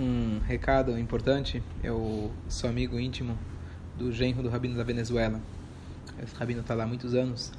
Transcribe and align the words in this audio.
um 0.00 0.38
recado 0.46 0.96
importante. 0.98 1.62
Eu 1.82 2.30
sou 2.48 2.70
amigo 2.70 2.98
íntimo 3.00 3.36
do 3.96 4.12
genro 4.12 4.42
do 4.42 4.48
rabino 4.48 4.76
da 4.76 4.84
Venezuela. 4.84 5.40
Esse 6.22 6.34
rabino 6.36 6.60
está 6.60 6.74
lá 6.74 6.84
há 6.84 6.86
muitos 6.86 7.14
anos. 7.14 7.52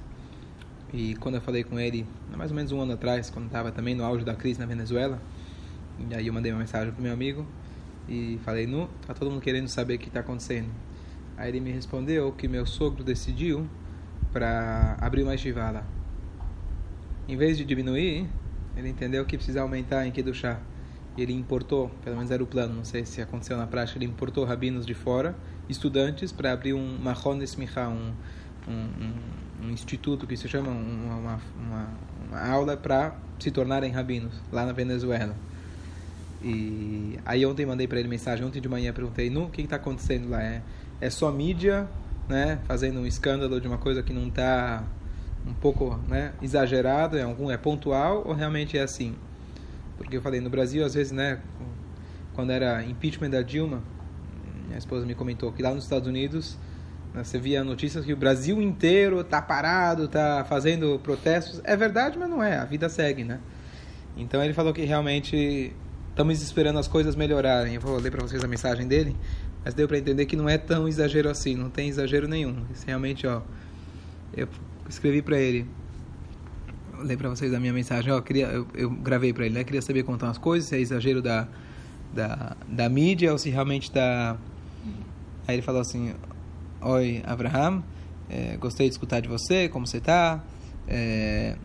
E 0.94 1.16
quando 1.16 1.36
eu 1.36 1.42
falei 1.42 1.64
com 1.64 1.80
ele, 1.80 2.06
há 2.34 2.38
mais 2.38 2.52
ou 2.52 2.56
menos 2.56 2.72
um 2.72 2.80
ano 2.80 2.94
atrás, 2.94 3.30
quando 3.30 3.48
estava 3.48 3.72
também 3.72 3.94
no 3.94 4.04
auge 4.04 4.24
da 4.24 4.34
crise 4.34 4.60
na 4.60 4.66
Venezuela, 4.66 5.22
e 6.10 6.16
aí 6.16 6.28
eu 6.28 6.34
mandei 6.34 6.52
uma 6.52 6.60
mensagem 6.60 6.94
para 6.94 7.02
meu 7.04 7.14
amigo 7.14 7.46
e 8.08 8.40
falei: 8.46 8.66
"Nu, 8.66 8.90
tá 9.06 9.14
todo 9.14 9.30
mundo 9.30 9.42
querendo 9.42 9.68
saber 9.68 9.96
o 9.96 10.00
que 10.00 10.08
está 10.08 10.22
acontecendo". 10.22 10.70
Aí 11.38 11.50
ele 11.50 11.60
me 11.60 11.72
respondeu 11.72 12.32
que 12.32 12.48
meu 12.48 12.66
sogro 12.66 13.04
decidiu 13.04 13.68
para 14.32 14.98
abrir 15.00 15.24
uma 15.24 15.36
estivá. 15.36 15.84
Em 17.28 17.36
vez 17.36 17.58
de 17.58 17.66
diminuir, 17.66 18.28
ele 18.76 18.90
entendeu 18.90 19.26
que 19.26 19.36
precisa 19.36 19.62
aumentar 19.62 20.08
em 20.08 20.12
Kedushá. 20.12 20.58
E 20.58 20.79
ele 21.22 21.34
importou, 21.34 21.90
pelo 22.04 22.16
menos 22.16 22.32
era 22.32 22.42
o 22.42 22.48
plano, 22.48 22.74
não 22.74 22.86
sei 22.86 23.06
se 23.06 23.22
aconteceu 23.22 23.58
na 23.58 23.68
prática, 23.68 23.98
ele 23.98 24.06
importou 24.06 24.46
rabinos 24.46 24.86
de 24.86 24.94
fora, 24.94 25.36
estudantes, 25.68 26.32
para 26.32 26.52
abrir 26.52 26.74
um 26.74 26.98
Mahon 26.98 27.42
Esmicha, 27.42 27.88
um, 27.88 28.14
um, 28.68 29.66
um, 29.66 29.70
instituto 29.72 30.28
que 30.28 30.38
se 30.38 30.48
chama 30.48 30.70
uma, 30.70 31.16
uma, 31.16 31.40
uma, 32.30 32.40
aula 32.52 32.78
para 32.78 33.16
se 33.40 33.52
tornarem 33.52 33.92
rabinos, 33.92 34.34
lá 34.52 34.66
na 34.66 34.74
Venezuela. 34.74 35.36
E 36.42 37.20
aí 37.26 37.46
ontem 37.46 37.66
mandei 37.66 37.88
para 37.88 38.00
ele 38.00 38.08
mensagem, 38.08 38.46
ontem 38.46 38.62
de 38.62 38.70
manhã 38.70 38.94
perguntei, 38.94 39.30
no, 39.30 39.50
que 39.50 39.62
está 39.62 39.76
acontecendo 39.76 40.30
lá? 40.30 40.42
É, 40.42 40.62
é 41.02 41.10
só 41.10 41.32
mídia, 41.32 41.88
né, 42.28 42.60
fazendo 42.66 43.00
um 43.00 43.06
escândalo 43.06 43.60
de 43.60 43.68
uma 43.68 43.78
coisa 43.78 44.04
que 44.04 44.14
não 44.14 44.28
está 44.28 44.84
um 45.46 45.54
pouco 45.54 46.00
né, 46.08 46.34
exagerado, 46.42 47.18
é, 47.18 47.24
algum, 47.24 47.50
é 47.50 47.58
pontual 47.58 48.24
ou 48.26 48.34
realmente 48.34 48.78
é 48.78 48.82
assim? 48.82 49.16
Porque 50.00 50.18
eu 50.18 50.22
falei, 50.22 50.40
no 50.42 50.50
Brasil, 50.50 50.84
às 50.84 50.96
vezes, 50.96 51.12
né, 51.12 51.40
quando 52.34 52.52
era 52.52 52.84
impeachment 52.84 53.30
da 53.30 53.42
Dilma, 53.42 53.84
minha 54.66 54.78
esposa 54.78 55.06
me 55.06 55.14
comentou 55.14 55.52
que 55.52 55.62
lá 55.62 55.74
nos 55.74 55.84
Estados 55.84 56.08
Unidos 56.08 56.58
né, 57.14 57.24
você 57.24 57.38
via 57.38 57.64
notícias 57.64 58.06
que 58.06 58.14
o 58.14 58.18
Brasil 58.18 58.62
inteiro 58.62 59.20
está 59.20 59.42
parado, 59.42 60.06
está 60.06 60.46
fazendo 60.46 61.00
protestos. 61.04 61.62
É 61.64 61.76
verdade, 61.76 62.18
mas 62.18 62.30
não 62.30 62.42
é, 62.42 62.58
a 62.58 62.66
vida 62.66 62.88
segue, 62.88 63.24
né? 63.24 63.40
Então 64.16 64.44
ele 64.44 64.54
falou 64.54 64.74
que 64.74 64.84
realmente 64.84 65.74
estamos 66.10 66.42
esperando 66.42 66.80
as 66.80 66.88
coisas 66.88 67.16
melhorarem. 67.16 67.76
Eu 67.76 67.82
vou 67.82 67.98
ler 68.00 68.10
para 68.10 68.22
vocês 68.22 68.44
a 68.44 68.48
mensagem 68.48 68.88
dele, 68.88 69.16
mas 69.66 69.74
deu 69.74 69.88
para 69.88 69.98
entender 69.98 70.26
que 70.26 70.36
não 70.36 70.48
é 70.48 70.58
tão 70.58 70.88
exagero 70.88 71.30
assim, 71.30 71.56
não 71.56 71.70
tem 71.70 71.90
exagero 71.90 72.28
nenhum. 72.28 72.66
Isso 72.74 72.86
realmente, 72.88 73.28
ó, 73.28 73.42
eu 74.36 74.48
escrevi 74.88 75.22
para 75.22 75.38
ele, 75.38 75.68
ler 77.02 77.18
para 77.18 77.30
vocês 77.30 77.54
a 77.54 77.60
minha 77.60 77.74
mensagem. 77.74 78.12
Ó, 78.12 78.22
queria, 78.22 78.48
eu, 78.48 78.68
eu 78.74 78.90
gravei 78.90 79.34
para 79.34 79.46
ele, 79.46 79.56
né? 79.56 79.64
Queria 79.64 79.82
saber 79.82 80.04
contar 80.04 80.28
umas 80.28 80.38
coisas, 80.38 80.70
se 80.70 80.76
é 80.76 80.80
exagero 80.80 81.22
da, 81.22 81.48
da, 82.14 82.56
da 82.68 82.90
mídia 82.90 83.32
ou 83.32 83.38
se 83.38 83.50
realmente 83.50 83.84
está. 83.84 84.38
Aí 85.48 85.56
ele 85.56 85.62
falou 85.62 85.82
assim: 85.82 86.14
Oi, 86.82 87.22
Abraham, 87.26 87.84
é, 88.30 88.58
gostei 88.58 88.88
de 88.88 88.94
escutar 88.94 89.20
de 89.20 89.28
você, 89.28 89.68
como 89.68 89.86
você 89.86 89.98
está. 89.98 90.44
É, 90.88 91.56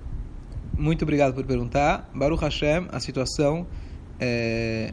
muito 0.77 1.03
obrigado 1.03 1.35
por 1.35 1.45
perguntar. 1.45 2.11
Baruch 2.15 2.43
Hashem, 2.43 2.89
a 2.91 3.01
situação 3.01 3.67
é, 4.19 4.93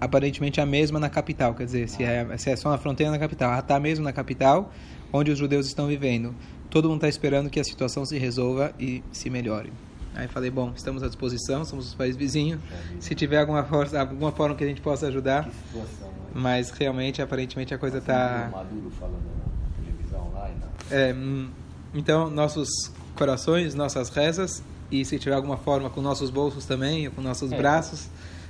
aparentemente 0.00 0.60
a 0.60 0.66
mesma 0.66 0.98
na 0.98 1.10
capital, 1.10 1.54
quer 1.54 1.64
dizer, 1.64 1.88
se 1.88 2.04
é, 2.04 2.36
se 2.36 2.50
é 2.50 2.56
só 2.56 2.70
na 2.70 2.78
fronteira 2.78 3.10
na 3.10 3.18
capital, 3.18 3.56
está 3.58 3.78
mesmo 3.80 4.04
na 4.04 4.12
capital, 4.12 4.72
onde 5.12 5.30
os 5.30 5.38
judeus 5.38 5.66
estão 5.66 5.86
vivendo 5.86 6.34
todo 6.70 6.88
mundo 6.88 6.98
está 6.98 7.08
esperando 7.08 7.50
que 7.50 7.58
a 7.58 7.64
situação 7.64 8.04
se 8.04 8.18
resolva 8.18 8.72
e 8.78 9.02
se 9.12 9.30
melhore. 9.30 9.72
Aí 10.14 10.26
falei, 10.26 10.50
bom, 10.50 10.72
estamos 10.74 11.02
à 11.02 11.06
disposição, 11.06 11.64
somos 11.64 11.88
os 11.88 11.94
países 11.94 12.16
vizinhos. 12.16 12.60
Se 12.98 13.14
tiver 13.14 13.38
alguma 13.38 13.62
forma, 13.64 13.98
alguma 13.98 14.32
forma 14.32 14.54
que 14.56 14.64
a 14.64 14.66
gente 14.66 14.80
possa 14.80 15.06
ajudar. 15.06 15.44
Situação, 15.44 16.08
né? 16.08 16.14
Mas 16.34 16.70
realmente, 16.70 17.22
aparentemente, 17.22 17.72
a 17.72 17.78
coisa 17.78 17.98
está. 17.98 18.48
Maduro 18.50 18.90
falando 18.90 19.22
na 19.22 19.84
televisão 19.84 20.30
lá 20.34 20.50
e 20.50 20.94
É, 20.94 21.14
hum, 21.14 21.50
então, 21.94 22.28
nossos 22.30 22.68
corações, 23.14 23.74
nossas 23.74 24.08
rezas, 24.08 24.62
e 24.90 25.04
se 25.04 25.18
tiver 25.18 25.36
alguma 25.36 25.56
forma 25.56 25.88
com 25.88 26.00
nossos 26.00 26.30
bolsos 26.30 26.64
também, 26.64 27.08
com 27.10 27.20
nossos 27.20 27.52
é. 27.52 27.56
braços. 27.56 28.08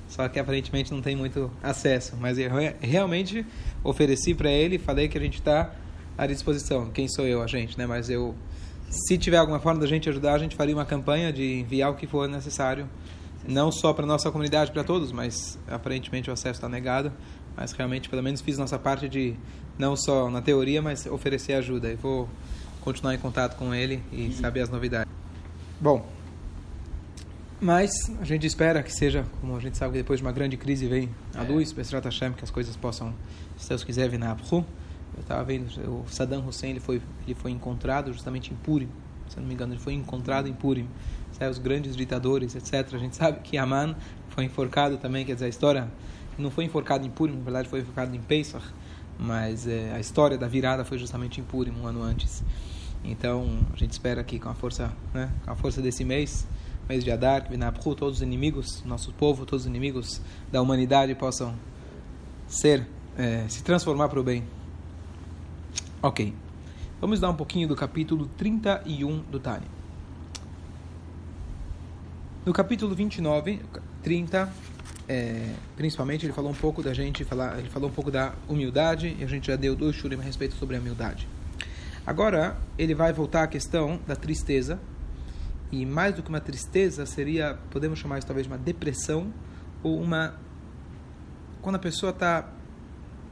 Só 0.09 0.27
que 0.27 0.39
aparentemente 0.39 0.91
não 0.91 1.03
tem 1.03 1.15
muito 1.15 1.51
acesso. 1.63 2.17
Mas 2.19 2.39
eu 2.39 2.51
realmente 2.81 3.45
ofereci 3.85 4.33
para 4.35 4.51
ele, 4.51 4.79
falei 4.79 5.07
que 5.07 5.19
a 5.19 5.21
gente 5.21 5.35
está 5.35 5.71
à 6.19 6.27
disposição. 6.27 6.91
Quem 6.91 7.09
sou 7.09 7.27
eu, 7.27 7.41
a 7.41 7.47
gente, 7.47 7.79
né? 7.79 7.87
Mas 7.87 8.11
eu, 8.11 8.35
se 8.91 9.17
tiver 9.17 9.37
alguma 9.37 9.61
forma 9.61 9.81
da 9.81 9.87
gente 9.87 10.09
ajudar, 10.09 10.35
a 10.35 10.39
gente 10.39 10.57
faria 10.57 10.75
uma 10.75 10.85
campanha 10.85 11.33
de 11.33 11.61
enviar 11.61 11.91
o 11.91 11.95
que 11.95 12.07
for 12.07 12.29
necessário, 12.29 12.89
não 13.47 13.71
só 13.71 13.93
para 13.93 14.05
nossa 14.05 14.31
comunidade, 14.33 14.73
para 14.73 14.83
todos, 14.83 15.13
mas 15.13 15.57
aparentemente 15.69 16.29
o 16.29 16.33
acesso 16.33 16.59
está 16.59 16.69
negado. 16.69 17.13
Mas 17.57 17.73
realmente, 17.73 18.09
pelo 18.09 18.23
menos 18.23 18.41
fiz 18.41 18.59
nossa 18.59 18.79
parte 18.79 19.09
de 19.09 19.35
não 19.79 19.97
só 19.97 20.29
na 20.29 20.43
teoria, 20.43 20.83
mas 20.83 21.07
oferecer 21.07 21.55
ajuda. 21.55 21.91
E 21.91 21.95
vou 21.95 22.29
continuar 22.81 23.15
em 23.15 23.19
contato 23.19 23.57
com 23.57 23.73
ele 23.73 24.03
e 24.13 24.33
saber 24.33 24.61
as 24.61 24.69
novidades. 24.69 25.11
Bom, 25.81 26.05
mas 27.61 27.91
a 28.21 28.25
gente 28.25 28.47
espera 28.47 28.83
que 28.83 28.93
seja, 28.93 29.27
como 29.41 29.57
a 29.57 29.61
gente 29.61 29.77
sabe 29.77 29.93
que 29.93 29.99
depois 29.99 30.21
de 30.21 30.27
uma 30.27 30.31
grande 30.31 30.57
crise 30.57 30.87
vem 30.87 31.09
a 31.35 31.43
é. 31.43 31.49
luz, 31.49 31.73
Pesrat 31.73 32.05
Hashem, 32.05 32.33
que 32.33 32.45
as 32.45 32.51
coisas 32.51 32.77
possam, 32.77 33.13
se 33.57 33.69
Deus 33.69 33.83
quiser, 33.83 34.09
vir 34.09 34.19
na 34.19 34.31
Abru. 34.31 34.65
Eu 35.19 35.23
estava 35.23 35.43
vendo, 35.43 35.67
o 35.91 36.05
Saddam 36.09 36.47
Hussein 36.47 36.71
ele 36.71 36.81
foi, 36.81 37.03
ele 37.27 37.35
foi 37.35 37.51
encontrado 37.51 38.13
justamente 38.13 38.53
em 38.53 38.57
Purim, 38.57 38.89
se 39.29 39.39
não 39.41 39.47
me 39.47 39.53
engano, 39.53 39.75
ele 39.75 39.81
foi 39.81 39.93
encontrado 39.93 40.49
em 40.49 40.53
Purim. 40.53 40.89
Sabe, 41.33 41.51
os 41.51 41.59
grandes 41.59 41.97
ditadores, 41.97 42.55
etc. 42.55 42.95
A 42.95 42.99
gente 42.99 43.17
sabe 43.17 43.41
que 43.41 43.59
Aman 43.59 43.95
foi 44.31 44.45
enforcado 44.45 44.97
também, 44.97 45.27
quer 45.27 45.35
dizer, 45.35 45.47
a 45.47 45.49
história 45.49 45.89
não 46.39 46.51
foi 46.51 46.65
enforcado 46.65 47.05
em 47.05 47.11
Purim, 47.11 47.37
na 47.37 47.43
verdade 47.43 47.69
foi 47.69 47.81
enforcado 47.81 48.15
em 48.15 48.21
Pesach, 48.21 48.65
mas 49.19 49.67
é, 49.67 49.93
a 49.93 49.99
história 49.99 50.39
da 50.39 50.47
virada 50.47 50.85
foi 50.85 50.99
justamente 50.99 51.41
em 51.41 51.45
Purim, 51.45 51.73
um 51.73 51.87
ano 51.87 52.03
antes. 52.03 52.45
Então, 53.05 53.59
a 53.73 53.77
gente 53.77 53.91
espera 53.93 54.23
que 54.23 54.39
com 54.39 54.49
a 54.49 54.55
força, 54.55 54.93
né, 55.13 55.31
com 55.45 55.51
a 55.51 55.57
força 55.57 55.83
desse 55.83 56.05
mês, 56.05 56.47
mês 56.89 57.05
de 57.05 57.11
Adar, 57.11 57.43
que 57.43 57.51
Vinapru, 57.51 57.95
todos 57.95 58.17
os 58.17 58.23
inimigos, 58.23 58.83
nosso 58.85 59.13
povo, 59.13 59.45
todos 59.45 59.65
os 59.65 59.67
inimigos 59.67 60.21
da 60.51 60.63
humanidade 60.63 61.15
possam 61.15 61.55
ser, 62.47 62.87
é, 63.17 63.45
se 63.49 63.63
transformar 63.63 64.09
para 64.09 64.21
o 64.21 64.23
bem. 64.23 64.45
Ok. 66.01 66.33
Vamos 67.01 67.19
dar 67.19 67.29
um 67.29 67.35
pouquinho 67.35 67.67
do 67.67 67.75
capítulo 67.75 68.27
31 68.37 69.19
do 69.23 69.41
Tânia. 69.41 69.69
No 72.47 72.53
capítulo 72.53 72.95
29, 72.95 73.61
30, 74.01 74.53
é, 75.09 75.55
principalmente, 75.75 76.25
ele 76.25 76.33
falou 76.33 76.53
um 76.53 76.55
pouco 76.55 76.85
da 76.85 76.95
gente, 76.95 77.25
falar, 77.25 77.59
ele 77.59 77.69
falou 77.69 77.91
um 77.91 77.93
pouco 77.93 78.13
da 78.13 78.33
humildade, 78.49 79.17
e 79.19 79.25
a 79.25 79.27
gente 79.27 79.49
já 79.49 79.57
deu 79.57 79.75
dois 79.75 79.97
shurim 79.97 80.21
a 80.21 80.23
respeito 80.23 80.55
sobre 80.55 80.77
a 80.77 80.79
humildade. 80.79 81.27
Agora, 82.07 82.57
ele 82.79 82.95
vai 82.95 83.13
voltar 83.13 83.43
à 83.43 83.47
questão 83.49 83.99
da 84.07 84.15
tristeza, 84.15 84.79
e 85.73 85.85
mais 85.85 86.15
do 86.15 86.23
que 86.23 86.29
uma 86.29 86.41
tristeza, 86.41 87.05
seria, 87.07 87.59
podemos 87.71 87.99
chamar 87.99 88.19
isso 88.19 88.27
talvez 88.27 88.47
de 88.47 88.53
uma 88.53 88.59
depressão, 88.59 89.33
ou 89.83 90.01
uma. 90.01 90.37
Quando 91.61 91.75
a 91.75 91.81
pessoa 91.81 92.11
está 92.11 92.49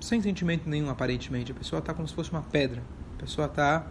sem 0.00 0.20
sentimento 0.20 0.68
nenhum 0.68 0.90
aparentemente. 0.90 1.52
A 1.52 1.54
pessoa 1.54 1.80
está 1.80 1.94
como 1.94 2.06
se 2.06 2.14
fosse 2.14 2.30
uma 2.30 2.42
pedra. 2.42 2.82
A 3.16 3.20
pessoa 3.20 3.46
está 3.46 3.86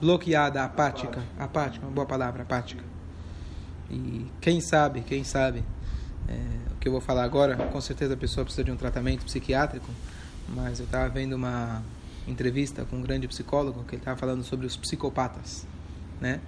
bloqueada, 0.00 0.64
apática. 0.64 1.22
Apática, 1.38 1.84
uma 1.84 1.92
boa 1.92 2.06
palavra, 2.06 2.42
apática. 2.42 2.82
E 3.90 4.26
quem 4.40 4.60
sabe, 4.60 5.02
quem 5.02 5.22
sabe, 5.22 5.62
é, 6.28 6.72
o 6.72 6.76
que 6.76 6.88
eu 6.88 6.92
vou 6.92 7.00
falar 7.00 7.24
agora, 7.24 7.56
com 7.56 7.80
certeza 7.80 8.14
a 8.14 8.16
pessoa 8.16 8.44
precisa 8.44 8.64
de 8.64 8.70
um 8.70 8.76
tratamento 8.76 9.24
psiquiátrico, 9.24 9.90
mas 10.48 10.78
eu 10.78 10.86
estava 10.86 11.08
vendo 11.08 11.34
uma 11.34 11.82
entrevista 12.26 12.84
com 12.84 12.96
um 12.96 13.02
grande 13.02 13.28
psicólogo 13.28 13.84
que 13.84 13.96
ele 13.96 14.00
estava 14.00 14.16
falando 14.16 14.42
sobre 14.42 14.66
os 14.66 14.76
psicopatas, 14.76 15.66
né? 16.20 16.40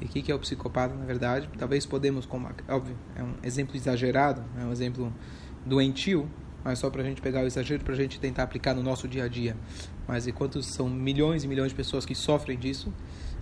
E 0.00 0.04
o 0.04 0.08
que, 0.08 0.22
que 0.22 0.32
é 0.32 0.34
o 0.34 0.38
psicopata, 0.38 0.94
na 0.94 1.04
verdade? 1.04 1.48
Talvez 1.58 1.86
podemos, 1.86 2.24
como, 2.26 2.48
óbvio, 2.68 2.96
é 3.16 3.22
um 3.22 3.34
exemplo 3.42 3.76
exagerado, 3.76 4.42
é 4.58 4.64
um 4.64 4.72
exemplo 4.72 5.12
doentio, 5.64 6.28
mas 6.64 6.78
só 6.78 6.90
para 6.90 7.02
a 7.02 7.04
gente 7.04 7.20
pegar 7.20 7.42
o 7.42 7.46
exagero, 7.46 7.82
para 7.84 7.94
a 7.94 7.96
gente 7.96 8.18
tentar 8.20 8.42
aplicar 8.42 8.74
no 8.74 8.82
nosso 8.82 9.08
dia 9.08 9.24
a 9.24 9.28
dia. 9.28 9.56
Mas 10.06 10.26
enquanto 10.26 10.62
são 10.62 10.88
milhões 10.88 11.44
e 11.44 11.48
milhões 11.48 11.70
de 11.70 11.74
pessoas 11.74 12.04
que 12.04 12.14
sofrem 12.14 12.58
disso, 12.58 12.92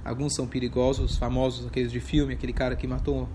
alguns 0.05 0.35
são 0.35 0.47
perigosos, 0.47 1.17
famosos, 1.17 1.67
aqueles 1.67 1.91
de 1.91 2.00
filme, 2.00 2.35
aquele 2.35 2.53
cara 2.53 2.76
que 2.76 2.87
matou 2.87 3.29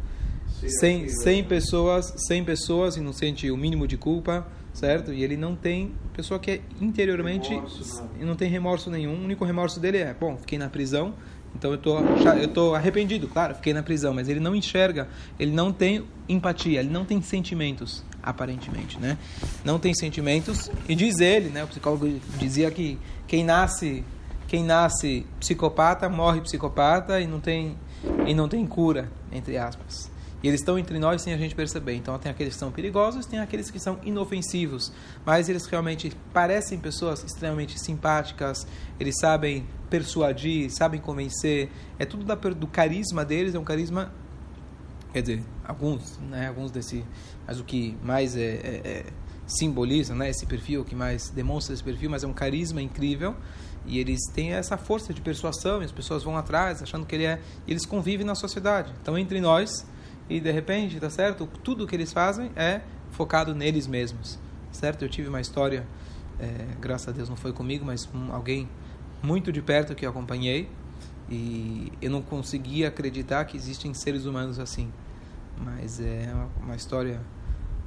100, 0.80 1.10
100 1.10 1.44
pessoas, 1.44 2.14
100 2.28 2.44
pessoas 2.46 2.98
e 2.98 3.02
não 3.02 3.12
sente 3.12 3.50
o 3.52 3.58
mínimo 3.58 3.88
de 3.88 3.98
culpa, 3.98 4.48
certo? 4.74 5.14
E 5.14 5.24
ele 5.24 5.36
não 5.36 5.56
tem, 5.56 5.94
pessoa 6.14 6.40
que 6.40 6.52
é 6.52 6.62
interiormente 6.82 7.50
remorso, 7.50 8.10
não 8.20 8.36
tem 8.36 8.50
remorso 8.50 8.90
nenhum, 8.90 9.14
o 9.14 9.24
único 9.24 9.46
remorso 9.46 9.80
dele 9.80 9.98
é, 9.98 10.14
bom, 10.14 10.38
fiquei 10.38 10.58
na 10.58 10.70
prisão, 10.70 11.14
então 11.56 11.72
eu 11.72 11.78
tô, 11.78 12.00
eu 12.00 12.48
tô 12.48 12.74
arrependido, 12.74 13.28
claro, 13.28 13.56
fiquei 13.56 13.74
na 13.74 13.84
prisão, 13.84 14.14
mas 14.14 14.28
ele 14.30 14.40
não 14.40 14.56
enxerga, 14.56 15.08
ele 15.40 15.52
não 15.52 15.72
tem 15.72 16.06
empatia, 16.28 16.80
ele 16.80 16.90
não 16.90 17.06
tem 17.06 17.22
sentimentos, 17.22 18.04
aparentemente, 18.24 19.00
né? 19.00 19.18
Não 19.64 19.78
tem 19.78 19.94
sentimentos 19.94 20.72
e 20.88 20.96
diz 20.96 21.20
ele, 21.20 21.50
né? 21.50 21.64
O 21.64 21.68
psicólogo 21.68 22.08
dizia 22.38 22.72
que 22.72 22.98
quem 23.28 23.44
nasce, 23.44 24.04
quem 24.48 24.64
nasce 24.64 25.26
psicopata 25.40 26.08
morre 26.08 26.42
psicopata 26.42 27.20
e 27.20 27.28
não 27.28 27.40
tem 27.40 27.78
e 28.26 28.34
não 28.34 28.48
tem 28.48 28.66
cura, 28.66 29.12
entre 29.32 29.58
aspas. 29.58 30.12
E 30.44 30.48
eles 30.50 30.60
estão 30.60 30.78
entre 30.78 31.00
nós 31.00 31.22
sem 31.22 31.34
a 31.34 31.38
gente 31.38 31.56
perceber. 31.56 31.96
Então 31.96 32.20
tem 32.20 32.30
aqueles 32.30 32.54
que 32.54 32.60
são 32.60 32.70
perigosos, 32.70 33.26
tem 33.26 33.40
aqueles 33.40 33.72
que 33.72 33.80
são 33.80 33.98
inofensivos. 34.04 34.92
Mas 35.26 35.48
eles 35.48 35.66
realmente 35.66 36.12
parecem 36.34 36.78
pessoas 36.78 37.24
extremamente 37.24 37.80
simpáticas, 37.80 38.68
eles 39.00 39.16
sabem 39.20 39.66
persuadir, 39.90 40.70
sabem 40.70 41.00
convencer. 41.00 41.70
É 41.98 42.04
tudo 42.04 42.26
da, 42.26 42.36
do 42.36 42.68
carisma 42.68 43.24
deles, 43.24 43.56
é 43.56 43.60
um 43.60 43.64
carisma. 43.64 44.12
Quer 45.14 45.22
dizer, 45.22 45.44
alguns, 45.64 46.18
né? 46.18 46.48
Alguns 46.48 46.72
desse. 46.72 47.06
Mas 47.46 47.60
o 47.60 47.64
que 47.64 47.96
mais 48.04 48.36
é, 48.36 48.42
é, 48.42 48.82
é 48.84 49.06
simboliza 49.46 50.16
né, 50.16 50.30
esse 50.30 50.46
perfil, 50.46 50.84
que 50.84 50.96
mais 50.96 51.30
demonstra 51.30 51.74
esse 51.74 51.84
perfil, 51.84 52.10
mas 52.10 52.24
é 52.24 52.28
um 52.28 52.34
carisma 52.34 52.82
incrível. 52.82 53.36
E 53.86 54.00
eles 54.00 54.20
têm 54.34 54.54
essa 54.54 54.78
força 54.78 55.14
de 55.14 55.22
persuasão, 55.22 55.82
e 55.82 55.86
as 55.86 55.92
pessoas 55.92 56.24
vão 56.24 56.38
atrás, 56.38 56.82
achando 56.82 57.06
que 57.06 57.14
ele 57.16 57.26
é. 57.26 57.40
Eles 57.68 57.86
convivem 57.86 58.26
na 58.26 58.34
sociedade. 58.34 58.94
Então, 59.02 59.18
entre 59.18 59.40
nós, 59.40 59.86
e 60.30 60.40
de 60.40 60.52
repente, 60.52 61.00
tá 61.00 61.10
certo? 61.10 61.48
Tudo 61.64 61.86
que 61.86 61.96
eles 61.96 62.12
fazem 62.12 62.52
é 62.56 62.82
focado 63.12 63.54
neles 63.54 63.86
mesmos, 63.86 64.40
certo? 64.72 65.04
Eu 65.04 65.10
tive 65.10 65.28
uma 65.28 65.42
história, 65.42 65.86
é, 66.40 66.48
graças 66.80 67.10
a 67.10 67.12
Deus 67.12 67.30
não 67.30 67.36
foi 67.36 67.54
comigo, 67.54 67.86
mas 67.86 68.06
com 68.06 68.32
alguém 68.32 68.68
muito 69.22 69.52
de 69.52 69.62
perto 69.62 69.94
que 69.94 70.06
eu 70.06 70.10
acompanhei, 70.10 70.70
e 71.30 71.92
eu 72.02 72.10
não 72.10 72.22
conseguia 72.22 72.88
acreditar 72.88 73.44
que 73.46 73.58
existem 73.58 73.94
seres 73.94 74.26
humanos 74.26 74.60
assim. 74.60 74.92
Mas 75.58 76.00
é 76.00 76.32
uma, 76.34 76.50
uma 76.66 76.76
história 76.76 77.22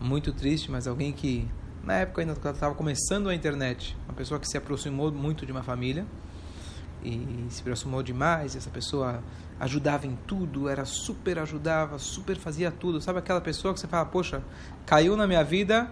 muito 0.01 0.33
triste, 0.33 0.71
mas 0.71 0.87
alguém 0.87 1.13
que 1.13 1.49
na 1.83 1.95
época 1.95 2.21
ainda 2.21 2.33
estava 2.33 2.75
começando 2.75 3.29
a 3.29 3.35
internet, 3.35 3.97
uma 4.07 4.15
pessoa 4.15 4.41
que 4.41 4.49
se 4.49 4.57
aproximou 4.57 5.13
muito 5.13 5.47
de 5.47 5.53
uma 5.53 5.63
família 5.63 6.05
e 7.05 7.47
se 7.49 7.61
aproximou 7.61 8.03
demais, 8.03 8.57
essa 8.57 8.71
pessoa 8.71 9.23
ajudava 9.61 10.07
em 10.07 10.17
tudo, 10.27 10.69
era 10.69 10.85
super 10.85 11.39
ajudava, 11.39 11.99
super 11.99 12.37
fazia 12.37 12.71
tudo. 12.71 13.01
Sabe 13.01 13.21
aquela 13.21 13.41
pessoa 13.41 13.73
que 13.73 13.81
você 13.81 13.87
fala, 13.87 14.05
poxa, 14.05 14.43
caiu 14.85 15.17
na 15.17 15.27
minha 15.27 15.45
vida, 15.45 15.89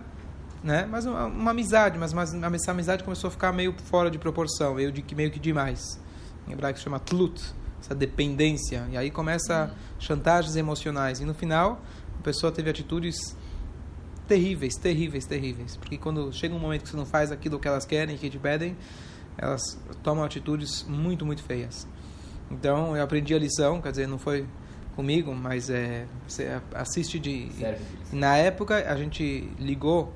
né? 0.63 0.87
Mas 0.91 1.07
uma, 1.07 1.27
uma 1.27 1.51
amizade, 1.53 1.99
mas, 1.99 2.13
mas 2.13 2.35
essa 2.35 2.73
amizade 2.73 3.05
começou 3.05 3.29
a 3.29 3.31
ficar 3.31 3.53
meio 3.53 3.75
fora 3.85 4.11
de 4.11 4.19
proporção, 4.19 4.75
meio, 4.75 4.91
de, 4.91 5.05
meio 5.15 5.31
que 5.31 5.39
demais. 5.39 6.01
Em 6.49 6.53
hebraico 6.53 6.79
se 6.79 6.85
chama 6.85 6.99
tlut, 6.99 7.55
essa 7.85 7.95
dependência. 7.95 8.87
E 8.91 8.97
aí 8.97 9.11
começa 9.11 9.75
chantagens 9.99 10.57
emocionais. 10.57 11.21
E 11.21 11.25
no 11.25 11.35
final, 11.35 11.83
a 12.19 12.23
pessoa 12.23 12.51
teve 12.51 12.71
atitudes 12.71 13.37
terríveis, 14.27 14.77
terríveis, 14.77 15.27
terríveis. 15.27 15.77
Porque 15.77 15.99
quando 15.99 16.33
chega 16.33 16.55
um 16.55 16.59
momento 16.59 16.85
que 16.85 16.89
você 16.89 16.97
não 16.97 17.07
faz 17.07 17.31
aquilo 17.31 17.59
que 17.59 17.69
elas 17.69 17.85
querem, 17.85 18.17
que 18.17 18.31
te 18.31 18.39
pedem, 18.39 18.77
elas 19.37 19.79
tomam 20.03 20.25
atitudes 20.25 20.85
muito, 20.89 21.27
muito 21.27 21.43
feias. 21.43 21.87
Então 22.51 22.97
eu 22.97 23.03
aprendi 23.03 23.35
a 23.35 23.39
lição, 23.39 23.81
quer 23.81 23.91
dizer, 23.91 24.09
não 24.09 24.19
foi 24.19 24.47
comigo, 24.97 25.35
mas 25.35 25.69
é, 25.69 26.07
você 26.27 26.61
assiste 26.75 27.19
de. 27.19 27.49
Na 28.13 28.37
época 28.37 28.77
a 28.77 28.97
gente 28.97 29.49
ligou, 29.59 30.13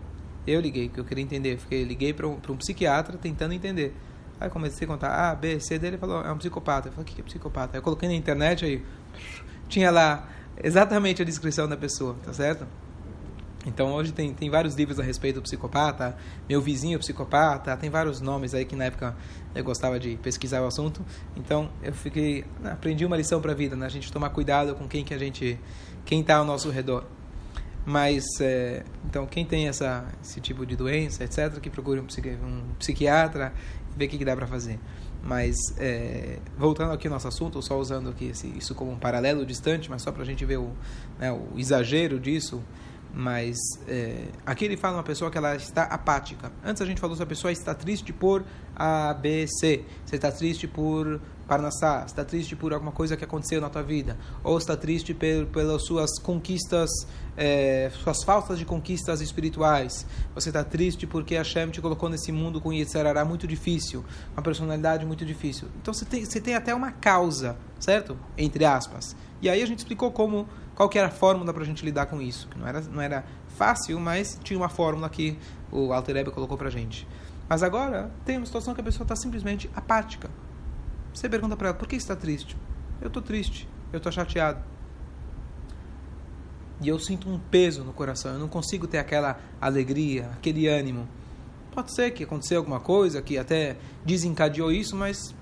eu 0.46 0.60
liguei, 0.60 0.88
que 0.88 0.98
eu 0.98 1.04
queria 1.04 1.24
entender, 1.24 1.58
fiquei, 1.58 1.84
liguei 1.84 2.12
para 2.12 2.26
um, 2.26 2.38
um 2.48 2.56
psiquiatra 2.56 3.18
tentando 3.18 3.52
entender. 3.52 3.94
Aí 4.40 4.48
comecei 4.50 4.84
a 4.84 4.88
contar 4.88 5.30
A, 5.30 5.34
B, 5.34 5.58
C 5.60 5.78
dele, 5.78 5.96
ele 5.96 5.98
falou, 5.98 6.22
é 6.22 6.32
um 6.32 6.38
psicopata. 6.38 6.88
Eu 6.88 6.92
falei, 6.92 7.10
o 7.10 7.14
que 7.14 7.20
é 7.20 7.24
psicopata? 7.24 7.76
Aí 7.76 7.78
eu 7.78 7.82
coloquei 7.82 8.08
na 8.08 8.14
internet 8.14 8.64
aí, 8.64 8.84
tinha 9.68 9.90
lá 9.90 10.28
exatamente 10.62 11.22
a 11.22 11.24
descrição 11.24 11.68
da 11.68 11.76
pessoa, 11.76 12.16
tá 12.24 12.32
certo? 12.32 12.66
Então 13.66 13.92
hoje 13.92 14.12
tem, 14.12 14.32
tem 14.32 14.48
vários 14.48 14.74
livros 14.74 14.98
a 14.98 15.02
respeito 15.02 15.36
do 15.36 15.42
psicopata, 15.42 16.16
meu 16.48 16.60
vizinho 16.60 16.98
psicopata, 16.98 17.76
tem 17.76 17.90
vários 17.90 18.20
nomes 18.20 18.54
aí 18.54 18.64
que 18.64 18.74
na 18.74 18.84
época 18.84 19.14
eu 19.54 19.62
gostava 19.64 19.98
de 19.98 20.16
pesquisar 20.16 20.62
o 20.62 20.66
assunto. 20.66 21.04
Então 21.36 21.70
eu 21.82 21.92
fiquei, 21.92 22.44
aprendi 22.64 23.04
uma 23.04 23.16
lição 23.16 23.40
para 23.40 23.52
a 23.52 23.54
vida, 23.54 23.76
né? 23.76 23.86
A 23.86 23.90
gente 23.90 24.10
tomar 24.12 24.30
cuidado 24.30 24.74
com 24.74 24.88
quem 24.88 25.04
que 25.04 25.12
a 25.12 25.18
gente, 25.18 25.58
quem 26.04 26.20
está 26.20 26.36
ao 26.36 26.44
nosso 26.44 26.70
redor. 26.70 27.04
Mas 27.84 28.24
é, 28.40 28.84
então 29.06 29.26
quem 29.26 29.44
tem 29.44 29.68
essa 29.68 30.04
esse 30.22 30.40
tipo 30.40 30.64
de 30.64 30.76
doença, 30.76 31.24
etc, 31.24 31.58
que 31.60 31.70
procure 31.70 32.00
um, 32.00 32.06
psiqui, 32.06 32.38
um 32.42 32.74
psiquiatra 32.78 33.52
ver 33.98 34.06
o 34.06 34.08
que, 34.08 34.18
que 34.18 34.24
dá 34.24 34.36
para 34.36 34.46
fazer. 34.46 34.78
Mas 35.22 35.56
é, 35.76 36.38
voltando 36.56 36.92
aqui 36.92 37.08
ao 37.08 37.12
nosso 37.12 37.28
assunto, 37.28 37.60
só 37.60 37.78
usando 37.78 38.10
aqui 38.10 38.26
esse, 38.26 38.46
isso 38.56 38.74
como 38.74 38.92
um 38.92 38.98
paralelo 38.98 39.44
distante, 39.44 39.90
mas 39.90 40.02
só 40.02 40.12
para 40.12 40.22
a 40.22 40.26
gente 40.26 40.44
ver 40.44 40.58
o, 40.58 40.70
né, 41.18 41.32
o 41.32 41.58
exagero 41.58 42.18
disso. 42.20 42.62
Mas 43.12 43.56
é, 43.88 44.28
aqui 44.46 44.64
ele 44.64 44.76
fala 44.76 44.98
uma 44.98 45.02
pessoa 45.02 45.30
que 45.30 45.38
ela 45.38 45.56
está 45.56 45.84
apática. 45.84 46.52
Antes 46.64 46.80
a 46.82 46.86
gente 46.86 47.00
falou 47.00 47.16
se 47.16 47.22
a 47.22 47.26
pessoa 47.26 47.50
está 47.50 47.74
triste 47.74 48.12
por 48.12 48.44
A, 48.76 49.12
B, 49.14 49.46
C. 49.48 49.84
Você 50.04 50.16
está 50.16 50.30
triste 50.30 50.68
por 50.68 51.20
Parnassá, 51.48 52.04
está 52.06 52.22
triste 52.26 52.54
por 52.54 52.74
alguma 52.74 52.92
coisa 52.92 53.16
que 53.16 53.24
aconteceu 53.24 53.58
na 53.58 53.70
tua 53.70 53.82
vida, 53.82 54.18
ou 54.44 54.58
está 54.58 54.76
triste 54.76 55.14
pel, 55.14 55.46
pelas 55.46 55.82
suas 55.86 56.18
conquistas, 56.18 56.90
é, 57.38 57.90
suas 57.94 58.22
faltas 58.22 58.58
de 58.58 58.66
conquistas 58.66 59.22
espirituais. 59.22 60.06
Você 60.34 60.50
está 60.50 60.62
triste 60.62 61.06
porque 61.06 61.34
Hashem 61.34 61.70
te 61.70 61.80
colocou 61.80 62.10
nesse 62.10 62.30
mundo 62.30 62.60
com 62.60 62.70
Yetzirará 62.70 63.24
muito 63.24 63.46
difícil, 63.46 64.04
uma 64.34 64.42
personalidade 64.42 65.06
muito 65.06 65.24
difícil. 65.24 65.68
Então 65.80 65.94
você 65.94 66.04
tem, 66.04 66.22
você 66.22 66.38
tem 66.38 66.54
até 66.54 66.74
uma 66.74 66.92
causa, 66.92 67.56
certo? 67.80 68.18
Entre 68.36 68.66
aspas. 68.66 69.16
E 69.40 69.48
aí 69.48 69.62
a 69.62 69.66
gente 69.66 69.78
explicou 69.78 70.12
como 70.12 70.46
qual 70.74 70.88
que 70.88 70.98
era 70.98 71.08
a 71.08 71.10
fórmula 71.10 71.52
para 71.54 71.62
a 71.62 71.66
gente 71.66 71.82
lidar 71.82 72.06
com 72.06 72.20
isso? 72.20 72.46
Que 72.48 72.58
não 72.58 72.68
era, 72.68 72.80
não 72.82 73.00
era 73.00 73.24
fácil, 73.56 73.98
mas 73.98 74.38
tinha 74.44 74.58
uma 74.58 74.68
fórmula 74.68 75.08
que 75.08 75.38
o 75.72 75.94
Alter 75.94 76.18
Ebe 76.18 76.30
colocou 76.30 76.58
para 76.58 76.68
gente. 76.68 77.08
Mas 77.48 77.62
agora 77.62 78.10
tem 78.26 78.36
uma 78.36 78.44
situação 78.44 78.74
que 78.74 78.80
a 78.82 78.84
pessoa 78.84 79.04
está 79.04 79.16
simplesmente 79.16 79.70
apática. 79.74 80.28
Você 81.18 81.28
pergunta 81.28 81.56
para 81.56 81.70
ela, 81.70 81.76
por 81.76 81.88
que 81.88 81.96
está 81.96 82.14
triste? 82.14 82.56
Eu 83.00 83.08
estou 83.08 83.20
triste, 83.20 83.68
eu 83.92 83.96
estou 83.96 84.12
chateado. 84.12 84.62
E 86.80 86.86
eu 86.86 86.96
sinto 87.00 87.28
um 87.28 87.40
peso 87.40 87.82
no 87.82 87.92
coração, 87.92 88.34
eu 88.34 88.38
não 88.38 88.46
consigo 88.46 88.86
ter 88.86 88.98
aquela 88.98 89.36
alegria, 89.60 90.30
aquele 90.34 90.68
ânimo. 90.68 91.08
Pode 91.72 91.92
ser 91.92 92.12
que 92.12 92.22
aconteceu 92.22 92.58
alguma 92.58 92.78
coisa 92.78 93.20
que 93.20 93.36
até 93.36 93.76
desencadeou 94.04 94.70
isso, 94.70 94.94
mas 94.94 95.34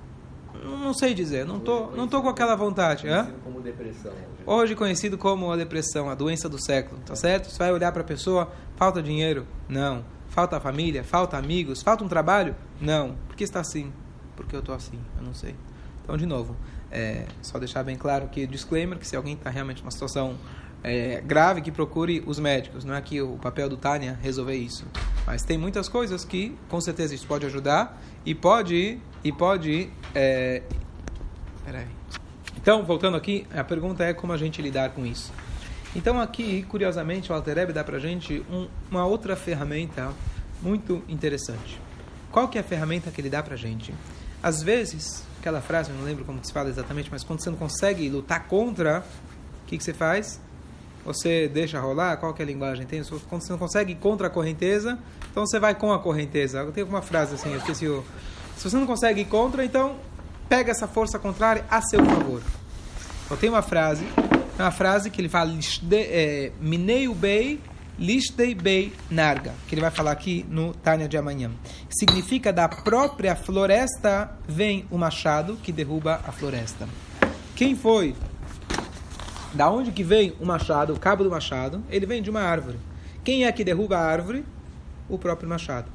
não 0.64 0.94
sei 0.94 1.12
dizer, 1.12 1.44
não 1.44 1.60
tô, 1.60 1.90
não 1.90 2.08
tô 2.08 2.22
com 2.22 2.30
aquela 2.30 2.56
vontade. 2.56 3.06
Hã? 3.06 3.30
Como 3.44 3.60
depressão. 3.60 4.14
Hoje 4.46 4.74
conhecido 4.74 5.18
como 5.18 5.52
a 5.52 5.56
depressão, 5.56 6.08
a 6.08 6.14
doença 6.14 6.48
do 6.48 6.58
século, 6.58 7.02
tá 7.04 7.14
certo? 7.14 7.50
Você 7.50 7.58
vai 7.58 7.70
olhar 7.70 7.92
para 7.92 8.00
a 8.00 8.06
pessoa, 8.06 8.50
falta 8.76 9.02
dinheiro? 9.02 9.46
Não. 9.68 10.02
Falta 10.28 10.58
família? 10.58 11.04
Falta 11.04 11.36
amigos? 11.36 11.82
Falta 11.82 12.02
um 12.02 12.08
trabalho? 12.08 12.56
Não. 12.80 13.14
Por 13.28 13.36
que 13.36 13.44
está 13.44 13.60
assim? 13.60 13.92
Porque 14.36 14.54
eu 14.54 14.60
estou 14.60 14.74
assim, 14.74 14.98
eu 15.18 15.22
não 15.22 15.34
sei. 15.34 15.54
Então, 16.06 16.16
de 16.16 16.24
novo, 16.24 16.54
é, 16.88 17.26
só 17.42 17.58
deixar 17.58 17.82
bem 17.82 17.96
claro 17.96 18.28
que 18.28 18.46
disclaimer 18.46 18.96
que 18.96 19.04
se 19.04 19.16
alguém 19.16 19.34
está 19.34 19.50
realmente 19.50 19.82
numa 19.82 19.90
situação 19.90 20.38
é, 20.84 21.20
grave, 21.20 21.60
que 21.62 21.72
procure 21.72 22.22
os 22.24 22.38
médicos. 22.38 22.84
Não 22.84 22.94
é 22.94 23.00
que 23.00 23.20
o 23.20 23.36
papel 23.38 23.68
do 23.68 23.76
Tânia 23.76 24.16
resolver 24.22 24.54
isso. 24.54 24.84
Mas 25.26 25.42
tem 25.42 25.58
muitas 25.58 25.88
coisas 25.88 26.24
que, 26.24 26.56
com 26.68 26.80
certeza, 26.80 27.12
isso 27.12 27.26
pode 27.26 27.44
ajudar 27.44 28.00
e 28.24 28.36
pode 28.36 29.00
e 29.24 29.32
pode 29.32 29.90
é... 30.14 30.62
Peraí. 31.64 31.88
Então, 32.56 32.84
voltando 32.84 33.16
aqui, 33.16 33.48
a 33.52 33.64
pergunta 33.64 34.04
é 34.04 34.14
como 34.14 34.32
a 34.32 34.36
gente 34.36 34.62
lidar 34.62 34.90
com 34.90 35.04
isso. 35.04 35.32
Então, 35.96 36.20
aqui, 36.20 36.62
curiosamente, 36.68 37.32
o 37.32 37.34
Altereb 37.34 37.72
dá 37.72 37.82
para 37.82 37.96
a 37.96 38.00
gente 38.00 38.44
um, 38.48 38.68
uma 38.88 39.04
outra 39.04 39.34
ferramenta 39.34 40.12
muito 40.62 41.02
interessante. 41.08 41.80
Qual 42.30 42.46
que 42.46 42.58
é 42.58 42.60
a 42.60 42.64
ferramenta 42.64 43.10
que 43.10 43.20
ele 43.20 43.28
dá 43.28 43.42
para 43.42 43.54
a 43.54 43.56
gente? 43.56 43.92
Às 44.40 44.62
vezes, 44.62 45.25
aquela 45.46 45.60
frase, 45.60 45.92
não 45.92 46.04
lembro 46.04 46.24
como 46.24 46.44
se 46.44 46.52
fala 46.52 46.68
exatamente, 46.68 47.08
mas 47.08 47.22
quando 47.22 47.40
você 47.40 47.50
não 47.50 47.56
consegue 47.56 48.08
lutar 48.08 48.48
contra, 48.48 49.04
o 49.62 49.66
que, 49.66 49.78
que 49.78 49.84
você 49.84 49.94
faz? 49.94 50.40
Você 51.04 51.46
deixa 51.46 51.78
rolar? 51.78 52.16
Qual 52.16 52.34
que 52.34 52.42
é 52.42 52.44
a 52.44 52.46
linguagem? 52.46 52.84
Tem, 52.84 53.00
quando 53.28 53.42
você 53.42 53.52
não 53.52 53.58
consegue 53.58 53.92
ir 53.92 53.96
contra 53.96 54.26
a 54.26 54.30
correnteza, 54.30 54.98
então 55.30 55.46
você 55.46 55.60
vai 55.60 55.76
com 55.76 55.92
a 55.92 56.00
correnteza. 56.00 56.64
Tenho 56.72 56.88
uma 56.88 57.00
frase 57.00 57.36
assim, 57.36 57.52
eu 57.52 57.58
esqueci 57.58 57.86
o 57.86 58.04
se 58.56 58.70
você 58.70 58.76
não 58.76 58.86
consegue 58.86 59.20
ir 59.20 59.26
contra, 59.26 59.64
então 59.64 59.96
pega 60.48 60.70
essa 60.70 60.88
força 60.88 61.18
contrária 61.18 61.64
a 61.70 61.80
seu 61.82 62.04
favor. 62.04 62.40
Eu 63.30 63.36
tenho 63.36 63.52
uma 63.52 63.62
frase, 63.62 64.04
uma 64.58 64.70
frase 64.70 65.10
que 65.10 65.20
ele 65.20 65.28
fala 65.28 65.52
Minei 66.60 67.06
Bei 67.14 67.60
Lishtei 67.98 68.54
Bei 68.54 68.92
Narga, 69.10 69.54
que 69.66 69.74
ele 69.74 69.80
vai 69.80 69.90
falar 69.90 70.12
aqui 70.12 70.44
no 70.50 70.74
Tânia 70.74 71.08
de 71.08 71.16
amanhã. 71.16 71.50
Significa 71.88 72.52
da 72.52 72.68
própria 72.68 73.34
floresta 73.34 74.30
vem 74.46 74.84
o 74.90 74.98
machado 74.98 75.56
que 75.62 75.72
derruba 75.72 76.20
a 76.26 76.30
floresta. 76.30 76.86
Quem 77.54 77.74
foi? 77.74 78.14
Da 79.54 79.70
onde 79.70 79.92
que 79.92 80.04
vem 80.04 80.34
o 80.38 80.44
machado, 80.44 80.92
o 80.92 81.00
cabo 81.00 81.24
do 81.24 81.30
machado? 81.30 81.82
Ele 81.88 82.04
vem 82.04 82.20
de 82.20 82.28
uma 82.28 82.42
árvore. 82.42 82.78
Quem 83.24 83.46
é 83.46 83.52
que 83.52 83.64
derruba 83.64 83.96
a 83.96 84.04
árvore? 84.04 84.44
O 85.08 85.18
próprio 85.18 85.48
machado. 85.48 85.90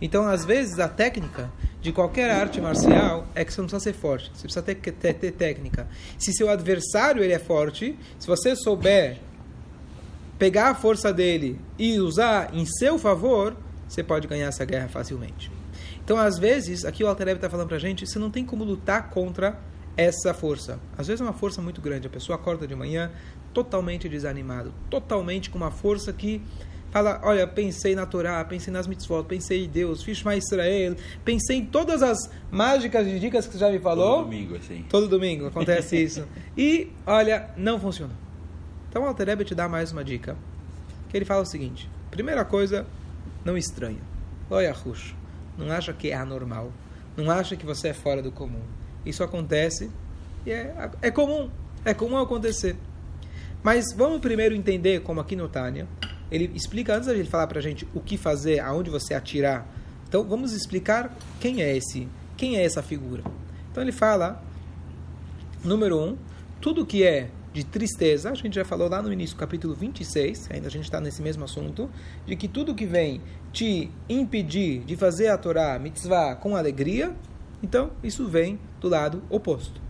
Então, 0.00 0.26
às 0.26 0.44
vezes, 0.44 0.78
a 0.78 0.88
técnica 0.88 1.52
de 1.82 1.92
qualquer 1.92 2.30
arte 2.30 2.60
marcial 2.60 3.26
é 3.34 3.44
que 3.44 3.52
você 3.52 3.60
não 3.60 3.68
precisa 3.68 3.92
ser 3.92 3.98
forte, 3.98 4.30
você 4.34 4.42
precisa 4.42 4.62
ter, 4.62 4.76
ter, 4.76 5.14
ter 5.14 5.32
técnica. 5.32 5.86
Se 6.18 6.32
seu 6.32 6.48
adversário 6.48 7.22
ele 7.22 7.32
é 7.32 7.38
forte, 7.38 7.98
se 8.18 8.26
você 8.26 8.56
souber 8.56 9.18
pegar 10.42 10.70
a 10.70 10.74
força 10.74 11.12
dele 11.12 11.56
e 11.78 12.00
usar 12.00 12.52
em 12.52 12.66
seu 12.66 12.98
favor, 12.98 13.56
você 13.86 14.02
pode 14.02 14.26
ganhar 14.26 14.48
essa 14.48 14.64
guerra 14.64 14.88
facilmente. 14.88 15.52
Então, 16.04 16.18
às 16.18 16.36
vezes, 16.36 16.84
aqui 16.84 17.04
o 17.04 17.06
Altereb 17.06 17.36
está 17.36 17.48
falando 17.48 17.68
para 17.68 17.76
a 17.76 17.80
gente, 17.80 18.04
você 18.04 18.18
não 18.18 18.28
tem 18.28 18.44
como 18.44 18.64
lutar 18.64 19.08
contra 19.10 19.56
essa 19.96 20.34
força. 20.34 20.80
Às 20.98 21.06
vezes 21.06 21.20
é 21.20 21.24
uma 21.24 21.32
força 21.32 21.62
muito 21.62 21.80
grande. 21.80 22.08
A 22.08 22.10
pessoa 22.10 22.34
acorda 22.34 22.66
de 22.66 22.74
manhã 22.74 23.12
totalmente 23.54 24.08
desanimado, 24.08 24.74
totalmente 24.90 25.48
com 25.48 25.58
uma 25.58 25.70
força 25.70 26.12
que 26.12 26.42
fala, 26.90 27.20
olha, 27.22 27.46
pensei 27.46 27.94
na 27.94 28.04
Torá, 28.04 28.44
pensei 28.44 28.72
nas 28.72 28.88
mitzvot, 28.88 29.22
pensei 29.22 29.66
em 29.66 29.68
Deus, 29.68 30.02
fiz 30.02 30.24
mais 30.24 30.44
Israel, 30.44 30.96
pensei 31.24 31.58
em 31.58 31.66
todas 31.66 32.02
as 32.02 32.18
mágicas 32.50 33.06
e 33.06 33.20
dicas 33.20 33.46
que 33.46 33.52
você 33.52 33.60
já 33.60 33.70
me 33.70 33.78
falou. 33.78 34.16
Todo 34.16 34.24
domingo, 34.24 34.56
assim. 34.56 34.84
Todo 34.88 35.06
domingo 35.06 35.46
acontece 35.46 36.02
isso. 36.02 36.26
E, 36.58 36.90
olha, 37.06 37.48
não 37.56 37.78
funciona. 37.78 38.31
Então 38.92 39.08
o 39.10 39.44
te 39.44 39.54
dá 39.54 39.70
mais 39.70 39.90
uma 39.90 40.04
dica. 40.04 40.36
Que 41.08 41.16
ele 41.16 41.24
fala 41.24 41.40
o 41.40 41.46
seguinte: 41.46 41.88
primeira 42.10 42.44
coisa, 42.44 42.86
não 43.42 43.56
estranha. 43.56 44.00
Loyahush. 44.50 45.16
Não 45.56 45.72
acha 45.72 45.94
que 45.94 46.10
é 46.10 46.14
anormal. 46.14 46.70
Não 47.16 47.30
acha 47.30 47.56
que 47.56 47.64
você 47.64 47.88
é 47.88 47.94
fora 47.94 48.20
do 48.20 48.30
comum. 48.30 48.60
Isso 49.04 49.24
acontece 49.24 49.90
e 50.44 50.50
é, 50.50 50.90
é 51.00 51.10
comum. 51.10 51.48
É 51.86 51.94
comum 51.94 52.18
acontecer. 52.18 52.76
Mas 53.62 53.94
vamos 53.96 54.20
primeiro 54.20 54.54
entender 54.54 55.00
como 55.00 55.22
aqui 55.22 55.36
no 55.36 55.48
Tânia, 55.48 55.88
ele 56.30 56.52
explica, 56.54 56.94
antes 56.94 57.08
de 57.08 57.14
ele 57.14 57.24
falar 57.24 57.46
para 57.46 57.60
a 57.60 57.62
gente 57.62 57.88
o 57.94 58.00
que 58.00 58.18
fazer, 58.18 58.60
aonde 58.60 58.90
você 58.90 59.14
atirar. 59.14 59.66
Então 60.06 60.22
vamos 60.22 60.52
explicar 60.52 61.16
quem 61.40 61.62
é 61.62 61.74
esse, 61.74 62.06
quem 62.36 62.58
é 62.58 62.64
essa 62.64 62.82
figura. 62.82 63.22
Então 63.70 63.82
ele 63.82 63.92
fala, 63.92 64.42
número 65.64 65.98
um, 65.98 66.18
tudo 66.60 66.84
que 66.84 67.02
é 67.02 67.30
de 67.52 67.64
tristeza, 67.64 68.30
a 68.30 68.34
gente 68.34 68.54
já 68.54 68.64
falou 68.64 68.88
lá 68.88 69.02
no 69.02 69.12
início, 69.12 69.36
capítulo 69.36 69.74
26, 69.74 70.48
ainda 70.50 70.68
a 70.68 70.70
gente 70.70 70.84
está 70.84 71.00
nesse 71.00 71.20
mesmo 71.20 71.44
assunto, 71.44 71.90
de 72.24 72.34
que 72.34 72.48
tudo 72.48 72.74
que 72.74 72.86
vem 72.86 73.20
te 73.52 73.90
impedir 74.08 74.80
de 74.84 74.96
fazer 74.96 75.28
a 75.28 75.36
Torá, 75.36 75.78
mitzvah, 75.78 76.34
com 76.34 76.56
alegria, 76.56 77.14
então 77.62 77.90
isso 78.02 78.26
vem 78.26 78.58
do 78.80 78.88
lado 78.88 79.22
oposto. 79.28 79.80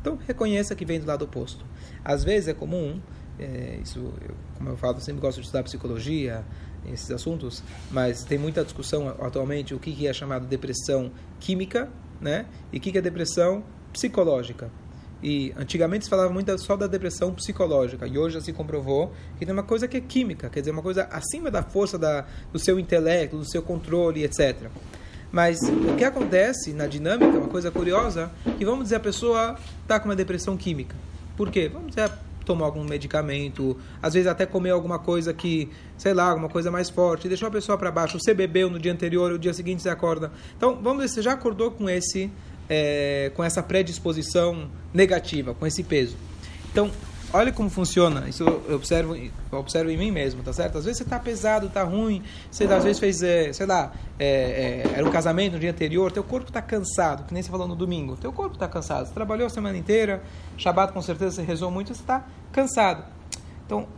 Então 0.00 0.18
reconheça 0.26 0.74
que 0.74 0.84
vem 0.84 0.98
do 0.98 1.06
lado 1.06 1.24
oposto. 1.24 1.64
Às 2.02 2.24
vezes 2.24 2.48
é 2.48 2.54
comum, 2.54 2.98
é, 3.38 3.78
isso, 3.82 3.98
eu, 3.98 4.34
como 4.56 4.70
eu 4.70 4.76
falo, 4.76 4.96
eu 4.96 5.00
sempre 5.00 5.20
gosto 5.20 5.36
de 5.36 5.42
estudar 5.42 5.62
psicologia, 5.62 6.44
esses 6.90 7.10
assuntos, 7.10 7.62
mas 7.90 8.24
tem 8.24 8.38
muita 8.38 8.64
discussão 8.64 9.08
atualmente 9.20 9.74
o 9.74 9.78
que, 9.78 10.06
é 10.06 10.12
chamado 10.12 10.46
depressão 10.46 11.12
química, 11.38 11.90
né? 12.18 12.46
E 12.72 12.78
o 12.78 12.80
que 12.80 12.96
é 12.96 13.00
depressão 13.02 13.62
psicológica. 13.92 14.70
E 15.22 15.52
antigamente 15.56 16.04
se 16.04 16.10
falava 16.10 16.32
muito 16.32 16.56
só 16.58 16.76
da 16.76 16.86
depressão 16.86 17.32
psicológica, 17.34 18.06
e 18.06 18.18
hoje 18.18 18.34
já 18.34 18.40
se 18.40 18.52
comprovou 18.52 19.12
que 19.38 19.44
tem 19.44 19.52
uma 19.52 19.62
coisa 19.62 19.86
que 19.86 19.96
é 19.96 20.00
química, 20.00 20.48
quer 20.48 20.60
dizer, 20.60 20.70
uma 20.70 20.82
coisa 20.82 21.04
acima 21.10 21.50
da 21.50 21.62
força 21.62 21.98
da, 21.98 22.24
do 22.52 22.58
seu 22.58 22.78
intelecto, 22.78 23.36
do 23.36 23.44
seu 23.44 23.62
controle, 23.62 24.24
etc. 24.24 24.68
Mas 25.30 25.60
o 25.60 25.94
que 25.96 26.04
acontece 26.04 26.72
na 26.72 26.86
dinâmica, 26.86 27.38
uma 27.38 27.48
coisa 27.48 27.70
curiosa, 27.70 28.30
que 28.58 28.64
vamos 28.64 28.84
dizer 28.84 28.96
a 28.96 29.00
pessoa 29.00 29.56
está 29.82 30.00
com 30.00 30.08
uma 30.08 30.16
depressão 30.16 30.56
química. 30.56 30.96
Por 31.36 31.50
quê? 31.50 31.70
Vamos 31.72 31.94
dizer, 31.94 32.10
tomou 32.44 32.64
algum 32.64 32.82
medicamento, 32.84 33.76
às 34.02 34.14
vezes 34.14 34.26
até 34.26 34.44
comer 34.44 34.70
alguma 34.70 34.98
coisa 34.98 35.32
que, 35.32 35.70
sei 35.96 36.12
lá, 36.12 36.30
alguma 36.30 36.48
coisa 36.48 36.70
mais 36.70 36.90
forte, 36.90 37.28
deixou 37.28 37.46
a 37.46 37.50
pessoa 37.50 37.78
para 37.78 37.92
baixo, 37.92 38.18
você 38.18 38.34
bebeu 38.34 38.68
no 38.68 38.78
dia 38.78 38.92
anterior, 38.92 39.32
o 39.32 39.38
dia 39.38 39.54
seguinte 39.54 39.82
você 39.82 39.88
acorda. 39.88 40.32
Então, 40.56 40.80
vamos 40.82 41.04
dizer, 41.04 41.14
você 41.14 41.22
já 41.22 41.32
acordou 41.32 41.70
com 41.70 41.88
esse 41.88 42.30
é, 42.70 43.32
com 43.34 43.42
essa 43.42 43.60
predisposição 43.60 44.70
negativa, 44.94 45.52
com 45.52 45.66
esse 45.66 45.82
peso. 45.82 46.16
Então, 46.70 46.88
olha 47.32 47.52
como 47.52 47.68
funciona. 47.68 48.28
Isso 48.28 48.44
eu 48.44 48.76
observo, 48.76 49.16
eu 49.16 49.58
observo 49.58 49.90
em 49.90 49.96
mim 49.96 50.12
mesmo, 50.12 50.40
tá 50.44 50.52
certo? 50.52 50.78
Às 50.78 50.84
vezes 50.84 50.98
você 50.98 51.02
está 51.02 51.18
pesado, 51.18 51.66
está 51.66 51.82
ruim, 51.82 52.22
você 52.48 52.64
às 52.64 52.84
vezes 52.84 53.00
fez, 53.00 53.22
é, 53.24 53.52
sei 53.52 53.66
lá, 53.66 53.92
é, 54.16 54.84
é, 54.86 54.98
era 54.98 55.06
um 55.06 55.10
casamento 55.10 55.54
no 55.54 55.58
dia 55.58 55.72
anterior, 55.72 56.12
teu 56.12 56.22
corpo 56.22 56.46
está 56.48 56.62
cansado, 56.62 57.24
que 57.24 57.34
nem 57.34 57.42
você 57.42 57.50
falou 57.50 57.66
no 57.66 57.74
domingo. 57.74 58.16
Teu 58.16 58.32
corpo 58.32 58.54
está 58.54 58.68
cansado. 58.68 59.06
Você 59.06 59.14
trabalhou 59.14 59.48
a 59.48 59.50
semana 59.50 59.76
inteira, 59.76 60.22
Shabat 60.56 60.92
com 60.92 61.02
certeza 61.02 61.36
você 61.36 61.42
rezou 61.42 61.72
muito, 61.72 61.88
você 61.88 62.00
está 62.00 62.24
cansado. 62.52 63.04
Então, 63.66 63.88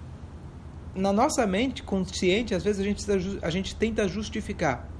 na 0.95 1.13
nossa 1.13 1.47
mente 1.47 1.83
consciente, 1.83 2.55
às 2.55 2.65
vezes 2.65 2.81
a 2.81 2.85
gente, 2.85 3.39
a 3.43 3.51
gente 3.51 3.77
tenta 3.77 4.09
justificar. 4.09 4.92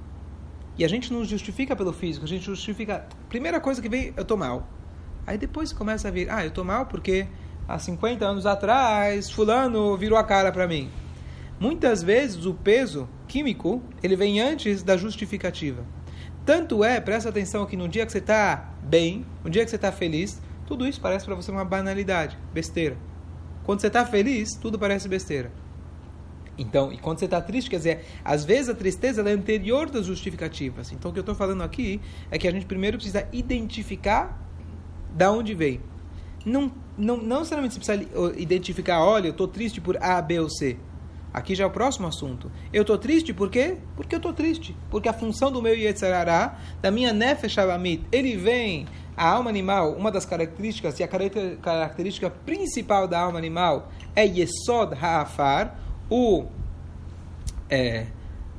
E 0.77 0.83
a 0.83 0.87
gente 0.87 1.13
não 1.13 1.23
justifica 1.23 1.75
pelo 1.75 1.93
físico, 1.93 2.25
a 2.25 2.27
gente 2.27 2.45
justifica. 2.45 3.05
Primeira 3.29 3.59
coisa 3.59 3.81
que 3.81 3.89
vem, 3.89 4.13
eu 4.17 4.25
tô 4.25 4.35
mal. 4.35 4.67
Aí 5.25 5.37
depois 5.37 5.71
começa 5.71 6.07
a 6.07 6.11
vir, 6.11 6.29
ah, 6.29 6.43
eu 6.43 6.51
tô 6.51 6.63
mal 6.63 6.85
porque 6.85 7.27
há 7.67 7.77
50 7.77 8.25
anos 8.25 8.45
atrás, 8.45 9.29
fulano 9.29 9.95
virou 9.95 10.17
a 10.17 10.23
cara 10.23 10.51
para 10.51 10.67
mim. 10.67 10.89
Muitas 11.59 12.01
vezes 12.03 12.45
o 12.45 12.53
peso 12.53 13.07
químico, 13.27 13.81
ele 14.01 14.15
vem 14.15 14.41
antes 14.41 14.83
da 14.83 14.97
justificativa. 14.97 15.85
Tanto 16.45 16.83
é, 16.83 16.99
presta 16.99 17.29
atenção 17.29 17.65
que 17.65 17.77
no 17.77 17.87
dia 17.87 18.05
que 18.05 18.11
você 18.11 18.17
está 18.17 18.73
bem, 18.83 19.25
no 19.43 19.49
dia 19.49 19.63
que 19.63 19.69
você 19.69 19.77
está 19.77 19.91
feliz, 19.91 20.41
tudo 20.65 20.85
isso 20.85 20.99
parece 20.99 21.25
para 21.25 21.35
você 21.35 21.51
uma 21.51 21.63
banalidade, 21.63 22.37
besteira. 22.53 22.97
Quando 23.63 23.79
você 23.79 23.87
está 23.87 24.05
feliz, 24.05 24.49
tudo 24.61 24.77
parece 24.77 25.07
besteira. 25.07 25.51
Então, 26.57 26.93
e 26.93 26.97
quando 26.97 27.19
você 27.19 27.25
está 27.25 27.41
triste, 27.41 27.69
quer 27.69 27.77
dizer, 27.77 28.05
às 28.23 28.45
vezes 28.45 28.69
a 28.69 28.75
tristeza 28.75 29.27
é 29.27 29.33
anterior 29.33 29.89
das 29.89 30.05
justificativas. 30.05 30.91
Então, 30.91 31.09
o 31.09 31.13
que 31.13 31.19
eu 31.19 31.23
estou 31.23 31.35
falando 31.35 31.63
aqui 31.63 31.99
é 32.29 32.37
que 32.37 32.47
a 32.47 32.51
gente 32.51 32.65
primeiro 32.65 32.97
precisa 32.97 33.27
identificar 33.31 34.39
da 35.15 35.31
onde 35.31 35.53
veio. 35.53 35.81
Não, 36.45 36.71
não, 36.97 37.17
não 37.17 37.37
necessariamente 37.37 37.75
você 37.75 37.97
precisa 37.97 38.39
identificar, 38.39 39.03
olha, 39.03 39.27
eu 39.27 39.31
estou 39.31 39.47
triste 39.47 39.81
por 39.81 39.97
A, 40.01 40.21
B 40.21 40.39
ou 40.39 40.49
C. 40.49 40.77
Aqui 41.33 41.55
já 41.55 41.63
é 41.63 41.67
o 41.67 41.71
próximo 41.71 42.05
assunto. 42.05 42.51
Eu 42.71 42.81
estou 42.81 42.95
triste 42.95 43.33
por 43.33 43.49
quê? 43.49 43.77
Porque 43.95 44.13
eu 44.13 44.17
estou 44.17 44.31
triste. 44.31 44.75
Porque 44.91 45.09
a 45.09 45.13
função 45.13 45.51
do 45.51 45.63
meu 45.63 45.75
Yetzirará, 45.75 46.59
da 46.79 46.91
minha 46.91 47.11
Nefesh 47.11 47.57
Avamit, 47.57 48.05
ele 48.11 48.37
vem, 48.37 48.85
a 49.17 49.29
alma 49.29 49.49
animal, 49.49 49.93
uma 49.93 50.11
das 50.11 50.25
características, 50.25 50.99
e 50.99 51.03
a 51.03 51.07
característica 51.07 52.29
principal 52.29 53.07
da 53.07 53.19
alma 53.19 53.39
animal 53.39 53.91
é 54.15 54.25
Yesod 54.25 54.93
Ha'afar, 54.93 55.79
o, 56.09 56.45
é, 57.69 58.07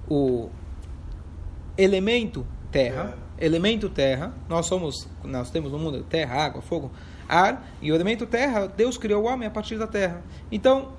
o 0.09 0.49
elemento 1.77 2.47
terra, 2.71 3.17
é. 3.39 3.45
elemento 3.47 3.89
terra, 3.89 4.33
nós 4.49 4.67
somos, 4.67 5.09
nós 5.23 5.51
temos 5.51 5.73
no 5.73 5.79
mundo 5.79 6.03
terra, 6.05 6.45
água, 6.45 6.63
fogo, 6.63 6.91
ar, 7.29 7.67
e 7.81 7.91
o 7.91 7.95
elemento 7.95 8.27
terra, 8.27 8.67
Deus 8.67 8.99
criou 8.99 9.25
o 9.25 9.27
homem 9.27 9.47
a 9.47 9.51
partir 9.51 9.79
da 9.79 9.87
terra. 9.87 10.23
Então, 10.51 10.93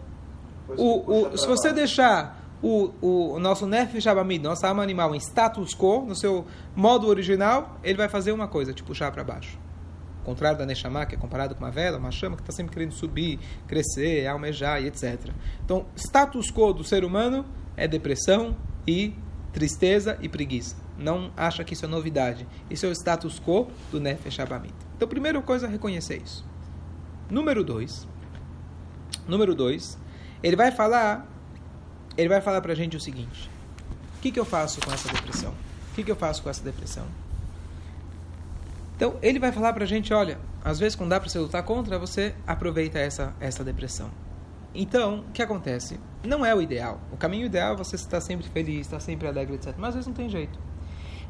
o, 0.67 1.29
o, 1.29 1.37
se 1.37 1.47
você 1.47 1.71
deixar 1.71 2.43
o, 2.61 2.91
o, 3.01 3.39
nosso 3.39 3.67
Nefesh 3.67 4.07
Abamid, 4.07 4.43
nossa 4.43 4.67
alma 4.67 4.81
animal, 4.81 5.13
em 5.13 5.19
status 5.19 5.75
quo, 5.75 6.03
no 6.05 6.15
seu 6.15 6.45
modo 6.75 7.07
original, 7.07 7.77
ele 7.83 7.97
vai 7.97 8.09
fazer 8.09 8.31
uma 8.31 8.47
coisa, 8.47 8.73
te 8.73 8.83
puxar 8.83 9.11
para 9.11 9.23
baixo 9.23 9.64
contrário 10.25 10.58
da 10.58 10.65
Neshama, 10.65 11.05
que 11.05 11.15
é 11.15 11.17
comparado 11.17 11.55
com 11.55 11.63
uma 11.63 11.72
vela, 11.72 11.98
uma 11.98 12.12
chama 12.12 12.36
que 12.36 12.41
está 12.41 12.51
sempre 12.51 12.74
querendo 12.74 12.91
subir, 12.91 13.39
crescer, 13.67 14.27
almejar 14.27 14.82
e 14.82 14.88
etc. 14.88 15.32
Então, 15.63 15.86
status 15.96 16.51
quo 16.51 16.74
do 16.74 16.84
ser 16.84 17.05
humano 17.05 17.46
é 17.77 17.88
depressão 17.88 18.58
e 18.88 19.13
tristeza 19.53 20.17
e 20.22 20.27
preguiça. 20.27 20.75
Não 20.98 21.32
acha 21.38 21.63
que 21.63 21.74
isso 21.74 21.86
é 21.86 21.88
novidade. 21.88 22.48
Isso 22.70 22.86
é 22.86 22.89
o 22.89 22.91
status 22.91 23.39
quo 23.39 23.67
do 23.91 24.00
Nefesh 24.00 24.39
Abamit. 24.39 24.74
Então, 24.96 25.08
primeira 25.08 25.41
coisa, 25.41 25.67
reconhecer 25.67 26.22
isso. 26.22 26.46
Número 27.29 27.63
dois. 27.63 28.08
Número 29.27 29.53
dois. 29.55 29.98
Ele 30.41 30.55
vai 30.55 30.72
falar, 30.72 31.27
ele 32.17 32.29
vai 32.29 32.41
falar 32.41 32.62
para 32.62 32.74
a 32.74 32.75
gente 32.75 32.98
o 32.98 33.00
seguinte. 33.00 33.50
O 34.17 34.22
que, 34.22 34.32
que 34.32 34.39
eu 34.39 34.46
faço 34.46 34.79
com 34.82 34.91
essa 34.91 35.08
depressão? 35.12 35.51
O 35.51 35.96
que, 35.96 36.03
que 36.03 36.12
eu 36.12 36.15
faço 36.15 36.41
com 36.41 36.50
essa 36.50 36.63
depressão? 36.63 37.05
Então, 38.95 39.15
ele 39.21 39.39
vai 39.39 39.51
falar 39.51 39.73
para 39.73 39.83
a 39.83 39.87
gente, 39.87 40.13
olha, 40.13 40.39
às 40.63 40.79
vezes 40.79 40.95
quando 40.95 41.09
dá 41.09 41.19
para 41.19 41.29
você 41.29 41.37
lutar 41.37 41.63
contra, 41.63 41.99
você 41.99 42.33
aproveita 42.47 42.97
essa, 42.97 43.35
essa 43.39 43.63
depressão. 43.63 44.09
Então, 44.73 45.25
o 45.27 45.31
que 45.31 45.41
acontece? 45.41 45.99
Não 46.23 46.45
é 46.45 46.53
o 46.53 46.61
ideal. 46.61 46.99
O 47.11 47.17
caminho 47.17 47.45
ideal 47.45 47.73
é 47.73 47.77
você 47.77 47.95
estar 47.95 48.21
sempre 48.21 48.47
feliz, 48.49 48.81
estar 48.81 48.99
sempre 48.99 49.27
alegre, 49.27 49.55
etc. 49.55 49.73
Mas 49.77 49.89
às 49.89 49.95
vezes 49.95 50.07
não 50.07 50.13
tem 50.13 50.29
jeito. 50.29 50.59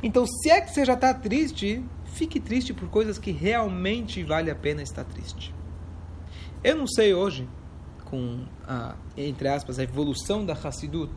Então, 0.01 0.25
se 0.25 0.49
é 0.49 0.61
que 0.61 0.71
você 0.71 0.83
já 0.85 0.93
está 0.93 1.13
triste, 1.13 1.83
fique 2.05 2.39
triste 2.39 2.73
por 2.73 2.89
coisas 2.89 3.17
que 3.17 3.31
realmente 3.31 4.23
vale 4.23 4.49
a 4.49 4.55
pena 4.55 4.81
estar 4.81 5.03
triste. 5.03 5.53
Eu 6.63 6.75
não 6.75 6.87
sei 6.87 7.13
hoje, 7.13 7.47
com 8.05 8.45
a, 8.67 8.95
entre 9.15 9.47
aspas, 9.47 9.77
a 9.79 9.83
evolução 9.83 10.45
da 10.45 10.53
Hassidut, 10.53 11.13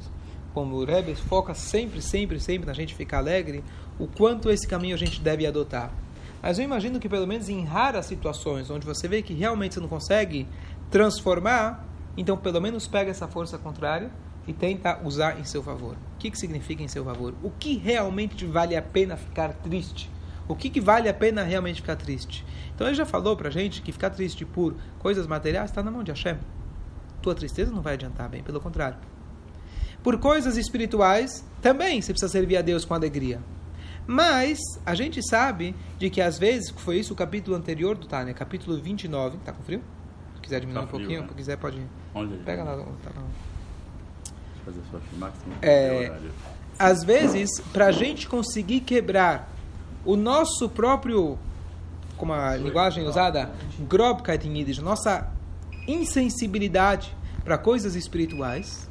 como 0.52 0.76
o 0.76 0.85
Rebbe 0.85 1.14
foca 1.14 1.55
sempre, 1.55 2.02
sempre, 2.02 2.40
sempre 2.40 2.67
na 2.67 2.73
gente 2.73 2.95
ficar 2.95 3.19
alegre, 3.19 3.62
o 3.99 4.07
quanto 4.07 4.50
esse 4.50 4.67
caminho 4.67 4.95
a 4.95 4.99
gente 4.99 5.21
deve 5.21 5.47
adotar. 5.47 5.93
Mas 6.42 6.59
eu 6.59 6.64
imagino 6.64 7.00
que 7.00 7.09
pelo 7.09 7.26
menos 7.26 7.49
em 7.49 7.64
raras 7.64 8.07
situações 8.07 8.71
onde 8.71 8.87
você 8.87 9.09
vê 9.09 9.23
que 9.23 9.35
realmente 9.35 9.75
você 9.75 9.80
não 9.80 9.88
consegue 9.88 10.47
transformar, 10.90 11.85
então 12.16 12.37
pelo 12.37 12.61
menos 12.61 12.87
pega 12.87 13.11
essa 13.11 13.26
força 13.26 13.59
contrária 13.59 14.11
e 14.47 14.52
tenta 14.52 15.00
usar 15.04 15.38
em 15.38 15.45
seu 15.45 15.62
favor. 15.62 15.95
O 15.95 16.18
que, 16.18 16.30
que 16.30 16.38
significa 16.38 16.83
em 16.83 16.88
seu 16.88 17.04
favor? 17.04 17.35
O 17.42 17.50
que 17.50 17.76
realmente 17.76 18.47
vale 18.47 18.76
a 18.76 18.83
pena 18.83 19.16
ficar 19.16 19.52
triste? 19.52 20.11
O 20.49 20.57
que, 20.57 20.71
que 20.71 20.80
vale 20.80 21.09
a 21.09 21.14
pena 21.14 21.42
realmente 21.42 21.83
ficar 21.83 21.97
triste? 21.97 22.45
Então 22.75 22.87
ele 22.87 22.97
já 22.97 23.04
falou 23.04 23.37
pra 23.37 23.50
gente 23.50 23.83
que 23.83 23.92
ficar 23.92 24.09
triste 24.11 24.47
por 24.47 24.75
coisas 24.99 25.26
materiais 25.26 25.71
está 25.71 25.83
na 25.83 25.90
mão 25.90 26.02
de 26.02 26.11
Hashem. 26.11 26.38
Tua 27.21 27.35
tristeza 27.35 27.71
não 27.71 27.83
vai 27.83 27.95
adiantar 27.95 28.28
bem, 28.30 28.42
pelo 28.42 28.61
contrário. 28.61 28.97
Por 30.02 30.18
coisas 30.18 30.57
espirituais, 30.57 31.45
também 31.61 32.00
você 32.00 32.12
precisa 32.12 32.33
servir 32.33 32.57
a 32.57 32.62
Deus 32.62 32.85
com 32.85 32.95
alegria. 32.95 33.40
Mas 34.11 34.59
a 34.87 34.95
gente 34.95 35.21
sabe 35.23 35.77
de 35.99 36.09
que 36.09 36.23
às 36.23 36.38
vezes, 36.38 36.71
foi 36.71 36.99
isso 36.99 37.12
o 37.12 37.17
capítulo 37.17 37.55
anterior 37.55 37.95
do 37.95 38.07
Tânia, 38.07 38.33
capítulo 38.33 38.81
29. 38.81 39.37
Tá 39.45 39.53
com 39.53 39.62
frio? 39.62 39.83
Se 40.37 40.41
quiser 40.41 40.61
diminuir 40.61 40.81
Tá 40.81 40.87
um 40.87 40.88
pouquinho, 40.88 41.09
frio, 41.09 41.23
se 41.25 41.29
né? 41.29 41.37
quiser 41.37 41.57
pode. 41.59 41.83
Onde? 42.15 42.37
Pega 42.38 42.65
lá. 42.65 42.73
Tá 42.75 43.11
lá. 43.15 43.23
Fazer 44.65 44.81
só 44.91 44.99
máximo. 45.19 45.53
É, 45.61 46.11
às 46.79 47.05
vezes, 47.05 47.50
para 47.71 47.88
a 47.88 47.93
gente 47.93 48.27
conseguir 48.27 48.81
quebrar 48.81 49.55
o 50.07 50.17
nosso 50.17 50.71
próprio, 50.71 51.38
como 52.17 52.33
a 52.33 52.57
linguagem 52.57 53.07
usada, 53.07 53.50
Grobkeit 53.79 54.43
em 54.49 54.57
Yiddish, 54.57 54.79
nossa 54.79 55.31
insensibilidade 55.87 57.15
para 57.45 57.59
coisas 57.59 57.95
espirituais, 57.95 58.88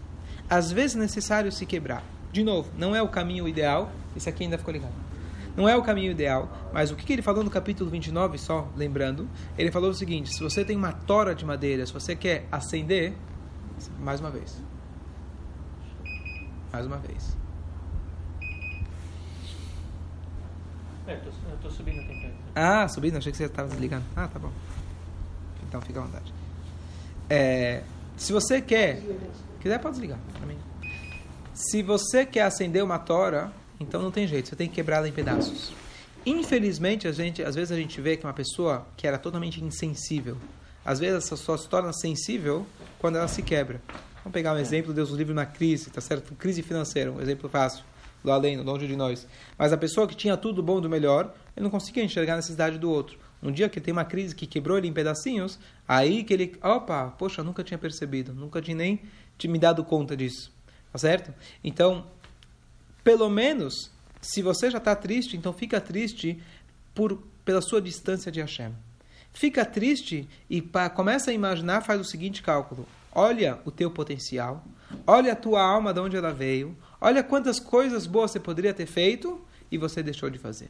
às 0.48 0.72
vezes 0.72 0.96
é 0.96 1.00
necessário 1.00 1.52
se 1.52 1.66
quebrar. 1.66 2.04
De 2.32 2.44
novo, 2.44 2.70
não 2.78 2.96
é 2.96 3.02
o 3.02 3.08
caminho 3.08 3.48
ideal, 3.48 3.90
esse 4.16 4.30
aqui 4.30 4.44
ainda 4.44 4.60
ficou 4.60 4.72
ligado. 4.72 5.07
Não 5.58 5.68
é 5.68 5.76
o 5.76 5.82
caminho 5.82 6.12
ideal, 6.12 6.48
mas 6.72 6.92
o 6.92 6.96
que 6.96 7.12
ele 7.12 7.24
falou 7.24 7.44
no 7.44 7.50
capítulo 7.50 7.90
29, 7.90 8.38
só 8.38 8.70
lembrando, 8.78 9.28
ele 9.58 9.72
falou 9.72 9.90
o 9.90 9.94
seguinte: 9.94 10.32
se 10.32 10.40
você 10.44 10.64
tem 10.64 10.78
uma 10.78 10.94
tora 10.94 11.34
de 11.34 11.44
madeira, 11.44 11.84
se 11.84 11.92
você 11.92 12.16
quer 12.16 12.48
acender, 12.52 13.14
mais 14.00 14.20
uma 14.20 14.30
vez. 14.30 14.62
Mais 16.72 16.86
uma 16.86 16.98
vez. 16.98 17.36
É, 21.08 21.16
tô, 21.16 21.30
eu 21.30 21.58
tô 21.60 21.70
subindo 21.72 22.02
a 22.02 22.04
temperatura. 22.04 22.38
Ah, 22.54 22.88
subindo, 22.88 23.18
achei 23.18 23.32
que 23.32 23.38
você 23.38 23.46
estava 23.46 23.68
desligando. 23.68 24.06
Ah, 24.16 24.28
tá 24.28 24.38
bom. 24.38 24.52
Então 25.68 25.82
fica 25.82 26.00
à 26.00 26.04
vontade. 26.04 26.32
É, 27.28 27.82
se 28.16 28.32
você 28.32 28.62
quer. 28.62 29.02
Quiser, 29.60 29.80
pode 29.80 29.96
desligar 29.96 30.20
pra 30.38 30.46
mim. 30.46 30.60
Se 31.52 31.82
você 31.82 32.28
quer 32.28 32.42
acender 32.42 32.84
uma 32.84 33.00
tora, 33.00 33.52
então 33.80 34.02
não 34.02 34.12
tem 34.12 34.28
jeito, 34.28 34.50
você 34.50 34.56
tem 34.56 34.68
que 34.68 34.76
quebrá-la 34.76 35.08
em 35.08 35.12
pedaços. 35.12 35.72
Infelizmente, 36.26 37.08
a 37.08 37.12
gente, 37.12 37.42
às 37.42 37.56
vezes 37.56 37.72
a 37.72 37.76
gente 37.76 38.02
vê 38.02 38.18
que 38.18 38.26
uma 38.26 38.34
pessoa 38.34 38.86
que 38.98 39.08
era 39.08 39.18
totalmente 39.18 39.64
insensível, 39.64 40.38
às 40.84 41.00
vezes 41.00 41.26
essa 41.26 41.36
só 41.36 41.56
se 41.56 41.68
torna 41.70 41.94
sensível 41.94 42.66
quando 43.00 43.18
ela 43.18 43.28
se 43.28 43.42
quebra. 43.42 43.82
Vamos 44.24 44.34
pegar 44.34 44.54
um 44.54 44.58
exemplo, 44.58 44.94
Deus 44.94 45.10
livre 45.12 45.34
na 45.34 45.46
crise, 45.46 45.90
tá 45.90 46.02
certo? 46.02 46.36
Crise 46.36 46.62
financeira, 46.62 47.12
um 47.12 47.22
exemplo 47.22 47.50
fácil, 47.50 47.84
do 48.24 48.32
além, 48.32 48.58
longe 48.58 48.88
de 48.88 48.96
nós. 48.96 49.26
Mas 49.58 49.72
a 49.72 49.78
pessoa 49.78 50.08
que 50.08 50.16
tinha 50.16 50.36
tudo 50.36 50.62
bom 50.62 50.82
do 50.82 50.90
melhor, 50.90 51.34
ele 51.56 51.64
não 51.64 51.70
conseguia 51.70 52.04
enxergar 52.04 52.34
a 52.34 52.36
necessidade 52.38 52.78
do 52.78 52.92
outro. 52.92 53.18
Um 53.42 53.52
dia 53.52 53.70
que 53.70 53.80
tem 53.80 53.92
uma 53.92 54.04
crise 54.04 54.36
que 54.36 54.46
quebrou 54.46 54.78
ele 54.78 54.88
em 54.88 54.94
pedacinhos, 54.94 55.60
aí 55.88 56.24
que 56.24 56.34
ele, 56.34 56.58
opa, 56.62 57.14
poxa, 57.18 57.44
nunca 57.44 57.64
tinha 57.64 57.78
percebido, 57.78 58.34
nunca 58.34 58.62
tinha 58.62 58.76
nem 58.76 59.02
me 59.46 59.60
dado 59.60 59.84
conta 59.84 60.18
disso. 60.18 60.52
Tá 60.92 60.98
certo? 60.98 61.34
Então, 61.64 62.06
pelo 63.08 63.30
menos, 63.30 63.90
se 64.22 64.42
você 64.42 64.70
já 64.70 64.80
está 64.80 64.94
triste, 64.94 65.38
então 65.38 65.54
fica 65.54 65.80
triste 65.80 66.44
por, 66.94 67.24
pela 67.46 67.62
sua 67.62 67.82
distância 67.82 68.30
de 68.30 68.42
Hashem. 68.42 68.74
Fica 69.32 69.64
triste 69.64 70.28
e 70.50 70.62
pa, 70.62 70.90
começa 70.90 71.32
a 71.32 71.34
imaginar, 71.34 71.80
faz 71.80 72.02
o 72.02 72.04
seguinte 72.04 72.42
cálculo. 72.42 72.86
Olha 73.14 73.60
o 73.64 73.72
teu 73.72 73.90
potencial, 73.90 74.62
olha 75.06 75.32
a 75.32 75.36
tua 75.38 75.62
alma 75.62 75.94
de 75.94 76.02
onde 76.02 76.18
ela 76.18 76.34
veio, 76.34 76.76
olha 77.00 77.24
quantas 77.24 77.62
coisas 77.62 78.06
boas 78.06 78.32
você 78.32 78.42
poderia 78.42 78.74
ter 78.74 78.88
feito 78.88 79.40
e 79.72 79.78
você 79.78 80.04
deixou 80.04 80.30
de 80.30 80.38
fazer. 80.38 80.70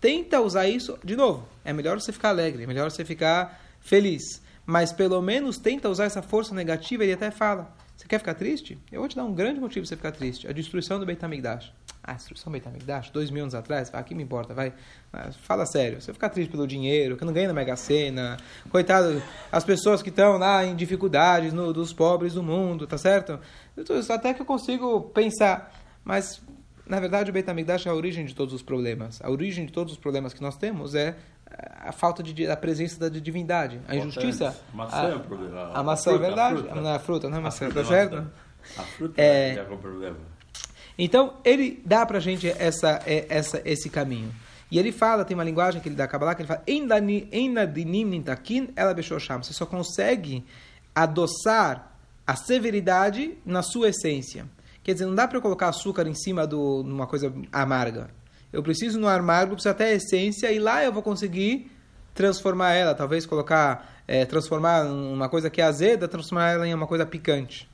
Tenta 0.00 0.40
usar 0.40 0.66
isso, 0.66 0.98
de 1.04 1.14
novo, 1.14 1.46
é 1.62 1.72
melhor 1.74 2.00
você 2.00 2.12
ficar 2.12 2.30
alegre, 2.30 2.62
é 2.62 2.66
melhor 2.66 2.90
você 2.90 3.04
ficar 3.04 3.62
feliz, 3.78 4.40
mas 4.64 4.90
pelo 4.90 5.20
menos 5.20 5.58
tenta 5.58 5.90
usar 5.90 6.04
essa 6.04 6.22
força 6.22 6.54
negativa, 6.54 7.04
ele 7.04 7.12
até 7.12 7.30
fala, 7.30 7.70
você 8.02 8.08
quer 8.08 8.18
ficar 8.18 8.34
triste? 8.34 8.76
Eu 8.90 8.98
vou 8.98 9.08
te 9.08 9.14
dar 9.14 9.24
um 9.24 9.32
grande 9.32 9.60
motivo 9.60 9.86
para 9.86 9.88
você 9.88 9.96
ficar 9.96 10.10
triste. 10.10 10.48
A 10.48 10.52
destruição 10.52 10.98
do 10.98 11.06
Beit 11.06 11.24
HaMikdash. 11.24 11.72
Ah, 12.02 12.14
destruição 12.14 12.50
do 12.50 12.54
Beit 12.54 12.66
HaMikdash? 12.66 13.10
Dois 13.10 13.30
mil 13.30 13.42
anos 13.42 13.54
atrás? 13.54 13.90
Ah, 13.92 14.02
que 14.02 14.12
me 14.12 14.24
importa, 14.24 14.52
vai. 14.52 14.72
Mas 15.12 15.36
fala 15.36 15.64
sério. 15.66 16.00
Você 16.00 16.12
ficar 16.12 16.28
triste 16.28 16.50
pelo 16.50 16.66
dinheiro, 16.66 17.16
que 17.16 17.24
não 17.24 17.32
ganha 17.32 17.46
na 17.46 17.54
Mega 17.54 17.76
Sena. 17.76 18.38
Coitado, 18.70 19.22
as 19.52 19.62
pessoas 19.62 20.02
que 20.02 20.08
estão 20.08 20.36
lá 20.36 20.64
em 20.64 20.74
dificuldades, 20.74 21.52
no, 21.52 21.72
dos 21.72 21.92
pobres 21.92 22.34
do 22.34 22.42
mundo, 22.42 22.88
tá 22.88 22.98
certo? 22.98 23.38
Isso 23.76 24.12
até 24.12 24.34
que 24.34 24.42
eu 24.42 24.46
consigo 24.46 25.02
pensar. 25.14 25.72
Mas, 26.04 26.42
na 26.84 26.98
verdade, 26.98 27.30
o 27.30 27.32
Beit 27.32 27.48
HaMikdash 27.48 27.86
é 27.86 27.90
a 27.90 27.94
origem 27.94 28.24
de 28.24 28.34
todos 28.34 28.52
os 28.52 28.62
problemas. 28.62 29.20
A 29.22 29.30
origem 29.30 29.64
de 29.64 29.72
todos 29.72 29.92
os 29.92 29.98
problemas 29.98 30.34
que 30.34 30.42
nós 30.42 30.56
temos 30.56 30.96
é 30.96 31.16
a 31.80 31.92
falta 31.92 32.22
de, 32.22 32.46
da 32.46 32.56
presença 32.56 32.98
da 32.98 33.08
divindade, 33.08 33.80
a 33.88 33.96
injustiça. 33.96 34.56
Maçã 34.72 34.96
a, 35.02 35.10
é 35.10 35.14
o 35.14 35.20
problema. 35.20 35.70
a 35.74 35.82
maçã 35.82 36.10
é 36.10 36.14
fruta, 36.14 36.24
a 36.24 36.28
verdade, 36.28 36.58
fruta. 36.58 36.74
não 36.74 36.90
é 36.90 36.94
a 36.94 36.98
fruta, 36.98 37.28
não 37.28 37.36
é 37.36 37.40
a 37.40 37.42
maçã, 37.42 37.58
fruta 37.70 37.74
tá 37.74 37.80
é 37.80 37.84
certo? 37.84 38.16
maçã. 38.16 38.30
A 38.78 38.82
fruta 38.82 39.20
É. 39.20 39.24
é, 39.50 39.54
é 39.56 39.62
o 39.62 39.76
problema. 39.78 40.16
Então, 40.98 41.34
ele 41.44 41.82
dá 41.84 42.04
pra 42.06 42.20
gente 42.20 42.48
essa, 42.48 43.00
é- 43.06 43.26
essa, 43.28 43.60
esse 43.64 43.88
caminho. 43.90 44.32
E 44.70 44.78
ele 44.78 44.92
fala, 44.92 45.24
tem 45.24 45.34
uma 45.34 45.44
linguagem 45.44 45.80
que 45.80 45.88
ele 45.88 45.96
dá 45.96 46.04
a 46.04 46.08
Kabbalah, 46.08 46.34
que 46.34 46.42
ele 46.42 46.48
fala, 46.48 46.62
"Ein 46.66 46.86
dani- 46.86 47.28
ein 47.32 47.50
nadinim 47.52 48.04
nintakin 48.06 48.70
ela 48.76 48.94
beshosham." 48.94 49.42
Você 49.42 49.52
só 49.52 49.66
consegue 49.66 50.44
adoçar 50.94 51.92
a 52.26 52.36
severidade 52.36 53.36
na 53.44 53.62
sua 53.62 53.88
essência. 53.88 54.46
Quer 54.82 54.92
dizer, 54.94 55.06
não 55.06 55.14
dá 55.14 55.26
para 55.28 55.38
eu 55.38 55.42
colocar 55.42 55.68
açúcar 55.68 56.06
em 56.06 56.14
cima 56.14 56.46
de 56.46 56.54
uma 56.54 57.06
coisa 57.06 57.32
amarga. 57.52 58.10
Eu 58.52 58.62
preciso 58.62 59.00
no 59.00 59.08
amargo, 59.08 59.54
preciso 59.54 59.70
até 59.70 59.86
a 59.86 59.94
essência, 59.94 60.52
e 60.52 60.58
lá 60.58 60.84
eu 60.84 60.92
vou 60.92 61.02
conseguir 61.02 61.70
transformar 62.14 62.72
ela, 62.72 62.94
talvez 62.94 63.24
colocar, 63.24 64.02
eh, 64.06 64.24
transformar 64.26 64.84
uma 64.84 65.28
coisa 65.28 65.48
que 65.48 65.60
é 65.60 65.64
azeda, 65.64 66.06
transformar 66.06 66.50
ela 66.50 66.66
em 66.68 66.74
uma 66.74 66.86
coisa 66.86 67.06
picante. 67.06 67.68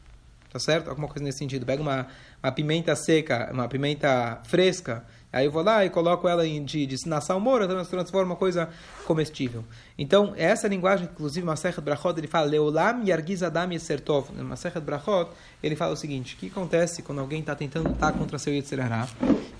Tá 0.51 0.59
certo? 0.59 0.89
Alguma 0.89 1.09
coisa 1.09 1.23
nesse 1.23 1.39
sentido. 1.39 1.67
Pega 1.67 1.83
uma, 1.83 2.07
uma 2.43 2.53
pimenta 2.53 2.97
seca, 2.97 3.51
uma 3.53 3.69
pimenta 3.69 4.41
fresca, 4.45 5.05
aí 5.39 5.47
eu 5.47 5.53
vou 5.53 5.63
lá 5.63 5.85
e 5.85 5.91
coloco 5.91 6.29
ela 6.29 6.47
em, 6.47 6.65
de, 6.65 6.87
de 6.87 7.09
na 7.09 7.21
salmoura, 7.21 7.65
então 7.65 7.85
transforma 7.85 8.33
uma 8.33 8.37
coisa 8.37 8.69
comestível. 9.07 9.65
Então, 9.97 10.35
essa 10.37 10.69
linguagem, 10.69 11.09
inclusive, 11.11 11.45
Masechet 11.47 11.81
Brachot, 11.81 12.19
ele 12.19 12.27
fala, 12.27 12.47
Leolam 12.47 13.03
Yargiz 13.05 13.43
Adam 13.43 13.73
Yesertov. 13.73 14.31
No 14.37 14.45
Masechet 14.45 14.81
Brachot, 14.81 15.31
ele 15.63 15.77
fala 15.77 15.93
o 15.93 15.97
seguinte, 15.97 16.35
o 16.35 16.39
que 16.39 16.47
acontece 16.49 17.03
quando 17.03 17.21
alguém 17.21 17.41
está 17.41 17.55
tentando 17.55 17.89
lutar 17.89 18.13
contra 18.13 18.39
seu 18.39 18.53
Yetzirará, 18.53 19.09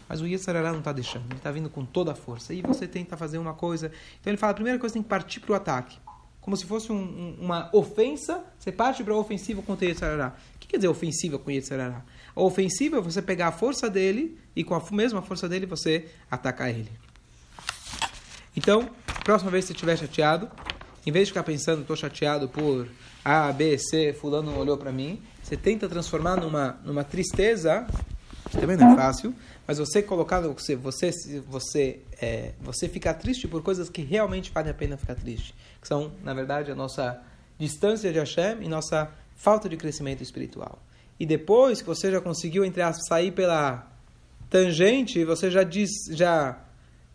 mas 0.09 0.21
o 0.21 0.27
Yetzirará 0.27 0.73
não 0.73 0.81
está 0.81 0.93
deixando, 0.93 1.25
ele 1.27 1.37
está 1.37 1.51
vindo 1.51 1.71
com 1.71 1.85
toda 1.85 2.13
a 2.13 2.15
força, 2.15 2.53
e 2.53 2.63
você 2.63 2.87
tenta 2.87 3.17
fazer 3.17 3.39
uma 3.39 3.55
coisa. 3.55 3.91
Então, 4.21 4.31
ele 4.31 4.37
fala, 4.37 4.53
a 4.53 4.55
primeira 4.55 4.79
coisa, 4.79 4.93
tem 4.93 5.03
que 5.03 5.09
partir 5.09 5.41
para 5.41 5.53
o 5.53 5.55
ataque 5.55 5.99
como 6.49 6.57
se 6.57 6.65
fosse 6.65 6.91
um- 6.91 6.97
um- 6.97 7.37
uma 7.45 7.69
ofensa, 7.75 8.43
você 8.59 8.73
parte 8.73 9.05
para 9.05 9.13
a 9.13 9.19
ofensiva 9.19 9.61
contra 9.61 9.87
Yetzirará. 9.87 10.35
O 10.55 10.59
que 10.59 10.67
quer 10.67 10.79
dizer 10.79 10.89
ofensiva 10.89 11.39
com 11.39 11.51
Yetzirará? 11.51 12.03
A 12.35 12.41
ofensiva 12.41 12.97
é 12.97 13.01
você 13.03 13.21
pegar 13.21 13.49
a 13.49 13.53
força 13.53 13.91
dele 13.91 14.39
e 14.57 14.65
com 14.65 14.75
a 14.75 14.83
mesma 14.91 15.21
força 15.21 15.47
dele 15.47 15.67
você 15.67 16.09
atacar 16.31 16.71
ele. 16.71 16.91
Então, 18.57 18.89
próxima 19.25 19.51
vez 19.51 19.65
que 19.65 19.69
você 19.69 19.73
estiver 19.75 19.99
chateado, 19.99 20.51
em 21.07 21.13
vez 21.13 21.27
de 21.29 21.33
ficar 21.35 21.43
pensando, 21.43 21.83
estou 21.83 21.95
chateado 21.95 22.49
por 22.49 22.89
A, 23.23 23.53
B, 23.53 23.77
C, 23.77 24.15
fulano 24.15 24.59
olhou 24.59 24.79
para 24.79 24.91
mim, 24.91 25.21
você 25.43 25.55
tenta 25.55 25.87
transformar 25.87 26.37
numa, 26.37 26.81
numa 26.83 27.05
tristeza, 27.05 27.87
também 28.53 28.77
não 28.77 28.93
é 28.93 28.97
fácil, 28.97 29.35
mas 29.67 29.79
você 29.79 30.03
colocar, 30.03 30.41
você, 30.41 30.75
você, 30.75 31.11
você, 31.47 32.01
é, 32.21 32.53
você 32.61 32.89
ficar 32.89 33.15
triste 33.15 33.47
por 33.47 33.63
coisas 33.63 33.91
que 33.91 34.03
realmente 34.03 34.51
valem 34.51 34.71
a 34.71 34.75
pena 34.75 34.97
ficar 34.97 35.15
triste, 35.15 35.55
que 35.81 35.87
são, 35.87 36.13
na 36.25 36.33
verdade, 36.33 36.71
a 36.71 36.75
nossa 36.75 37.21
distância 37.59 38.13
de 38.13 38.19
Hashem 38.19 38.63
e 38.63 38.69
nossa 38.69 39.11
falta 39.37 39.69
de 39.69 39.77
crescimento 39.77 40.23
espiritual. 40.23 40.79
E 41.19 41.27
depois 41.27 41.81
que 41.81 41.87
você 41.87 42.11
já 42.11 42.21
conseguiu, 42.21 42.65
entre 42.65 42.83
sair 43.09 43.33
pela 43.33 43.87
tangente, 44.49 45.25
você 45.25 45.51
já 45.51 45.63
diz, 45.63 45.91
já, 46.11 46.59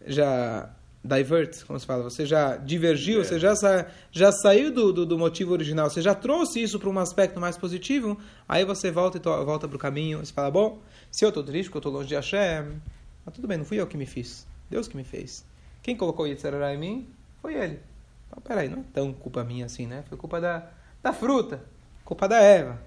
já 0.05 0.69
divert, 1.03 1.65
como 1.65 1.77
se 1.77 1.85
fala, 1.85 2.03
você 2.03 2.25
já 2.25 2.55
divergiu, 2.55 3.23
você 3.23 3.37
já, 3.39 3.55
sa, 3.55 3.87
já 4.11 4.31
saiu 4.31 4.71
do, 4.71 4.93
do, 4.93 5.05
do 5.05 5.17
motivo 5.17 5.51
original, 5.51 5.89
você 5.89 6.01
já 6.01 6.15
trouxe 6.15 6.63
isso 6.63 6.79
para 6.79 6.89
um 6.89 6.97
aspecto 6.97 7.39
mais 7.41 7.57
positivo, 7.57 8.17
aí 8.47 8.63
você 8.63 8.89
volta 8.89 9.17
e 9.17 9.19
to, 9.19 9.29
volta 9.45 9.67
para 9.67 9.75
o 9.75 9.79
caminho, 9.79 10.19
você 10.19 10.31
fala, 10.31 10.49
bom, 10.49 10.79
se 11.11 11.25
eu 11.25 11.29
estou 11.29 11.43
triste, 11.43 11.69
porque 11.69 11.77
eu 11.77 11.89
estou 11.89 11.91
longe 11.91 12.07
de 12.07 12.15
Hashem, 12.15 12.81
mas 13.25 13.35
tudo 13.35 13.47
bem, 13.47 13.57
não 13.57 13.65
fui 13.65 13.79
eu 13.79 13.87
que 13.87 13.97
me 13.97 14.05
fiz, 14.05 14.47
Deus 14.69 14.87
que 14.87 14.95
me 14.95 15.03
fez. 15.03 15.45
Quem 15.81 15.97
colocou 15.97 16.25
Yetzirará 16.25 16.73
em 16.73 16.77
mim 16.77 17.07
foi 17.41 17.55
ele. 17.55 17.79
Então, 18.27 18.41
peraí, 18.41 18.69
não 18.69 18.79
é 18.79 18.83
tão 18.93 19.11
culpa 19.11 19.43
minha 19.43 19.65
assim, 19.65 19.85
né? 19.85 20.03
Foi 20.07 20.17
culpa 20.17 20.39
da, 20.39 20.69
da 21.03 21.11
fruta, 21.11 21.61
culpa 22.05 22.27
da 22.27 22.37
Eva. 22.37 22.79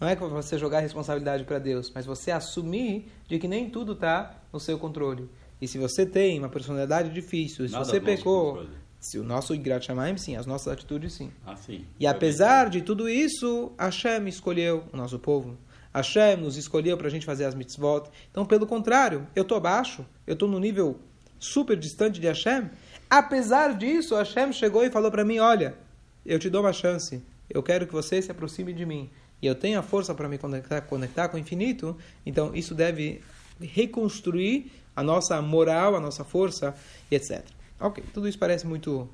Não 0.00 0.08
é 0.08 0.14
que 0.14 0.22
você 0.22 0.58
jogar 0.58 0.78
a 0.78 0.80
responsabilidade 0.80 1.44
para 1.44 1.58
Deus, 1.58 1.90
mas 1.94 2.06
você 2.06 2.30
assumir 2.30 3.10
de 3.26 3.38
que 3.38 3.48
nem 3.48 3.68
tudo 3.70 3.92
está 3.92 4.34
no 4.52 4.60
seu 4.60 4.78
controle. 4.78 5.28
E 5.64 5.68
se 5.68 5.78
você 5.78 6.04
tem 6.04 6.38
uma 6.38 6.50
personalidade 6.50 7.08
difícil, 7.08 7.66
se 7.66 7.72
Nada 7.72 7.86
você 7.86 7.98
pecou, 7.98 8.66
se 9.00 9.18
o 9.18 9.24
nosso 9.24 9.54
Igrat 9.54 9.86
Shamaim, 9.86 10.18
sim, 10.18 10.36
as 10.36 10.44
nossas 10.44 10.70
atitudes, 10.70 11.14
sim. 11.14 11.32
Ah, 11.46 11.56
sim. 11.56 11.86
E 11.98 12.06
apesar 12.06 12.68
de 12.68 12.82
tudo 12.82 13.08
isso, 13.08 13.72
Hashem 13.78 14.28
escolheu 14.28 14.84
o 14.92 14.96
nosso 14.96 15.18
povo. 15.18 15.56
Hashem 15.94 16.36
nos 16.36 16.58
escolheu 16.58 16.98
para 16.98 17.06
a 17.06 17.10
gente 17.10 17.24
fazer 17.24 17.46
as 17.46 17.54
mitzvot. 17.54 18.10
Então, 18.30 18.44
pelo 18.44 18.66
contrário, 18.66 19.26
eu 19.34 19.40
estou 19.40 19.56
abaixo, 19.56 20.04
eu 20.26 20.34
estou 20.34 20.46
no 20.46 20.60
nível 20.60 21.00
super 21.38 21.78
distante 21.78 22.20
de 22.20 22.26
Hashem. 22.26 22.68
Apesar 23.08 23.74
disso, 23.74 24.14
Hashem 24.14 24.52
chegou 24.52 24.84
e 24.84 24.90
falou 24.90 25.10
para 25.10 25.24
mim: 25.24 25.38
Olha, 25.38 25.78
eu 26.26 26.38
te 26.38 26.50
dou 26.50 26.60
uma 26.60 26.74
chance, 26.74 27.22
eu 27.48 27.62
quero 27.62 27.86
que 27.86 27.92
você 27.94 28.20
se 28.20 28.30
aproxime 28.30 28.74
de 28.74 28.84
mim. 28.84 29.08
E 29.40 29.46
eu 29.46 29.54
tenho 29.54 29.78
a 29.78 29.82
força 29.82 30.14
para 30.14 30.28
me 30.28 30.36
conectar, 30.36 30.82
conectar 30.82 31.28
com 31.28 31.38
o 31.38 31.40
infinito, 31.40 31.96
então 32.26 32.54
isso 32.54 32.74
deve 32.74 33.22
reconstruir 33.60 34.70
a 34.94 35.02
nossa 35.02 35.40
moral, 35.42 35.96
a 35.96 36.00
nossa 36.00 36.24
força, 36.24 36.74
etc. 37.10 37.44
Ok, 37.80 38.02
tudo 38.12 38.28
isso 38.28 38.38
parece 38.38 38.66
muito 38.66 39.08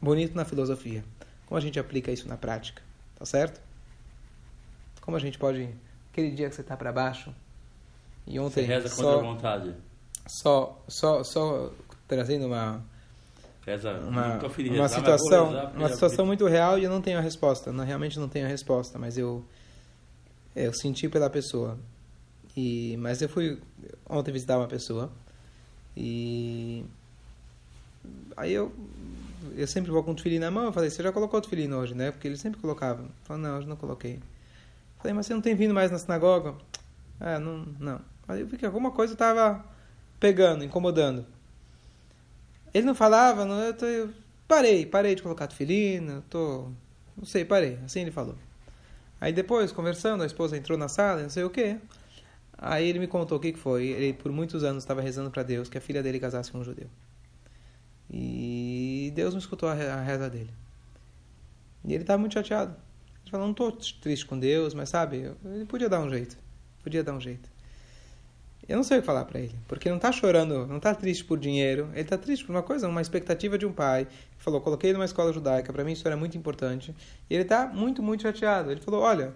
bonito 0.00 0.34
na 0.34 0.44
filosofia. 0.44 1.04
Como 1.46 1.58
a 1.58 1.60
gente 1.60 1.78
aplica 1.78 2.10
isso 2.10 2.28
na 2.28 2.36
prática? 2.36 2.82
Tá 3.16 3.24
certo? 3.24 3.60
Como 5.00 5.16
a 5.16 5.20
gente 5.20 5.38
pode. 5.38 5.68
Aquele 6.10 6.30
dia 6.30 6.48
que 6.48 6.54
você 6.54 6.60
está 6.60 6.76
para 6.76 6.92
baixo. 6.92 7.34
E 8.26 8.38
ontem. 8.38 8.62
Você 8.64 8.72
reza 8.72 8.88
só, 8.88 9.02
contra 9.02 9.18
a 9.18 9.22
vontade. 9.22 9.74
Só, 10.26 10.82
só, 10.88 11.22
só 11.24 11.72
trazendo 12.08 12.46
uma. 12.46 12.82
Reza, 13.66 13.92
Uma, 13.92 14.08
uma 14.08 14.48
rezar, 14.48 14.76
vou 14.76 14.88
situação, 14.88 15.46
rezar, 15.46 15.72
uma 15.74 15.88
situação 15.88 16.26
muito 16.26 16.46
real 16.46 16.78
e 16.78 16.84
eu 16.84 16.90
não 16.90 17.00
tenho 17.00 17.18
a 17.18 17.22
resposta. 17.22 17.72
Não, 17.72 17.82
realmente 17.82 18.18
não 18.18 18.28
tenho 18.28 18.44
a 18.44 18.48
resposta, 18.48 18.98
mas 18.98 19.16
eu 19.16 19.42
eu 20.54 20.72
senti 20.72 21.08
pela 21.08 21.28
pessoa. 21.28 21.78
E 22.56 22.96
mas 22.98 23.20
eu 23.22 23.28
fui 23.28 23.60
ontem 24.08 24.32
visitar 24.32 24.58
uma 24.58 24.68
pessoa 24.68 25.10
e 25.96 26.84
aí 28.36 28.52
eu 28.52 28.72
eu 29.56 29.66
sempre 29.66 29.90
vou 29.90 30.02
com 30.02 30.12
o 30.12 30.14
tefilim 30.14 30.38
na 30.38 30.50
mão, 30.50 30.64
eu 30.64 30.72
falei, 30.72 30.90
você 30.90 31.02
já 31.02 31.12
colocou 31.12 31.38
o 31.38 31.42
tefilim 31.42 31.72
hoje, 31.72 31.94
né? 31.94 32.10
Porque 32.10 32.26
ele 32.26 32.36
sempre 32.36 32.60
colocava. 32.60 33.02
Eu 33.02 33.10
falei, 33.24 33.42
não, 33.42 33.58
hoje 33.58 33.68
não 33.68 33.76
coloquei. 33.76 34.18
Falei, 34.98 35.14
mas 35.14 35.26
você 35.26 35.34
não 35.34 35.40
tem 35.40 35.54
vindo 35.54 35.74
mais 35.74 35.90
na 35.90 35.98
sinagoga? 35.98 36.54
Ah, 37.20 37.38
não, 37.38 37.66
não. 37.78 38.00
Aí 38.26 38.40
eu 38.40 38.46
vi 38.46 38.56
que 38.56 38.66
alguma 38.66 38.90
coisa 38.90 39.12
estava 39.12 39.64
pegando, 40.18 40.64
incomodando. 40.64 41.26
Ele 42.72 42.86
não 42.86 42.94
falava, 42.94 43.44
não, 43.44 43.60
eu, 43.60 43.74
tô, 43.74 43.86
eu 43.86 44.10
parei, 44.48 44.86
parei 44.86 45.14
de 45.14 45.22
colocar 45.22 45.46
tefilim, 45.46 46.08
eu 46.08 46.22
tô, 46.28 46.68
não 47.16 47.24
sei, 47.24 47.44
parei, 47.44 47.78
assim 47.84 48.00
ele 48.00 48.10
falou. 48.10 48.36
Aí 49.20 49.32
depois, 49.32 49.72
conversando, 49.72 50.22
a 50.22 50.26
esposa 50.26 50.56
entrou 50.56 50.76
na 50.76 50.88
sala, 50.88 51.22
não 51.22 51.30
sei 51.30 51.44
o 51.44 51.50
quê. 51.50 51.78
Aí 52.58 52.88
ele 52.88 52.98
me 52.98 53.06
contou 53.06 53.38
o 53.38 53.40
que 53.40 53.52
foi. 53.54 53.86
Ele 53.86 54.12
por 54.12 54.30
muitos 54.32 54.64
anos 54.64 54.82
estava 54.82 55.00
rezando 55.00 55.30
para 55.30 55.42
Deus 55.42 55.68
que 55.68 55.78
a 55.78 55.80
filha 55.80 56.02
dele 56.02 56.18
casasse 56.18 56.50
com 56.50 56.58
um 56.58 56.64
judeu. 56.64 56.88
E 58.10 59.12
Deus 59.14 59.34
não 59.34 59.38
escutou 59.38 59.68
a 59.68 59.74
reza 59.74 60.28
dele. 60.28 60.50
E 61.84 61.92
ele 61.92 62.02
estava 62.02 62.18
muito 62.18 62.34
chateado. 62.34 62.74
Ele 63.22 63.30
falou, 63.30 63.46
não 63.46 63.52
estou 63.52 63.72
triste 63.72 64.26
com 64.26 64.38
Deus, 64.38 64.74
mas 64.74 64.88
sabe, 64.88 65.32
ele 65.44 65.64
podia 65.64 65.88
dar 65.88 66.00
um 66.00 66.08
jeito. 66.08 66.36
Podia 66.82 67.02
dar 67.02 67.14
um 67.14 67.20
jeito. 67.20 67.48
Eu 68.66 68.76
não 68.76 68.84
sei 68.84 68.98
o 68.98 69.00
que 69.00 69.06
falar 69.06 69.26
para 69.26 69.40
ele, 69.40 69.54
porque 69.68 69.88
ele 69.88 69.92
não 69.92 69.98
está 69.98 70.10
chorando, 70.10 70.66
não 70.66 70.78
está 70.78 70.94
triste 70.94 71.22
por 71.22 71.38
dinheiro, 71.38 71.90
ele 71.92 72.00
está 72.00 72.16
triste 72.16 72.46
por 72.46 72.52
uma 72.52 72.62
coisa, 72.62 72.88
uma 72.88 73.02
expectativa 73.02 73.58
de 73.58 73.66
um 73.66 73.72
pai. 73.72 74.02
Ele 74.02 74.10
falou, 74.38 74.60
coloquei 74.60 74.90
ele 74.90 74.96
numa 74.96 75.04
escola 75.04 75.32
judaica, 75.34 75.70
para 75.70 75.84
mim 75.84 75.92
isso 75.92 76.06
era 76.08 76.16
muito 76.16 76.38
importante. 76.38 76.94
E 77.28 77.34
ele 77.34 77.42
está 77.42 77.66
muito, 77.66 78.02
muito 78.02 78.22
chateado. 78.22 78.70
Ele 78.70 78.80
falou, 78.80 79.02
olha, 79.02 79.34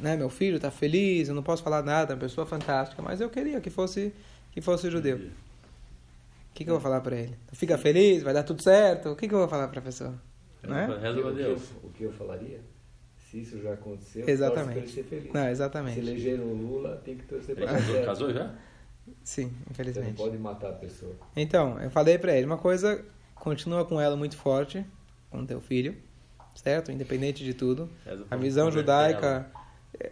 né, 0.00 0.16
meu 0.16 0.28
filho 0.30 0.56
está 0.56 0.70
feliz, 0.70 1.28
eu 1.28 1.34
não 1.34 1.42
posso 1.42 1.62
falar 1.62 1.82
nada, 1.82 2.12
é 2.12 2.14
uma 2.14 2.20
pessoa 2.20 2.46
fantástica, 2.46 3.02
mas 3.02 3.20
eu 3.20 3.28
queria 3.30 3.60
que 3.60 3.70
fosse 3.70 4.12
que 4.52 4.60
fosse 4.60 4.90
judeu. 4.90 5.16
O 5.16 5.20
que, 6.54 6.64
que 6.64 6.70
eu 6.70 6.74
vou 6.74 6.80
falar 6.82 7.00
para 7.00 7.16
ele? 7.16 7.36
Fica 7.52 7.78
feliz, 7.78 8.22
vai 8.22 8.34
dar 8.34 8.42
tudo 8.42 8.62
certo? 8.62 9.10
O 9.10 9.16
que, 9.16 9.28
que 9.28 9.34
eu 9.34 9.38
vou 9.38 9.48
falar 9.48 9.68
para 9.68 9.78
a 9.78 9.82
pessoa? 9.82 10.14
Não 10.62 10.76
é? 10.76 10.86
Reza 10.86 11.20
pra 11.20 11.30
o, 11.30 11.34
que 11.34 11.40
eu, 11.42 11.62
o 11.84 11.90
que 11.90 12.02
eu 12.04 12.12
falaria? 12.12 12.60
Se 13.30 13.40
isso 13.40 13.60
já 13.62 13.74
aconteceu, 13.74 14.28
Exatamente. 14.28 14.80
torce 14.80 14.80
ele 14.80 14.88
ser 14.92 15.04
feliz. 15.04 15.32
Não, 15.32 15.44
Se 15.44 15.50
exatamente. 15.50 15.98
elegeram 16.00 16.44
o 16.44 16.54
Lula, 16.56 16.96
tem 17.04 17.16
que 17.16 17.24
torcer 17.26 17.56
Ele 17.56 17.66
para 17.66 17.74
dar 17.78 17.84
casou, 17.86 18.04
casou 18.04 18.32
já? 18.32 18.54
Sim, 19.22 19.44
Você 19.44 19.50
não 19.52 19.70
infelizmente. 19.70 20.16
pode 20.16 20.38
matar 20.38 20.70
a 20.70 20.72
pessoa. 20.72 21.14
Então, 21.36 21.78
eu 21.80 21.90
falei 21.90 22.18
pra 22.18 22.34
ele, 22.34 22.46
uma 22.46 22.58
coisa, 22.58 23.04
continua 23.34 23.84
com 23.84 24.00
ela 24.00 24.16
muito 24.16 24.36
forte, 24.36 24.84
com 25.30 25.44
teu 25.46 25.60
filho, 25.60 25.94
certo? 26.56 26.90
Independente 26.90 27.44
de 27.44 27.54
tudo. 27.54 27.88
A 28.30 28.36
visão 28.36 28.70
judaica, 28.70 29.46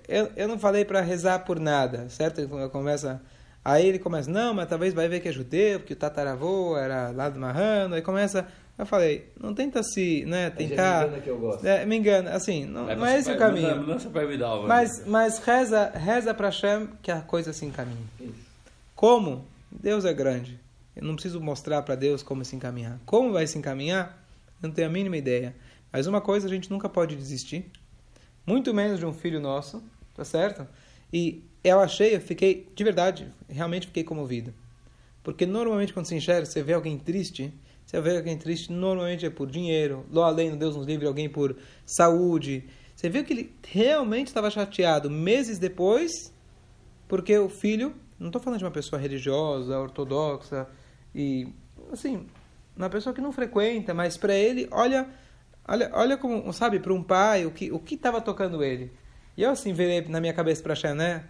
eu, 0.08 0.30
eu 0.36 0.48
não 0.48 0.58
falei 0.58 0.84
pra 0.84 1.00
rezar 1.00 1.40
por 1.40 1.58
nada, 1.60 2.08
certo? 2.08 2.40
Ele 2.40 2.68
começa, 2.68 3.20
aí 3.64 3.86
ele 3.86 3.98
começa, 3.98 4.30
não, 4.30 4.52
mas 4.54 4.68
talvez 4.68 4.92
vai 4.94 5.08
ver 5.08 5.20
que 5.20 5.28
é 5.28 5.32
judeu, 5.32 5.80
porque 5.80 5.92
o 5.92 5.96
tataravô 5.96 6.76
era 6.76 7.10
lá 7.10 7.28
do 7.28 7.38
Marrano, 7.38 7.94
aí 7.94 8.02
começa, 8.02 8.46
eu 8.78 8.86
falei, 8.86 9.30
não 9.40 9.54
tenta 9.54 9.82
se, 9.82 10.24
né, 10.26 10.46
é 10.46 10.50
tentar... 10.50 11.00
me 11.02 11.06
engana 11.08 11.22
que 11.22 11.30
eu 11.30 11.38
gosto. 11.38 11.66
É, 11.66 11.86
me 11.86 11.96
engana, 11.96 12.30
assim, 12.32 12.64
não, 12.64 12.82
ela. 12.90 12.96
não 12.96 13.06
é 13.06 13.18
esse 13.18 13.30
o 13.30 13.38
Vai- 13.38 13.48
caminho. 13.48 14.00
Pra 14.10 14.24
Vidal, 14.24 14.58
vai. 14.60 14.68
Mas, 14.68 15.06
mas 15.06 15.38
reza, 15.38 15.90
reza 15.94 16.34
pra 16.34 16.48
Hashem 16.48 16.88
que 17.02 17.10
a 17.10 17.20
coisa 17.20 17.52
se 17.52 17.64
encaminhe. 17.64 18.04
Isso. 18.20 18.46
Como? 18.94 19.44
Deus 19.70 20.04
é 20.04 20.12
grande. 20.12 20.58
Eu 20.94 21.04
não 21.04 21.14
preciso 21.14 21.40
mostrar 21.40 21.82
para 21.82 21.94
Deus 21.94 22.22
como 22.22 22.42
se 22.44 22.56
encaminhar. 22.56 22.98
Como 23.04 23.32
vai 23.32 23.46
se 23.46 23.58
encaminhar? 23.58 24.18
Eu 24.62 24.68
não 24.68 24.74
tenho 24.74 24.88
a 24.88 24.90
mínima 24.90 25.18
ideia. 25.18 25.54
Mas 25.92 26.06
uma 26.06 26.22
coisa 26.22 26.46
a 26.46 26.50
gente 26.50 26.70
nunca 26.70 26.88
pode 26.88 27.14
desistir. 27.14 27.70
Muito 28.46 28.72
menos 28.72 29.00
de 29.00 29.04
um 29.04 29.12
filho 29.12 29.40
nosso, 29.40 29.82
tá 30.14 30.24
certo? 30.24 30.66
E 31.12 31.42
eu 31.64 31.80
achei, 31.80 32.14
eu 32.14 32.20
fiquei, 32.20 32.68
de 32.72 32.84
verdade, 32.84 33.32
realmente 33.48 33.88
fiquei 33.88 34.04
comovido. 34.04 34.54
Porque 35.22 35.44
normalmente 35.44 35.92
quando 35.92 36.06
se 36.06 36.14
enxerga, 36.14 36.46
você 36.46 36.62
vê 36.62 36.72
alguém 36.72 36.96
triste, 36.96 37.52
você 37.84 38.00
vê 38.00 38.16
alguém 38.16 38.38
triste, 38.38 38.72
normalmente 38.72 39.26
é 39.26 39.30
por 39.30 39.50
dinheiro, 39.50 40.06
lo 40.12 40.22
além, 40.22 40.56
Deus 40.56 40.76
nos 40.76 40.86
livre, 40.86 41.06
alguém 41.06 41.28
por 41.28 41.56
saúde. 41.84 42.64
Você 42.94 43.08
vê 43.08 43.24
que 43.24 43.32
ele 43.32 43.52
realmente 43.66 44.28
estava 44.28 44.48
chateado 44.48 45.10
meses 45.10 45.58
depois, 45.58 46.32
porque 47.08 47.36
o 47.36 47.48
filho, 47.48 47.92
não 48.18 48.28
estou 48.28 48.40
falando 48.40 48.60
de 48.60 48.64
uma 48.64 48.70
pessoa 48.70 49.00
religiosa, 49.00 49.76
ortodoxa, 49.76 50.68
e 51.12 51.48
assim, 51.90 52.26
uma 52.76 52.88
pessoa 52.88 53.12
que 53.12 53.20
não 53.20 53.32
frequenta, 53.32 53.92
mas 53.92 54.16
para 54.16 54.34
ele, 54.34 54.68
olha, 54.70 55.08
olha, 55.68 55.90
olha 55.92 56.16
como, 56.16 56.52
sabe, 56.52 56.80
para 56.80 56.92
um 56.92 57.02
pai, 57.02 57.46
o 57.46 57.50
que 57.50 57.70
o 57.72 57.78
que 57.78 57.94
estava 57.94 58.20
tocando 58.20 58.62
ele. 58.62 58.92
E 59.36 59.42
eu 59.42 59.50
assim 59.50 59.72
virei 59.72 60.02
na 60.08 60.20
minha 60.20 60.32
cabeça 60.32 60.62
para 60.62 60.74
Hashem, 60.74 60.94
né? 60.94 61.24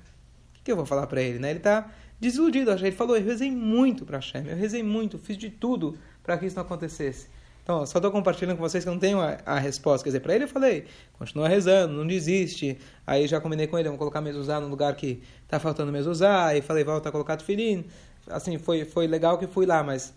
O 0.51 0.53
que, 0.55 0.63
que 0.65 0.73
eu 0.73 0.77
vou 0.77 0.87
falar 0.87 1.07
para 1.07 1.21
ele, 1.21 1.39
né? 1.39 1.51
Ele 1.51 1.59
está 1.59 1.91
desiludido, 2.21 2.71
Hashem. 2.71 2.89
ele 2.89 2.97
falou, 2.97 3.17
eu 3.17 3.25
rezei 3.25 3.51
muito 3.51 4.05
para 4.05 4.19
Hashem, 4.19 4.47
eu 4.47 4.57
rezei 4.57 4.83
muito, 4.83 5.19
fiz 5.19 5.37
de 5.37 5.51
tudo 5.51 5.99
para 6.23 6.39
que 6.39 6.47
isso 6.47 6.57
não 6.57 6.63
acontecesse. 6.63 7.29
Então, 7.63 7.85
só 7.85 7.99
estou 7.99 8.13
compartilhando 8.13 8.57
com 8.57 8.63
vocês 8.63 8.85
que 8.85 8.89
eu 8.89 8.93
não 8.93 9.01
tenho 9.01 9.21
a, 9.21 9.39
a 9.45 9.59
resposta. 9.59 10.05
Quer 10.05 10.11
dizer, 10.11 10.21
para 10.21 10.37
ele 10.37 10.45
eu 10.45 10.49
falei, 10.49 10.87
continua 11.19 11.49
rezando, 11.49 11.95
não 11.95 12.07
desiste. 12.07 12.79
Aí 13.05 13.27
já 13.27 13.41
combinei 13.41 13.67
com 13.67 13.77
ele, 13.77 13.89
vamos 13.89 13.99
colocar 13.99 14.21
mezuzá 14.21 14.61
no 14.61 14.69
lugar 14.69 14.95
que 14.95 15.21
está 15.43 15.59
faltando 15.59 15.91
mezuzá. 15.91 16.47
Aí 16.47 16.63
falei, 16.63 16.85
volta 16.85 17.09
a 17.09 17.13
colocar 17.13 17.37
tefilim. 17.37 17.85
Assim, 18.29 18.57
foi, 18.57 18.85
foi 18.85 19.09
legal 19.09 19.37
que 19.37 19.49
fui 19.49 19.67
lá, 19.67 19.83
mas 19.83 20.15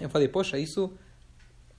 eu 0.00 0.08
falei, 0.08 0.26
poxa, 0.26 0.58
isso... 0.58 0.90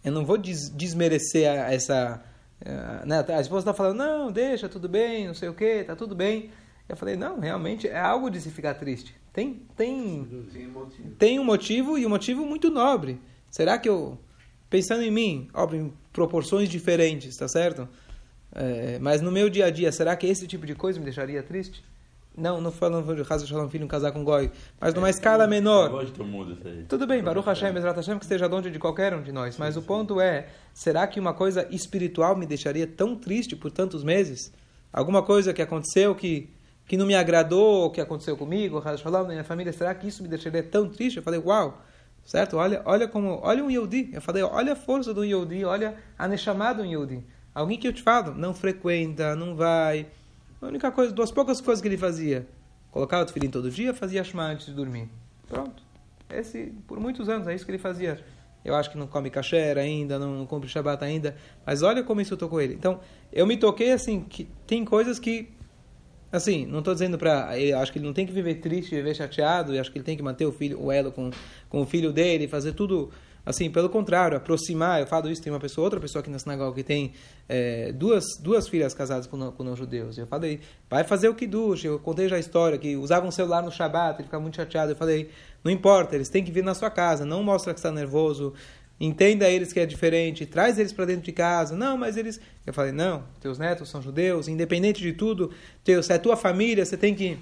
Eu 0.06 0.12
não 0.12 0.24
vou 0.24 0.38
des 0.38 0.70
desmerecer 0.70 1.50
a- 1.50 1.74
essa... 1.74 2.24
eh, 2.64 3.06
né? 3.06 3.26
A 3.28 3.42
esposa 3.42 3.62
está 3.64 3.74
falando, 3.74 3.98
não, 3.98 4.32
deixa, 4.32 4.70
tudo 4.70 4.88
bem, 4.88 5.28
não 5.28 5.34
sei 5.34 5.50
o 5.50 5.54
que, 5.54 5.84
tá 5.84 5.96
tudo 5.96 6.16
bem. 6.16 6.52
Eu 6.88 6.96
falei, 6.96 7.16
não, 7.16 7.40
realmente 7.40 7.88
é 7.88 7.98
algo 8.00 8.30
de 8.30 8.40
se 8.40 8.52
ficar 8.52 8.76
triste. 8.76 9.16
Tem, 9.34 9.62
tem, 9.76 10.46
Tem 10.54 10.68
motivo. 10.68 11.10
tem 11.18 11.40
um 11.40 11.44
motivo 11.44 11.98
e 11.98 12.06
um 12.06 12.10
motivo 12.10 12.46
muito 12.46 12.70
nobre. 12.70 13.20
Será 13.50 13.78
que 13.78 13.90
eu, 13.90 14.18
pensando 14.70 15.02
em 15.02 15.10
mim, 15.12 15.50
óbvio, 15.54 15.82
em 15.88 15.94
proporções 16.14 16.70
diferentes, 16.70 17.36
tá 17.36 17.48
certo? 17.48 17.90
É, 18.54 19.00
mas 19.00 19.22
no 19.22 19.32
meu 19.32 19.50
dia 19.50 19.66
a 19.66 19.70
dia, 19.72 19.92
será 19.92 20.16
que 20.16 20.28
esse 20.28 20.48
tipo 20.48 20.66
de 20.66 20.76
coisa 20.76 21.00
me 21.00 21.06
deixaria 21.06 21.42
triste? 21.44 21.84
Não, 22.38 22.60
não 22.60 22.72
falando 22.72 23.16
de 23.16 23.24
Casa 23.24 23.48
Shalom 23.48 23.70
Filho 23.70 23.88
casar 23.88 24.12
com 24.12 24.24
Goi, 24.24 24.52
mas 24.80 24.94
numa 24.94 25.10
escala 25.10 25.48
menor. 25.48 25.90
Mundo 26.20 26.54
isso 26.54 26.68
aí. 26.68 26.84
Tudo 26.84 27.08
bem, 27.08 27.24
Baruch 27.24 27.48
Hashem, 27.48 27.72
Bezrat 27.72 27.96
Hashem, 27.96 28.18
que 28.18 28.26
esteja 28.26 28.46
longe 28.48 28.70
de 28.70 28.78
qualquer 28.78 29.14
um 29.14 29.22
de 29.22 29.32
nós. 29.32 29.58
Mas 29.58 29.78
o 29.78 29.82
ponto 29.82 30.20
é, 30.20 30.48
será 30.74 31.08
que 31.08 31.18
uma 31.20 31.34
coisa 31.34 31.66
espiritual 31.72 32.36
me 32.36 32.46
deixaria 32.46 32.86
tão 32.86 33.16
triste 33.16 33.56
por 33.56 33.72
tantos 33.72 34.04
meses? 34.04 34.52
Alguma 34.92 35.24
coisa 35.24 35.54
que 35.54 35.62
aconteceu 35.62 36.14
que, 36.14 36.50
que 36.86 36.98
não 36.98 37.06
me 37.06 37.16
agradou, 37.16 37.90
que 37.90 38.02
aconteceu 38.02 38.36
comigo, 38.36 38.82
Haz 38.84 39.00
Shalom, 39.00 39.24
na 39.24 39.30
minha 39.30 39.44
família, 39.44 39.72
será 39.72 39.96
que 39.96 40.08
isso 40.08 40.22
me 40.22 40.28
deixaria 40.28 40.62
tão 40.62 40.90
triste? 40.90 41.18
Eu 41.18 41.24
falei, 41.24 41.40
uau, 41.40 41.82
certo? 42.26 42.58
Olha, 42.58 42.82
olha 42.86 43.08
como, 43.08 43.40
olha 43.44 43.64
um 43.64 43.72
Yehudi. 43.72 44.10
Eu 44.12 44.22
falei, 44.22 44.44
olha 44.44 44.74
a 44.74 44.76
força 44.76 45.14
do 45.14 45.24
Yehudi, 45.24 45.64
olha 45.64 45.96
a 46.18 46.28
Neshama 46.28 46.74
do 46.74 46.84
Yehudi. 46.84 47.24
Alguém 47.54 47.80
que 47.80 47.88
eu 47.88 47.94
te 47.94 48.04
falo, 48.04 48.34
não 48.34 48.54
frequenta, 48.54 49.38
não 49.38 49.56
vai. 49.56 50.08
A 50.66 50.68
única 50.68 50.92
coisa, 50.92 51.14
duas 51.14 51.30
poucas 51.30 51.62
coisas 51.62 51.80
que 51.80 51.88
ele 51.88 51.98
fazia. 51.98 52.48
Colocava 52.90 53.22
o 53.22 53.26
tefilim 53.28 53.52
todo 53.52 53.70
dia, 53.70 53.94
fazia 53.94 54.24
Shema 54.24 54.48
antes 54.48 54.66
de 54.66 54.74
dormir. 54.74 55.08
Pronto. 55.48 55.84
Esse, 56.28 56.74
por 56.88 57.00
muitos 57.00 57.30
anos, 57.30 57.48
é 57.48 57.54
isso 57.54 57.64
que 57.64 57.70
ele 57.70 57.78
fazia. 57.78 58.20
Eu 58.64 58.74
acho 58.74 58.90
que 58.90 58.98
não 58.98 59.06
come 59.06 59.30
kasher 59.30 59.78
ainda, 59.78 60.18
não, 60.18 60.44
cumpre 60.48 60.68
Shabbat 60.68 61.04
ainda. 61.04 61.36
Mas 61.64 61.84
olha 61.84 62.04
como 62.04 62.20
isso 62.20 62.36
tocou 62.36 62.60
ele. 62.60 62.74
Então, 62.74 63.00
eu 63.32 63.46
me 63.46 63.58
toquei 63.58 63.92
assim, 63.92 64.22
que 64.22 64.48
tem 64.66 64.84
coisas 64.84 65.20
que. 65.20 65.50
Assim, 66.32 66.66
não 66.66 66.80
estou 66.80 66.96
dizendo 66.96 67.16
para. 67.16 67.50
Acho 67.80 67.92
que 67.92 68.00
ele 68.00 68.08
não 68.08 68.14
tem 68.14 68.26
que 68.26 68.34
viver 68.34 68.56
triste, 68.56 68.96
viver 68.96 69.14
chateado. 69.14 69.76
Eu 69.76 69.82
acho 69.82 69.92
que 69.92 70.00
ele 70.00 70.06
tem 70.06 70.18
que 70.18 70.24
manter 70.24 70.48
o 70.48 70.52
filho, 70.52 70.82
o 70.82 70.92
elo 70.92 71.12
com, 71.12 71.30
com 71.70 71.82
o 71.82 71.86
filho 71.86 72.12
dele, 72.12 72.48
fazer 72.48 72.72
tudo. 72.72 73.12
Assim, 73.46 73.70
pelo 73.70 73.90
contrário, 73.90 74.36
aproximar. 74.36 75.00
Eu 75.02 75.08
falo 75.08 75.30
isso, 75.30 75.42
tem 75.42 75.54
uma 75.54 75.60
pessoa, 75.60 75.86
outra 75.86 76.00
pessoa 76.00 76.22
aqui 76.22 76.30
na 76.32 76.40
sinagoga 76.40 76.76
que 76.76 76.84
tem 76.84 77.14
é, 77.48 77.92
duas, 77.92 78.24
duas 78.42 78.68
filhas 78.68 78.94
casadas 78.94 79.28
com, 79.28 79.38
não- 79.38 79.52
com 79.52 79.64
não-judeus. 79.64 80.18
Eu 80.18 80.26
falei, 80.26 80.62
vai 80.90 81.04
fazer 81.04 81.30
o 81.30 81.36
kiddush. 81.36 81.86
Eu 81.86 82.00
contei 82.00 82.28
já 82.28 82.38
a 82.38 82.40
história, 82.40 82.78
que 82.78 82.96
usava 82.96 83.28
um 83.28 83.32
celular 83.32 83.62
no 83.62 83.72
Shabat, 83.72 84.16
ele 84.20 84.24
ficava 84.24 84.42
muito 84.42 84.56
chateado. 84.56 84.94
Eu 84.94 84.96
falei, 84.96 85.30
não 85.64 85.72
importa, 85.72 86.16
eles 86.16 86.28
têm 86.30 86.44
que 86.44 86.52
vir 86.52 86.64
na 86.64 86.74
sua 86.74 86.90
casa, 86.90 87.24
não 87.24 87.44
mostra 87.44 87.74
que 87.74 87.80
está 87.80 87.92
nervoso. 87.92 88.54
Entenda 89.00 89.50
eles 89.50 89.74
que 89.74 89.80
é 89.80 89.86
diferente, 89.86 90.46
traz 90.46 90.80
eles 90.80 90.94
para 90.94 91.06
dentro 91.06 91.24
de 91.24 91.34
casa. 91.34 91.76
Não, 91.76 91.98
mas 91.98 92.16
eles. 92.16 92.40
Eu 92.66 92.74
falei, 92.74 92.94
não, 92.94 93.24
teus 93.42 93.60
netos 93.60 93.90
são 93.90 94.02
judeus, 94.02 94.48
independente 94.48 95.02
de 95.02 95.12
tudo, 95.12 95.52
teu, 95.84 96.02
se 96.02 96.14
é 96.14 96.18
tua 96.18 96.38
família, 96.38 96.86
você 96.86 96.96
tem 96.96 97.14
que 97.14 97.38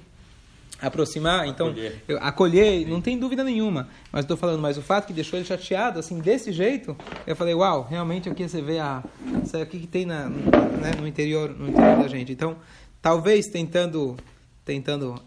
aproximar, 0.82 1.48
então 1.48 1.68
Acolher. 1.70 2.04
eu 2.08 2.18
acolher, 2.20 2.88
não 2.88 3.02
tem 3.02 3.18
dúvida 3.18 3.44
nenhuma. 3.44 3.88
Mas 4.12 4.24
estou 4.24 4.36
falando, 4.36 4.62
mas 4.62 4.78
o 4.78 4.82
fato 4.82 5.08
que 5.08 5.14
deixou 5.14 5.40
ele 5.40 5.46
chateado, 5.46 6.00
assim, 6.00 6.20
desse 6.20 6.52
jeito, 6.52 6.96
eu 7.26 7.36
falei, 7.36 7.54
uau, 7.54 7.88
realmente 7.90 8.30
aqui 8.30 8.48
você 8.48 8.62
vê 8.62 8.80
a, 8.80 9.04
isso 9.44 9.56
aqui 9.58 9.80
que 9.80 9.88
tem 9.88 10.06
na, 10.06 10.28
né, 10.30 10.92
no 11.00 11.08
interior, 11.08 11.50
no 11.50 11.70
interior 11.70 11.98
da 11.98 12.08
gente. 12.08 12.32
Então, 12.32 12.58
talvez 13.02 13.48
tentando, 13.48 14.18
tentando 14.66 15.22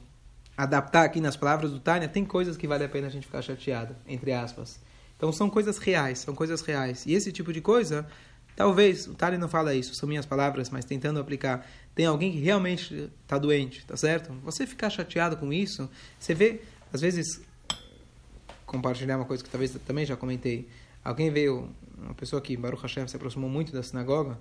adaptar 0.56 1.04
aqui 1.04 1.20
nas 1.20 1.36
palavras 1.36 1.70
do 1.70 1.78
Tânia, 1.78 2.08
tem 2.08 2.24
coisas 2.24 2.56
que 2.56 2.66
vale 2.66 2.84
a 2.84 2.88
pena 2.88 3.06
a 3.06 3.10
gente 3.10 3.26
ficar 3.26 3.42
chateado, 3.42 3.94
entre 4.06 4.32
aspas. 4.32 4.80
Então 5.16 5.32
são 5.32 5.48
coisas 5.48 5.78
reais, 5.78 6.20
são 6.20 6.34
coisas 6.34 6.60
reais. 6.62 7.04
E 7.06 7.14
esse 7.14 7.32
tipo 7.32 7.52
de 7.52 7.60
coisa, 7.60 8.06
talvez, 8.54 9.06
o 9.06 9.14
Tânia 9.14 9.38
não 9.38 9.48
fala 9.48 9.74
isso, 9.74 9.94
são 9.94 10.08
minhas 10.08 10.26
palavras, 10.26 10.70
mas 10.70 10.84
tentando 10.84 11.20
aplicar. 11.20 11.66
Tem 11.96 12.04
alguém 12.04 12.30
que 12.30 12.38
realmente 12.38 13.10
está 13.22 13.38
doente, 13.38 13.82
tá 13.86 13.96
certo? 13.96 14.30
Você 14.44 14.66
ficar 14.66 14.90
chateado 14.90 15.34
com 15.34 15.50
isso, 15.50 15.88
você 16.20 16.34
vê, 16.34 16.60
às 16.92 17.00
vezes, 17.00 17.40
compartilhar 18.66 19.16
uma 19.16 19.24
coisa 19.24 19.42
que 19.42 19.48
talvez 19.48 19.74
também 19.86 20.04
já 20.04 20.14
comentei. 20.14 20.68
Alguém 21.02 21.30
veio, 21.30 21.70
uma 21.96 22.12
pessoa 22.12 22.42
que, 22.42 22.54
Baruch 22.54 22.82
Hashem, 22.82 23.08
se 23.08 23.16
aproximou 23.16 23.48
muito 23.48 23.72
da 23.72 23.82
sinagoga, 23.82 24.38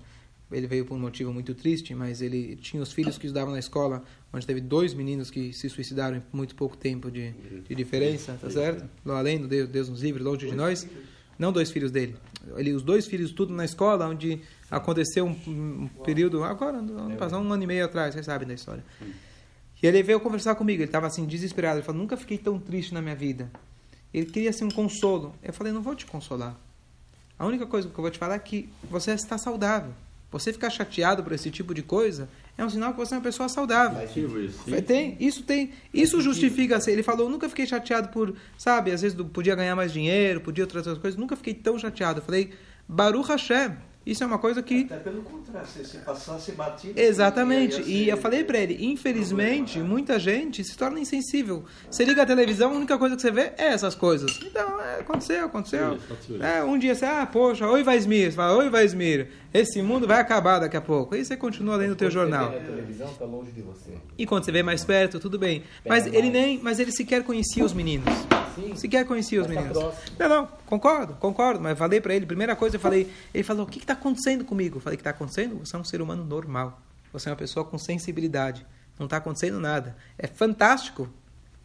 ele 0.52 0.68
veio 0.68 0.84
por 0.84 0.96
um 0.96 1.00
motivo 1.00 1.32
muito 1.32 1.56
triste, 1.56 1.96
mas 1.96 2.22
ele 2.22 2.58
tinha 2.58 2.84
os 2.84 2.92
filhos 2.92 3.18
que 3.18 3.26
estudavam 3.26 3.54
na 3.54 3.60
escola, 3.60 4.04
onde 4.34 4.46
teve 4.46 4.60
dois 4.60 4.94
meninos 4.94 5.32
que 5.32 5.54
se 5.54 5.70
suicidaram 5.70 6.18
em 6.18 6.24
muito 6.34 6.56
pouco 6.56 6.76
tempo 6.76 7.10
de, 7.10 7.32
de 7.32 7.74
diferença, 7.74 8.38
tá 8.40 8.50
certo? 8.50 8.84
Além 9.06 9.40
do 9.40 9.48
Deus, 9.48 9.70
Deus 9.70 9.88
nos 9.88 10.04
livre, 10.04 10.22
longe 10.22 10.46
de 10.46 10.56
nós. 10.56 10.86
Não 11.38 11.52
dois 11.52 11.72
filhos 11.72 11.92
dele. 11.92 12.16
Ele, 12.56 12.74
os 12.74 12.84
dois 12.84 13.06
filhos, 13.06 13.32
tudo 13.32 13.54
na 13.54 13.66
escola, 13.66 14.08
onde 14.08 14.42
aconteceu 14.70 15.26
um, 15.26 15.32
um 15.48 15.88
período, 16.04 16.44
agora, 16.44 16.78
ano 16.78 17.16
passado, 17.18 17.42
um 17.42 17.52
ano 17.52 17.64
e 17.64 17.68
meio 17.68 17.86
atrás, 17.86 18.14
vocês 18.14 18.26
sabem 18.26 18.48
da 18.48 18.54
história. 18.54 18.84
E 19.82 19.88
ele 19.88 20.02
veio 20.02 20.20
conversar 20.20 20.56
comigo, 20.56 20.82
ele 20.82 20.90
estava 20.90 21.08
assim, 21.08 21.26
desesperado. 21.26 21.78
Ele 21.78 21.86
falou: 21.86 22.02
Nunca 22.02 22.18
fiquei 22.18 22.38
tão 22.38 22.60
triste 22.60 22.94
na 22.94 23.02
minha 23.02 23.16
vida. 23.16 23.52
Ele 24.14 24.26
queria 24.26 24.50
assim 24.50 24.66
um 24.66 24.72
consolo. 24.72 25.36
Eu 25.44 25.54
falei: 25.54 25.74
Não 25.74 25.82
vou 25.82 25.96
te 25.96 26.06
consolar. 26.06 26.58
A 27.38 27.46
única 27.46 27.66
coisa 27.66 27.90
que 27.90 27.94
eu 27.94 28.02
vou 28.02 28.10
te 28.10 28.18
falar 28.18 28.36
é 28.36 28.40
que 28.40 28.70
você 28.90 29.12
está 29.12 29.38
saudável. 29.38 29.92
Você 30.32 30.54
ficar 30.54 30.70
chateado 30.70 31.24
por 31.24 31.34
esse 31.34 31.52
tipo 31.52 31.74
de 31.74 31.84
coisa 31.84 32.30
é 32.58 32.64
um 32.64 32.70
sinal 32.70 32.92
que 32.94 32.98
você 32.98 33.14
é 33.14 33.18
uma 33.18 33.24
pessoa 33.24 33.50
saudável. 33.50 33.98
Isso. 34.46 34.82
Tem, 34.84 35.18
isso 35.20 35.44
tem, 35.44 35.72
isso 35.94 36.22
justifica. 36.22 36.80
Ele 36.88 37.04
falou, 37.04 37.30
nunca 37.30 37.50
fiquei 37.50 37.66
chateado 37.66 38.10
por, 38.10 38.34
sabe, 38.58 38.92
às 38.92 39.02
vezes 39.02 39.18
podia 39.34 39.56
ganhar 39.56 39.76
mais 39.76 39.92
dinheiro, 39.92 40.40
podia 40.42 40.64
outras 40.64 40.88
outras 40.88 41.02
coisas, 41.02 41.20
nunca 41.20 41.36
fiquei 41.36 41.54
tão 41.54 41.78
chateado. 41.78 42.20
Eu 42.20 42.24
falei, 42.24 42.52
Baruch 42.88 43.28
Hashem, 43.30 43.74
isso 44.06 44.24
é 44.24 44.28
uma 44.28 44.38
coisa 44.38 44.62
que 44.62 44.82
Até 44.84 44.98
pelo 44.98 45.24
contrário, 45.24 45.68
se, 45.68 45.84
se 45.84 45.98
passasse 45.98 46.52
batido. 46.52 46.94
Exatamente. 47.00 47.82
ia 47.82 47.88
E 47.88 48.06
ser- 48.06 48.12
eu 48.12 48.18
falei 48.18 48.44
pra 48.44 48.60
ele, 48.60 48.86
infelizmente, 48.86 49.80
muita 49.80 50.20
gente 50.20 50.64
se 50.64 50.78
torna 50.78 51.00
insensível. 51.00 51.64
Você 51.90 52.06
liga 52.06 52.22
a 52.22 52.26
televisão, 52.26 52.72
a 52.72 52.76
única 52.76 52.98
coisa 53.00 53.16
que 53.16 53.22
você 53.24 53.32
vê 53.32 53.52
é 53.58 53.66
essas 53.74 53.96
coisas. 53.96 54.40
Então, 54.44 54.80
é, 54.80 55.00
aconteceu, 55.00 55.46
aconteceu. 55.46 55.98
É, 56.40 56.64
um 56.64 56.78
dia 56.78 56.94
você, 56.94 57.04
ah, 57.06 57.26
poxa, 57.26 57.68
oi 57.68 57.82
Vaismir, 57.84 58.30
você 58.30 58.36
fala, 58.36 58.56
oi 58.58 58.70
Vaismir, 58.70 59.28
esse 59.60 59.82
mundo 59.82 60.06
vai 60.06 60.20
acabar 60.20 60.60
daqui 60.60 60.76
a 60.76 60.82
pouco. 60.82 61.16
Aí 61.16 61.24
você 61.24 61.38
continua 61.38 61.78
lendo 61.78 61.94
o 61.94 61.96
teu 61.96 62.12
jornal. 62.12 62.52
Tá 63.18 63.26
longe 63.26 63.52
de 63.52 63.62
você. 63.62 63.92
E 64.18 64.26
quando 64.26 64.44
você 64.44 64.52
vê 64.52 64.62
mais 64.62 64.84
perto, 64.84 65.20
tudo 65.20 65.40
bem. 65.40 65.64
Mas 65.86 66.04
Pega 66.04 66.18
ele 66.18 66.30
mais. 66.30 66.44
nem, 66.46 66.60
mas 66.62 66.80
ele 66.80 66.92
sequer 66.92 67.24
conhecia 67.24 67.64
os 67.64 67.72
meninos. 67.72 68.06
Sim. 68.56 68.76
Sequer 68.76 69.06
conhecia 69.06 69.42
os 69.42 69.48
meninos. 69.48 69.78
Não, 70.20 70.30
não, 70.30 70.50
concordo, 70.66 71.16
concordo. 71.16 71.62
Mas 71.62 71.78
falei 71.78 72.02
pra 72.02 72.14
ele, 72.14 72.26
primeira 72.26 72.56
coisa 72.56 72.76
eu 72.76 72.80
falei, 72.80 73.10
ele 73.34 73.44
falou, 73.44 73.66
o 73.66 73.70
que 73.70 73.80
está 73.80 73.94
acontecendo 73.94 74.44
comigo? 74.44 74.78
Eu 74.78 74.82
falei, 74.82 74.96
o 74.96 74.98
que 74.98 75.02
está 75.02 75.12
acontecendo? 75.12 75.60
Você 75.60 75.76
é 75.76 75.80
um 75.80 75.84
ser 75.84 76.02
humano 76.02 76.24
normal. 76.26 76.82
Você 77.14 77.30
é 77.30 77.32
uma 77.32 77.38
pessoa 77.38 77.66
com 77.66 77.78
sensibilidade. 77.78 78.66
Não 79.00 79.06
está 79.06 79.18
acontecendo 79.18 79.60
nada. 79.60 79.96
É 80.18 80.28
fantástico, 80.28 81.10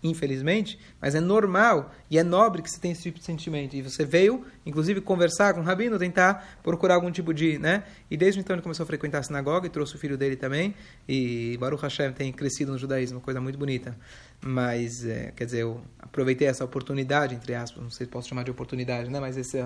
infelizmente, 0.02 0.78
mas 1.00 1.14
é 1.14 1.20
normal 1.20 1.92
e 2.10 2.18
é 2.18 2.22
nobre 2.22 2.62
que 2.62 2.70
você 2.70 2.80
tenha 2.80 2.92
esse 2.92 3.02
tipo 3.02 3.18
de 3.18 3.24
sentimento. 3.24 3.76
E 3.76 3.82
você 3.82 4.04
veio, 4.04 4.44
inclusive, 4.64 5.00
conversar 5.00 5.54
com 5.54 5.60
o 5.60 5.62
Rabino, 5.62 5.98
tentar 5.98 6.58
procurar 6.62 6.94
algum 6.94 7.10
tipo 7.10 7.34
de, 7.34 7.58
né? 7.58 7.84
E 8.10 8.16
desde 8.16 8.40
então 8.40 8.54
ele 8.54 8.62
começou 8.62 8.84
a 8.84 8.86
frequentar 8.86 9.18
a 9.18 9.22
sinagoga 9.22 9.66
e 9.66 9.70
trouxe 9.70 9.96
o 9.96 9.98
filho 9.98 10.16
dele 10.16 10.36
também. 10.36 10.74
E 11.08 11.56
Baruch 11.58 11.82
Hashem 11.82 12.12
tem 12.12 12.32
crescido 12.32 12.72
no 12.72 12.78
judaísmo, 12.78 13.20
coisa 13.20 13.40
muito 13.40 13.58
bonita. 13.58 13.96
Mas, 14.40 15.04
é, 15.04 15.32
quer 15.36 15.44
dizer, 15.44 15.60
eu 15.60 15.80
aproveitei 15.98 16.48
essa 16.48 16.64
oportunidade, 16.64 17.34
entre 17.34 17.54
aspas, 17.54 17.82
não 17.82 17.90
sei 17.90 18.06
se 18.06 18.10
posso 18.10 18.28
chamar 18.28 18.44
de 18.44 18.50
oportunidade, 18.50 19.10
né? 19.10 19.20
Mas 19.20 19.36
esse, 19.36 19.62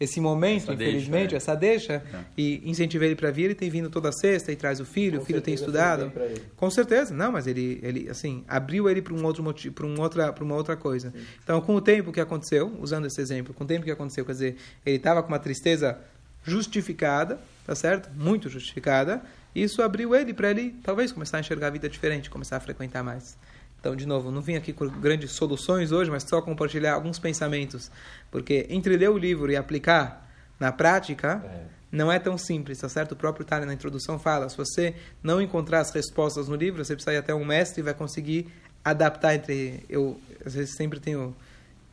esse 0.00 0.20
momento, 0.20 0.62
Essa 0.64 0.74
deixa, 0.74 0.90
infelizmente, 0.90 1.34
é. 1.34 1.36
essa 1.36 1.54
deixa, 1.54 1.92
É. 2.12 2.24
e 2.36 2.62
incentivei 2.68 3.10
ele 3.10 3.16
para 3.16 3.30
vir. 3.30 3.44
Ele 3.44 3.54
tem 3.54 3.70
vindo 3.70 3.88
toda 3.88 4.10
sexta 4.10 4.50
e 4.50 4.56
traz 4.56 4.80
o 4.80 4.84
filho, 4.84 5.18
Com 5.18 5.22
o 5.22 5.26
filho 5.26 5.40
tem 5.40 5.54
estudado. 5.54 6.12
Com 6.56 6.70
certeza, 6.70 7.14
não, 7.14 7.30
mas 7.30 7.46
ele, 7.46 7.78
ele 7.82 8.08
assim, 8.10 8.44
abriu 8.48 8.88
ele 8.90 9.00
para 9.00 9.14
um 9.14 9.24
outro 9.24 9.42
motivo, 9.42 9.74
para 9.74 9.86
um 9.86 10.00
outra, 10.00 10.32
para 10.32 10.42
uma 10.42 10.54
outra 10.56 10.76
coisa. 10.76 11.12
Então, 11.44 11.60
com 11.60 11.76
o 11.76 11.80
tempo 11.80 12.10
que 12.12 12.20
aconteceu, 12.20 12.76
usando 12.80 13.06
esse 13.06 13.20
exemplo, 13.20 13.54
com 13.54 13.62
o 13.64 13.66
tempo 13.66 13.84
que 13.84 13.90
aconteceu, 13.90 14.24
quer 14.24 14.32
dizer, 14.32 14.56
ele 14.84 14.96
estava 14.96 15.22
com 15.22 15.28
uma 15.28 15.38
tristeza 15.38 15.98
justificada, 16.44 17.38
tá 17.64 17.74
certo? 17.74 18.10
Muito 18.14 18.48
justificada. 18.48 19.22
Isso 19.54 19.82
abriu 19.82 20.14
ele 20.14 20.32
para 20.34 20.50
ele, 20.50 20.74
talvez, 20.82 21.12
começar 21.12 21.36
a 21.36 21.40
enxergar 21.40 21.68
a 21.68 21.70
vida 21.70 21.88
diferente, 21.88 22.28
começar 22.30 22.56
a 22.56 22.60
frequentar 22.60 23.02
mais. 23.04 23.36
Então, 23.82 23.96
de 23.96 24.06
novo, 24.06 24.30
não 24.30 24.40
vim 24.40 24.54
aqui 24.54 24.72
com 24.72 24.86
grandes 24.86 25.32
soluções 25.32 25.90
hoje, 25.90 26.08
mas 26.08 26.22
só 26.22 26.40
compartilhar 26.40 26.94
alguns 26.94 27.18
pensamentos, 27.18 27.90
porque 28.30 28.64
entre 28.70 28.96
ler 28.96 29.10
o 29.10 29.18
livro 29.18 29.50
e 29.50 29.56
aplicar 29.56 30.24
na 30.60 30.70
prática, 30.70 31.42
É. 31.44 31.64
não 31.90 32.10
é 32.10 32.20
tão 32.20 32.38
simples, 32.38 32.78
tá 32.78 32.88
certo? 32.88 33.12
O 33.12 33.16
próprio 33.16 33.44
Tânia 33.44 33.66
na 33.66 33.74
introdução 33.74 34.20
fala, 34.20 34.48
se 34.48 34.56
você 34.56 34.94
não 35.20 35.42
encontrar 35.42 35.80
as 35.80 35.90
respostas 35.90 36.46
no 36.46 36.54
livro, 36.54 36.84
você 36.84 36.94
precisa 36.94 37.12
ir 37.12 37.16
até 37.16 37.34
um 37.34 37.44
mestre 37.44 37.80
e 37.80 37.82
vai 37.82 37.92
conseguir 37.92 38.46
adaptar 38.84 39.34
entre... 39.34 39.84
Eu, 39.88 40.16
às 40.46 40.54
vezes, 40.54 40.76
sempre 40.76 41.00
tenho... 41.00 41.34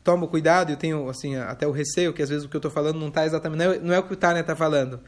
Tomo 0.04 0.28
cuidado 0.28 0.70
e 0.70 0.74
eu 0.74 0.76
tenho, 0.78 1.08
assim, 1.10 1.34
até 1.36 1.66
o 1.66 1.72
receio 1.72 2.12
que 2.12 2.22
às 2.22 2.28
vezes 2.28 2.44
o 2.44 2.48
que 2.48 2.56
eu 2.56 2.58
estou 2.60 2.70
falando 2.70 3.00
não 3.00 3.08
está 3.08 3.26
exatamente... 3.26 3.58
Não 3.58 3.72
é, 3.72 3.78
não 3.80 3.94
é 3.94 3.98
o 3.98 4.04
que 4.04 4.12
o 4.12 4.16
Tânia 4.16 4.42
está 4.42 4.54
falando. 4.54 5.00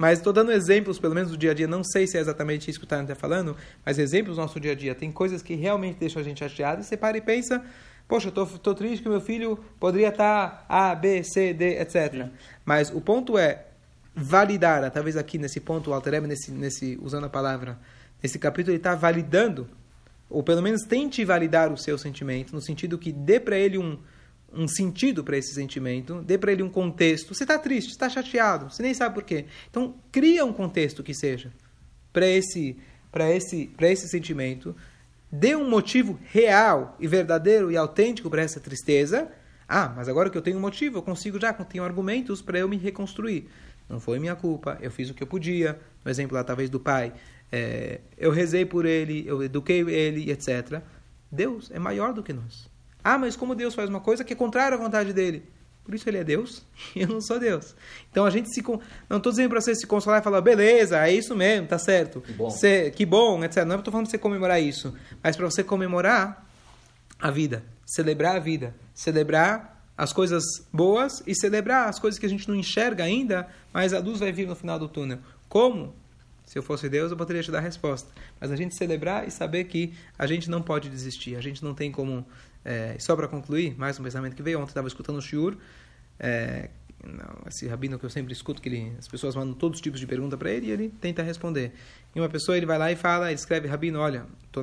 Mas 0.00 0.18
estou 0.18 0.32
dando 0.32 0.50
exemplos, 0.50 0.98
pelo 0.98 1.14
menos 1.14 1.30
do 1.30 1.36
dia 1.36 1.50
a 1.50 1.54
dia. 1.54 1.66
Não 1.66 1.84
sei 1.84 2.06
se 2.06 2.16
é 2.16 2.20
exatamente 2.22 2.70
isso 2.70 2.78
que 2.78 2.86
o 2.86 2.88
Tânia 2.88 3.02
está 3.02 3.14
falando, 3.14 3.54
mas 3.84 3.98
exemplos 3.98 4.36
do 4.36 4.40
nosso 4.40 4.58
dia 4.58 4.72
a 4.72 4.74
dia. 4.74 4.94
Tem 4.94 5.12
coisas 5.12 5.42
que 5.42 5.54
realmente 5.54 5.98
deixam 5.98 6.22
a 6.22 6.24
gente 6.24 6.38
chateado 6.38 6.80
e 6.80 6.84
você 6.84 6.96
para 6.96 7.18
e 7.18 7.20
pensa... 7.20 7.62
Poxa, 8.08 8.28
eu 8.28 8.32
tô, 8.32 8.46
tô 8.46 8.74
triste 8.74 9.02
que 9.02 9.08
meu 9.10 9.20
filho 9.20 9.62
poderia 9.78 10.08
estar 10.08 10.64
A, 10.68 10.94
B, 10.94 11.22
C, 11.22 11.52
D, 11.52 11.78
etc. 11.78 12.28
Mas 12.64 12.90
o 12.90 13.00
ponto 13.00 13.36
é 13.36 13.66
validar, 14.16 14.90
talvez 14.90 15.18
aqui 15.18 15.36
nesse 15.36 15.60
ponto, 15.60 15.90
o 15.90 15.94
Altereb, 15.94 16.26
nesse, 16.26 16.50
nesse, 16.50 16.98
usando 17.02 17.26
a 17.26 17.28
palavra, 17.28 17.78
nesse 18.22 18.38
capítulo, 18.38 18.72
ele 18.72 18.78
está 18.78 18.94
validando, 18.94 19.68
ou 20.30 20.42
pelo 20.42 20.62
menos 20.62 20.82
tente 20.82 21.24
validar 21.26 21.70
o 21.70 21.76
seu 21.76 21.96
sentimento, 21.98 22.52
no 22.54 22.60
sentido 22.60 22.98
que 22.98 23.12
dê 23.12 23.38
para 23.38 23.56
ele 23.56 23.76
um, 23.76 23.96
um 24.52 24.66
sentido 24.66 25.22
para 25.22 25.36
esse 25.36 25.54
sentimento, 25.54 26.22
dê 26.22 26.36
para 26.36 26.52
ele 26.52 26.62
um 26.62 26.68
contexto. 26.68 27.34
Você 27.34 27.44
está 27.44 27.58
triste, 27.58 27.90
está 27.90 28.08
chateado, 28.08 28.70
você 28.70 28.82
nem 28.82 28.94
sabe 28.94 29.14
por 29.14 29.22
quê. 29.22 29.46
Então, 29.70 29.94
cria 30.10 30.44
um 30.44 30.52
contexto 30.52 31.02
que 31.02 31.14
seja 31.14 31.52
para 32.12 32.26
esse, 32.26 32.76
esse, 33.30 33.70
esse 33.80 34.08
sentimento, 34.08 34.74
dê 35.30 35.54
um 35.54 35.68
motivo 35.68 36.18
real 36.32 36.96
e 36.98 37.06
verdadeiro 37.06 37.70
e 37.70 37.76
autêntico 37.76 38.28
para 38.28 38.42
essa 38.42 38.60
tristeza. 38.60 39.28
Ah, 39.68 39.92
mas 39.96 40.08
agora 40.08 40.28
que 40.28 40.36
eu 40.36 40.42
tenho 40.42 40.58
um 40.58 40.60
motivo, 40.60 40.98
eu 40.98 41.02
consigo 41.02 41.38
já, 41.38 41.52
tenho 41.52 41.84
argumentos 41.84 42.42
para 42.42 42.58
eu 42.58 42.68
me 42.68 42.76
reconstruir. 42.76 43.48
Não 43.88 43.98
foi 43.98 44.18
minha 44.18 44.36
culpa, 44.36 44.78
eu 44.80 44.90
fiz 44.90 45.10
o 45.10 45.14
que 45.14 45.22
eu 45.22 45.26
podia. 45.26 45.78
No 46.04 46.10
exemplo 46.10 46.36
lá, 46.36 46.44
talvez, 46.44 46.70
do 46.70 46.78
pai. 46.78 47.12
É, 47.52 48.00
eu 48.16 48.30
rezei 48.30 48.64
por 48.64 48.86
ele, 48.86 49.24
eu 49.26 49.42
eduquei 49.42 49.80
ele, 49.80 50.30
etc. 50.30 50.80
Deus 51.30 51.70
é 51.72 51.78
maior 51.78 52.12
do 52.12 52.22
que 52.22 52.32
nós. 52.32 52.69
Ah, 53.02 53.18
mas 53.18 53.36
como 53.36 53.54
Deus 53.54 53.74
faz 53.74 53.88
uma 53.88 54.00
coisa 54.00 54.24
que 54.24 54.32
é 54.32 54.36
contrária 54.36 54.76
à 54.76 54.80
vontade 54.80 55.12
dele? 55.12 55.42
Por 55.84 55.94
isso 55.94 56.08
ele 56.08 56.18
é 56.18 56.24
Deus 56.24 56.62
e 56.94 57.00
eu 57.02 57.08
não 57.08 57.20
sou 57.20 57.38
Deus. 57.38 57.74
Então 58.10 58.24
a 58.24 58.30
gente 58.30 58.52
se. 58.54 58.62
Não 59.08 59.16
estou 59.16 59.32
dizendo 59.32 59.48
para 59.50 59.60
você 59.60 59.74
se 59.74 59.86
consolar 59.86 60.20
e 60.20 60.24
falar, 60.24 60.40
beleza, 60.40 61.04
é 61.06 61.12
isso 61.12 61.34
mesmo, 61.34 61.66
tá 61.66 61.78
certo. 61.78 62.20
Que 62.20 62.32
bom. 62.32 62.50
Você- 62.50 62.90
que 62.90 63.04
bom, 63.06 63.42
etc. 63.44 63.64
Não 63.64 63.76
estou 63.78 63.90
falando 63.90 64.06
para 64.06 64.10
você 64.12 64.18
comemorar 64.18 64.60
isso, 64.60 64.94
mas 65.22 65.36
para 65.36 65.46
você 65.46 65.64
comemorar 65.64 66.46
a 67.18 67.30
vida, 67.30 67.64
celebrar 67.86 68.36
a 68.36 68.38
vida, 68.38 68.74
celebrar 68.94 69.82
as 69.96 70.12
coisas 70.12 70.42
boas 70.72 71.22
e 71.26 71.34
celebrar 71.34 71.88
as 71.88 71.98
coisas 71.98 72.18
que 72.18 72.24
a 72.24 72.28
gente 72.28 72.48
não 72.48 72.54
enxerga 72.54 73.04
ainda, 73.04 73.48
mas 73.72 73.92
a 73.92 73.98
luz 73.98 74.18
vai 74.20 74.32
vir 74.32 74.46
no 74.46 74.54
final 74.56 74.78
do 74.78 74.88
túnel. 74.88 75.18
Como? 75.48 75.94
Se 76.46 76.58
eu 76.58 76.62
fosse 76.62 76.88
Deus, 76.88 77.10
eu 77.10 77.16
poderia 77.16 77.42
te 77.42 77.50
dar 77.50 77.58
a 77.58 77.62
resposta. 77.62 78.08
Mas 78.40 78.50
a 78.50 78.56
gente 78.56 78.74
celebrar 78.74 79.28
e 79.28 79.30
saber 79.30 79.64
que 79.64 79.92
a 80.18 80.26
gente 80.26 80.48
não 80.50 80.62
pode 80.62 80.88
desistir, 80.88 81.36
a 81.36 81.40
gente 81.40 81.62
não 81.62 81.74
tem 81.74 81.92
como. 81.92 82.26
É, 82.64 82.96
só 82.98 83.16
para 83.16 83.26
concluir, 83.26 83.76
mais 83.78 83.98
um 83.98 84.02
pensamento 84.02 84.36
que 84.36 84.42
veio 84.42 84.58
ontem, 84.58 84.70
estava 84.70 84.88
escutando 84.88 85.16
o 85.16 85.22
Shiur, 85.22 85.56
é, 86.18 86.68
não, 87.02 87.48
esse 87.48 87.66
rabino 87.66 87.98
que 87.98 88.04
eu 88.04 88.10
sempre 88.10 88.32
escuto, 88.32 88.60
que 88.60 88.68
ele, 88.68 88.92
as 88.98 89.08
pessoas 89.08 89.34
mandam 89.34 89.54
todos 89.54 89.78
os 89.78 89.82
tipos 89.82 89.98
de 89.98 90.06
pergunta 90.06 90.36
para 90.36 90.50
ele 90.50 90.66
e 90.66 90.70
ele 90.70 90.88
tenta 91.00 91.22
responder. 91.22 91.72
E 92.14 92.20
uma 92.20 92.28
pessoa 92.28 92.56
ele 92.56 92.66
vai 92.66 92.76
lá 92.78 92.92
e 92.92 92.96
fala, 92.96 93.30
ele 93.30 93.36
escreve, 93.36 93.66
rabino, 93.66 93.98
olha, 93.98 94.26
estou 94.44 94.62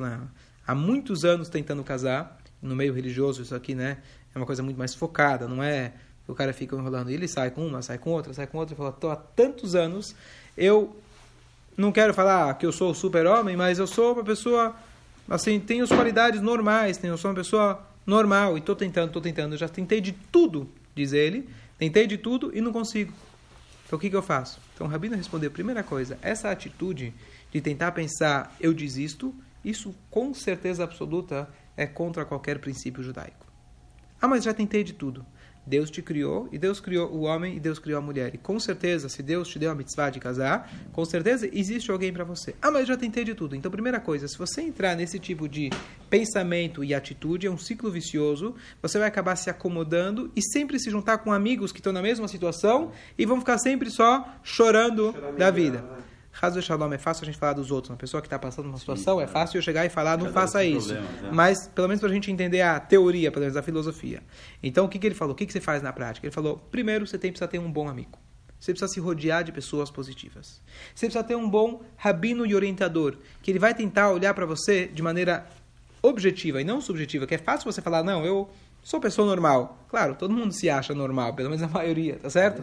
há 0.66 0.74
muitos 0.74 1.24
anos 1.24 1.48
tentando 1.48 1.82
casar, 1.82 2.38
no 2.62 2.76
meio 2.76 2.92
religioso 2.92 3.42
isso 3.42 3.54
aqui, 3.54 3.74
né, 3.74 3.98
é 4.34 4.38
uma 4.38 4.46
coisa 4.46 4.62
muito 4.62 4.76
mais 4.76 4.94
focada, 4.94 5.48
não 5.48 5.62
é 5.62 5.92
o 6.26 6.34
cara 6.34 6.52
fica 6.52 6.76
enrolando, 6.76 7.08
ele 7.08 7.26
sai 7.26 7.50
com 7.50 7.66
uma, 7.66 7.80
sai 7.80 7.96
com 7.96 8.10
outra, 8.10 8.34
sai 8.34 8.46
com 8.46 8.58
outra, 8.58 8.74
e 8.74 8.76
fala, 8.76 8.90
estou 8.90 9.10
há 9.10 9.16
tantos 9.16 9.74
anos, 9.74 10.14
eu 10.56 10.94
não 11.74 11.90
quero 11.90 12.12
falar 12.12 12.52
que 12.58 12.66
eu 12.66 12.72
sou 12.72 12.92
super-homem, 12.92 13.56
mas 13.56 13.78
eu 13.78 13.86
sou 13.86 14.12
uma 14.12 14.22
pessoa 14.22 14.76
assim, 15.28 15.58
tenho 15.58 15.84
as 15.84 15.90
qualidades 15.90 16.40
normais, 16.42 16.98
tenho, 16.98 17.16
sou 17.16 17.30
uma 17.30 17.34
pessoa 17.34 17.87
normal 18.08 18.56
e 18.56 18.60
estou 18.60 18.74
tentando, 18.74 19.08
estou 19.08 19.20
tentando, 19.20 19.56
já 19.56 19.68
tentei 19.68 20.00
de 20.00 20.12
tudo, 20.12 20.66
diz 20.94 21.12
ele, 21.12 21.46
tentei 21.76 22.06
de 22.06 22.16
tudo 22.16 22.50
e 22.56 22.60
não 22.60 22.72
consigo. 22.72 23.12
Então 23.86 23.98
o 23.98 24.00
que, 24.00 24.08
que 24.08 24.16
eu 24.16 24.22
faço? 24.22 24.58
Então 24.74 24.86
o 24.86 24.90
Rabino 24.90 25.14
respondeu, 25.14 25.50
primeira 25.50 25.82
coisa, 25.82 26.18
essa 26.22 26.50
atitude 26.50 27.12
de 27.52 27.60
tentar 27.60 27.92
pensar 27.92 28.56
eu 28.58 28.72
desisto, 28.72 29.34
isso 29.62 29.94
com 30.10 30.32
certeza 30.32 30.84
absoluta 30.84 31.48
é 31.76 31.86
contra 31.86 32.24
qualquer 32.24 32.58
princípio 32.58 33.02
judaico. 33.02 33.46
Ah, 34.20 34.26
mas 34.26 34.42
já 34.42 34.54
tentei 34.54 34.82
de 34.82 34.94
tudo. 34.94 35.24
Deus 35.68 35.90
te 35.90 36.00
criou, 36.00 36.48
e 36.50 36.58
Deus 36.58 36.80
criou 36.80 37.12
o 37.12 37.20
homem, 37.20 37.56
e 37.56 37.60
Deus 37.60 37.78
criou 37.78 37.98
a 37.98 38.02
mulher. 38.02 38.34
E 38.34 38.38
com 38.38 38.58
certeza, 38.58 39.08
se 39.08 39.22
Deus 39.22 39.48
te 39.48 39.58
deu 39.58 39.70
a 39.70 39.74
mitzvah 39.74 40.08
de 40.08 40.18
casar, 40.18 40.72
com 40.92 41.04
certeza 41.04 41.48
existe 41.52 41.90
alguém 41.90 42.10
para 42.10 42.24
você. 42.24 42.54
Ah, 42.62 42.70
mas 42.70 42.80
eu 42.80 42.86
já 42.86 42.96
tentei 42.96 43.22
de 43.22 43.34
tudo. 43.34 43.54
Então, 43.54 43.70
primeira 43.70 44.00
coisa, 44.00 44.26
se 44.26 44.38
você 44.38 44.62
entrar 44.62 44.96
nesse 44.96 45.18
tipo 45.18 45.46
de 45.46 45.68
pensamento 46.08 46.82
e 46.82 46.94
atitude, 46.94 47.46
é 47.46 47.50
um 47.50 47.58
ciclo 47.58 47.90
vicioso, 47.90 48.54
você 48.80 48.98
vai 48.98 49.08
acabar 49.08 49.36
se 49.36 49.50
acomodando 49.50 50.32
e 50.34 50.40
sempre 50.40 50.78
se 50.80 50.90
juntar 50.90 51.18
com 51.18 51.30
amigos 51.32 51.70
que 51.70 51.80
estão 51.80 51.92
na 51.92 52.00
mesma 52.00 52.26
situação 52.26 52.90
e 53.18 53.26
vão 53.26 53.38
ficar 53.38 53.58
sempre 53.58 53.90
só 53.90 54.26
chorando 54.42 55.14
da 55.36 55.50
vida. 55.50 55.84
Razo 56.30 56.62
Shalom, 56.62 56.92
é 56.92 56.98
fácil 56.98 57.24
a 57.24 57.26
gente 57.26 57.38
falar 57.38 57.54
dos 57.54 57.70
outros. 57.70 57.90
Uma 57.90 57.96
pessoa 57.96 58.20
que 58.20 58.26
está 58.26 58.38
passando 58.38 58.66
uma 58.66 58.78
situação, 58.78 59.20
é 59.20 59.26
fácil 59.26 59.58
eu 59.58 59.62
chegar 59.62 59.84
e 59.84 59.88
falar, 59.88 60.16
não 60.16 60.32
faça 60.32 60.64
isso. 60.64 60.94
problemas, 60.94 61.22
né? 61.22 61.30
Mas, 61.32 61.66
pelo 61.66 61.88
menos 61.88 62.00
para 62.00 62.08
a 62.08 62.12
gente 62.12 62.30
entender 62.30 62.60
a 62.60 62.78
teoria, 62.78 63.32
pelo 63.32 63.42
menos 63.42 63.56
a 63.56 63.62
filosofia. 63.62 64.22
Então, 64.62 64.84
o 64.84 64.88
que, 64.88 64.98
que 64.98 65.06
ele 65.06 65.14
falou? 65.14 65.32
O 65.32 65.36
que, 65.36 65.46
que 65.46 65.52
você 65.52 65.60
faz 65.60 65.82
na 65.82 65.92
prática? 65.92 66.26
Ele 66.26 66.34
falou, 66.34 66.58
primeiro, 66.70 67.06
você 67.06 67.18
tem, 67.18 67.32
precisa 67.32 67.48
ter 67.48 67.58
um 67.58 67.70
bom 67.70 67.88
amigo. 67.88 68.18
Você 68.58 68.72
precisa 68.72 68.92
se 68.92 69.00
rodear 69.00 69.44
de 69.44 69.52
pessoas 69.52 69.90
positivas. 69.90 70.60
Você 70.94 71.06
precisa 71.06 71.24
ter 71.24 71.36
um 71.36 71.48
bom 71.48 71.82
rabino 71.96 72.44
e 72.44 72.54
orientador, 72.54 73.16
que 73.42 73.50
ele 73.50 73.58
vai 73.58 73.74
tentar 73.74 74.10
olhar 74.10 74.34
para 74.34 74.46
você 74.46 74.86
de 74.86 75.02
maneira 75.02 75.46
objetiva 76.02 76.60
e 76.60 76.64
não 76.64 76.80
subjetiva, 76.80 77.26
que 77.26 77.34
é 77.34 77.38
fácil 77.38 77.70
você 77.70 77.80
falar, 77.80 78.02
não, 78.02 78.24
eu 78.24 78.48
sou 78.82 79.00
pessoa 79.00 79.26
normal. 79.26 79.78
Claro, 79.88 80.14
todo 80.14 80.32
mundo 80.32 80.52
se 80.52 80.68
acha 80.68 80.94
normal, 80.94 81.34
pelo 81.34 81.50
menos 81.50 81.62
a 81.62 81.68
maioria, 81.68 82.16
tá 82.16 82.30
certo? 82.30 82.62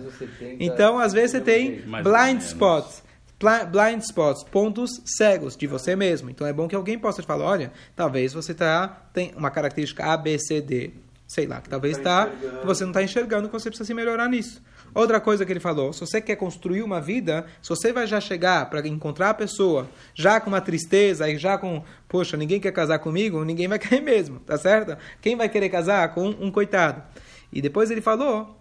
Então, 0.60 1.00
às 1.00 1.14
vezes 1.14 1.32
você 1.32 1.42
tem 1.42 1.82
blind 1.82 2.42
spots. 2.42 3.04
Blind 3.40 4.02
spots, 4.02 4.44
pontos 4.44 5.02
cegos 5.18 5.56
de 5.58 5.68
você 5.68 5.96
mesmo. 5.96 6.30
Então 6.30 6.48
é 6.48 6.54
bom 6.54 6.68
que 6.68 6.76
alguém 6.76 6.98
possa 6.98 7.22
te 7.22 7.26
falar, 7.28 7.46
olha, 7.46 7.72
talvez 7.96 8.34
você 8.34 8.54
tá, 8.54 8.88
tem 9.14 9.34
uma 9.36 9.52
característica 9.52 10.06
A, 10.06 10.16
B, 10.16 10.38
C, 10.40 10.62
D, 10.62 10.92
sei 11.28 11.46
lá, 11.46 11.60
que 11.60 11.68
talvez 11.70 11.98
tá 11.98 12.28
tá, 12.28 12.32
você 12.64 12.84
não 12.84 12.92
está 12.92 13.04
enxergando, 13.04 13.48
que 13.50 13.54
você 13.54 13.70
precisa 13.70 13.86
se 13.88 13.94
melhorar 13.94 14.30
nisso. 14.30 14.62
Outra 14.94 15.20
coisa 15.20 15.46
que 15.46 15.52
ele 15.52 15.60
falou, 15.60 15.92
se 15.92 16.00
você 16.00 16.22
quer 16.22 16.38
construir 16.38 16.82
uma 16.82 17.02
vida, 17.02 17.46
se 17.62 17.68
você 17.68 17.92
vai 17.92 18.08
já 18.08 18.22
chegar 18.22 18.70
para 18.70 18.88
encontrar 18.88 19.32
a 19.32 19.34
pessoa, 19.34 19.90
já 20.14 20.40
com 20.40 20.48
uma 20.50 20.62
tristeza 20.62 21.30
e 21.30 21.38
já 21.38 21.58
com, 21.58 21.84
poxa, 22.08 22.38
ninguém 22.38 22.62
quer 22.62 22.72
casar 22.72 23.00
comigo, 23.00 23.44
ninguém 23.44 23.68
vai 23.68 23.78
querer 23.80 24.00
mesmo, 24.02 24.40
tá 24.40 24.58
certo? 24.58 24.96
Quem 25.22 25.36
vai 25.36 25.50
querer 25.50 25.68
casar 25.68 26.14
com 26.14 26.30
um 26.30 26.50
coitado? 26.50 27.04
E 27.52 27.62
depois 27.62 27.92
ele 27.92 28.00
falou, 28.00 28.58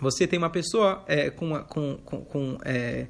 você 0.00 0.26
tem 0.26 0.38
uma 0.38 0.50
pessoa 0.50 1.04
é, 1.06 1.30
com, 1.30 1.46
uma- 1.46 1.62
com, 1.62 1.98
com, 2.04 2.24
com, 2.24 2.58
é, 2.64 3.06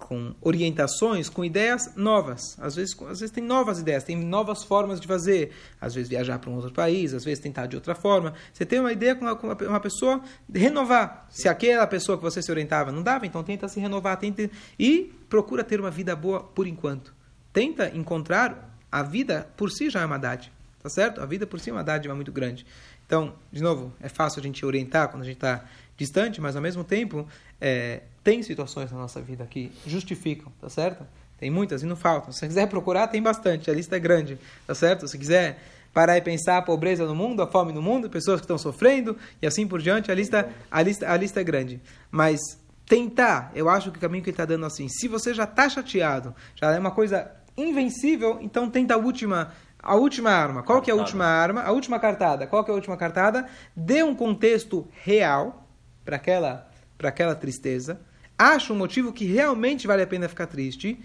com 0.00 0.34
orientações, 0.40 1.28
com 1.28 1.44
ideias 1.44 1.94
novas. 1.94 2.58
Às 2.58 2.74
vezes, 2.74 2.96
às 3.02 3.20
vezes 3.20 3.30
tem 3.30 3.44
novas 3.44 3.78
ideias, 3.78 4.02
tem 4.02 4.16
novas 4.16 4.64
formas 4.64 5.00
de 5.00 5.06
fazer. 5.06 5.52
Às 5.80 5.94
vezes 5.94 6.08
viajar 6.08 6.38
para 6.38 6.50
um 6.50 6.54
outro 6.54 6.72
país, 6.72 7.14
às 7.14 7.24
vezes 7.24 7.38
tentar 7.38 7.66
de 7.66 7.76
outra 7.76 7.94
forma. 7.94 8.32
Você 8.52 8.64
tem 8.64 8.80
uma 8.80 8.92
ideia 8.92 9.14
com 9.14 9.24
uma, 9.24 9.36
com 9.36 9.46
uma- 9.46 9.80
pessoa, 9.80 10.20
renovar. 10.52 11.26
Se 11.30 11.48
aquela 11.48 11.86
pessoa 11.86 12.16
que 12.18 12.24
você 12.24 12.42
se 12.42 12.50
orientava 12.50 12.90
não 12.90 13.02
dava, 13.02 13.26
então 13.26 13.42
tenta 13.44 13.68
se 13.68 13.78
renovar 13.78 14.16
tenta, 14.16 14.50
e 14.78 15.12
procura 15.28 15.62
ter 15.62 15.78
uma 15.78 15.90
vida 15.90 16.16
boa 16.16 16.42
por 16.42 16.66
enquanto. 16.66 17.14
Tenta 17.52 17.94
encontrar 17.94 18.76
a 18.90 19.02
vida 19.02 19.48
por 19.56 19.70
si 19.70 19.90
já 19.90 20.00
é 20.00 20.04
uma 20.06 20.18
dádiva. 20.18 20.52
Tá 20.82 20.88
certo? 20.88 21.20
A 21.20 21.26
vida 21.26 21.46
por 21.46 21.60
si 21.60 21.68
é 21.68 21.72
uma 21.72 21.84
dádiva 21.84 22.14
muito 22.14 22.32
grande. 22.32 22.66
Então, 23.06 23.34
de 23.52 23.62
novo, 23.62 23.92
é 24.00 24.08
fácil 24.08 24.40
a 24.40 24.42
gente 24.42 24.64
orientar 24.64 25.08
quando 25.08 25.22
a 25.22 25.26
gente 25.26 25.36
está 25.36 25.64
distante, 25.96 26.40
mas 26.40 26.56
ao 26.56 26.62
mesmo 26.62 26.82
tempo, 26.82 27.28
é, 27.60 28.02
tem 28.22 28.42
situações 28.42 28.90
na 28.92 28.98
nossa 28.98 29.20
vida 29.20 29.46
que 29.48 29.72
justificam, 29.86 30.52
tá 30.60 30.68
certo? 30.68 31.04
Tem 31.38 31.50
muitas 31.50 31.82
e 31.82 31.86
não 31.86 31.96
faltam. 31.96 32.32
Se 32.32 32.40
você 32.40 32.46
quiser 32.48 32.68
procurar, 32.68 33.08
tem 33.08 33.22
bastante, 33.22 33.70
a 33.70 33.74
lista 33.74 33.96
é 33.96 33.98
grande, 33.98 34.38
tá 34.66 34.74
certo? 34.74 35.08
Se 35.08 35.18
quiser 35.18 35.58
parar 35.92 36.16
e 36.16 36.20
pensar 36.20 36.58
a 36.58 36.62
pobreza 36.62 37.06
no 37.06 37.14
mundo, 37.14 37.42
a 37.42 37.46
fome 37.46 37.72
no 37.72 37.82
mundo, 37.82 38.08
pessoas 38.08 38.40
que 38.40 38.44
estão 38.44 38.58
sofrendo 38.58 39.16
e 39.40 39.46
assim 39.46 39.66
por 39.66 39.80
diante, 39.80 40.10
a 40.12 40.14
lista, 40.14 40.48
a 40.70 40.82
lista, 40.82 41.10
a 41.10 41.16
lista 41.16 41.40
é 41.40 41.44
grande. 41.44 41.80
Mas 42.10 42.40
tentar, 42.86 43.50
eu 43.54 43.68
acho 43.68 43.90
que 43.90 43.98
o 43.98 44.00
caminho 44.00 44.22
que 44.22 44.30
ele 44.30 44.34
está 44.34 44.44
dando 44.44 44.66
assim, 44.66 44.88
se 44.88 45.08
você 45.08 45.32
já 45.32 45.44
está 45.44 45.68
chateado, 45.68 46.34
já 46.54 46.72
é 46.72 46.78
uma 46.78 46.90
coisa 46.90 47.30
invencível, 47.56 48.38
então 48.40 48.70
tenta 48.70 48.94
a 48.94 48.96
última 48.96 49.52
a 49.82 49.94
última 49.94 50.30
arma. 50.30 50.62
Qual 50.62 50.82
que 50.82 50.90
é 50.90 50.92
a 50.92 50.96
Cartada. 50.96 51.02
última 51.02 51.24
arma? 51.24 51.62
A 51.62 51.72
última 51.72 51.98
cartada. 51.98 52.46
Qual 52.46 52.62
que 52.62 52.70
é 52.70 52.72
a 52.72 52.74
última 52.74 52.98
cartada? 52.98 53.48
Dê 53.74 54.02
um 54.02 54.14
contexto 54.14 54.86
real 55.02 55.66
para 56.04 56.16
aquela 56.16 56.69
para 57.00 57.08
aquela 57.08 57.34
tristeza. 57.34 57.98
Acha 58.38 58.74
um 58.74 58.76
motivo 58.76 59.10
que 59.10 59.24
realmente 59.24 59.86
vale 59.86 60.02
a 60.02 60.06
pena 60.06 60.28
ficar 60.28 60.46
triste. 60.46 61.02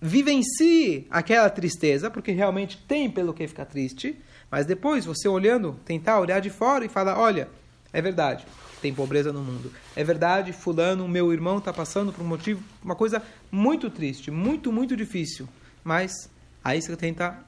Vivencie 0.00 1.06
aquela 1.10 1.50
tristeza, 1.50 2.10
porque 2.10 2.32
realmente 2.32 2.78
tem 2.88 3.10
pelo 3.10 3.34
que 3.34 3.46
ficar 3.46 3.66
triste. 3.66 4.18
Mas 4.50 4.64
depois, 4.64 5.04
você 5.04 5.28
olhando, 5.28 5.78
tentar 5.84 6.18
olhar 6.18 6.40
de 6.40 6.48
fora 6.48 6.86
e 6.86 6.88
falar: 6.88 7.18
olha, 7.18 7.46
é 7.92 8.00
verdade, 8.00 8.46
tem 8.80 8.94
pobreza 8.94 9.34
no 9.34 9.42
mundo. 9.42 9.70
É 9.94 10.02
verdade, 10.02 10.50
fulano, 10.50 11.06
meu 11.06 11.30
irmão, 11.30 11.58
está 11.58 11.74
passando 11.74 12.10
por 12.10 12.22
um 12.22 12.28
motivo, 12.28 12.62
uma 12.82 12.96
coisa 12.96 13.22
muito 13.50 13.90
triste, 13.90 14.30
muito, 14.30 14.72
muito 14.72 14.96
difícil. 14.96 15.46
Mas 15.84 16.30
aí 16.64 16.80
você 16.80 16.96
tenta 16.96 17.38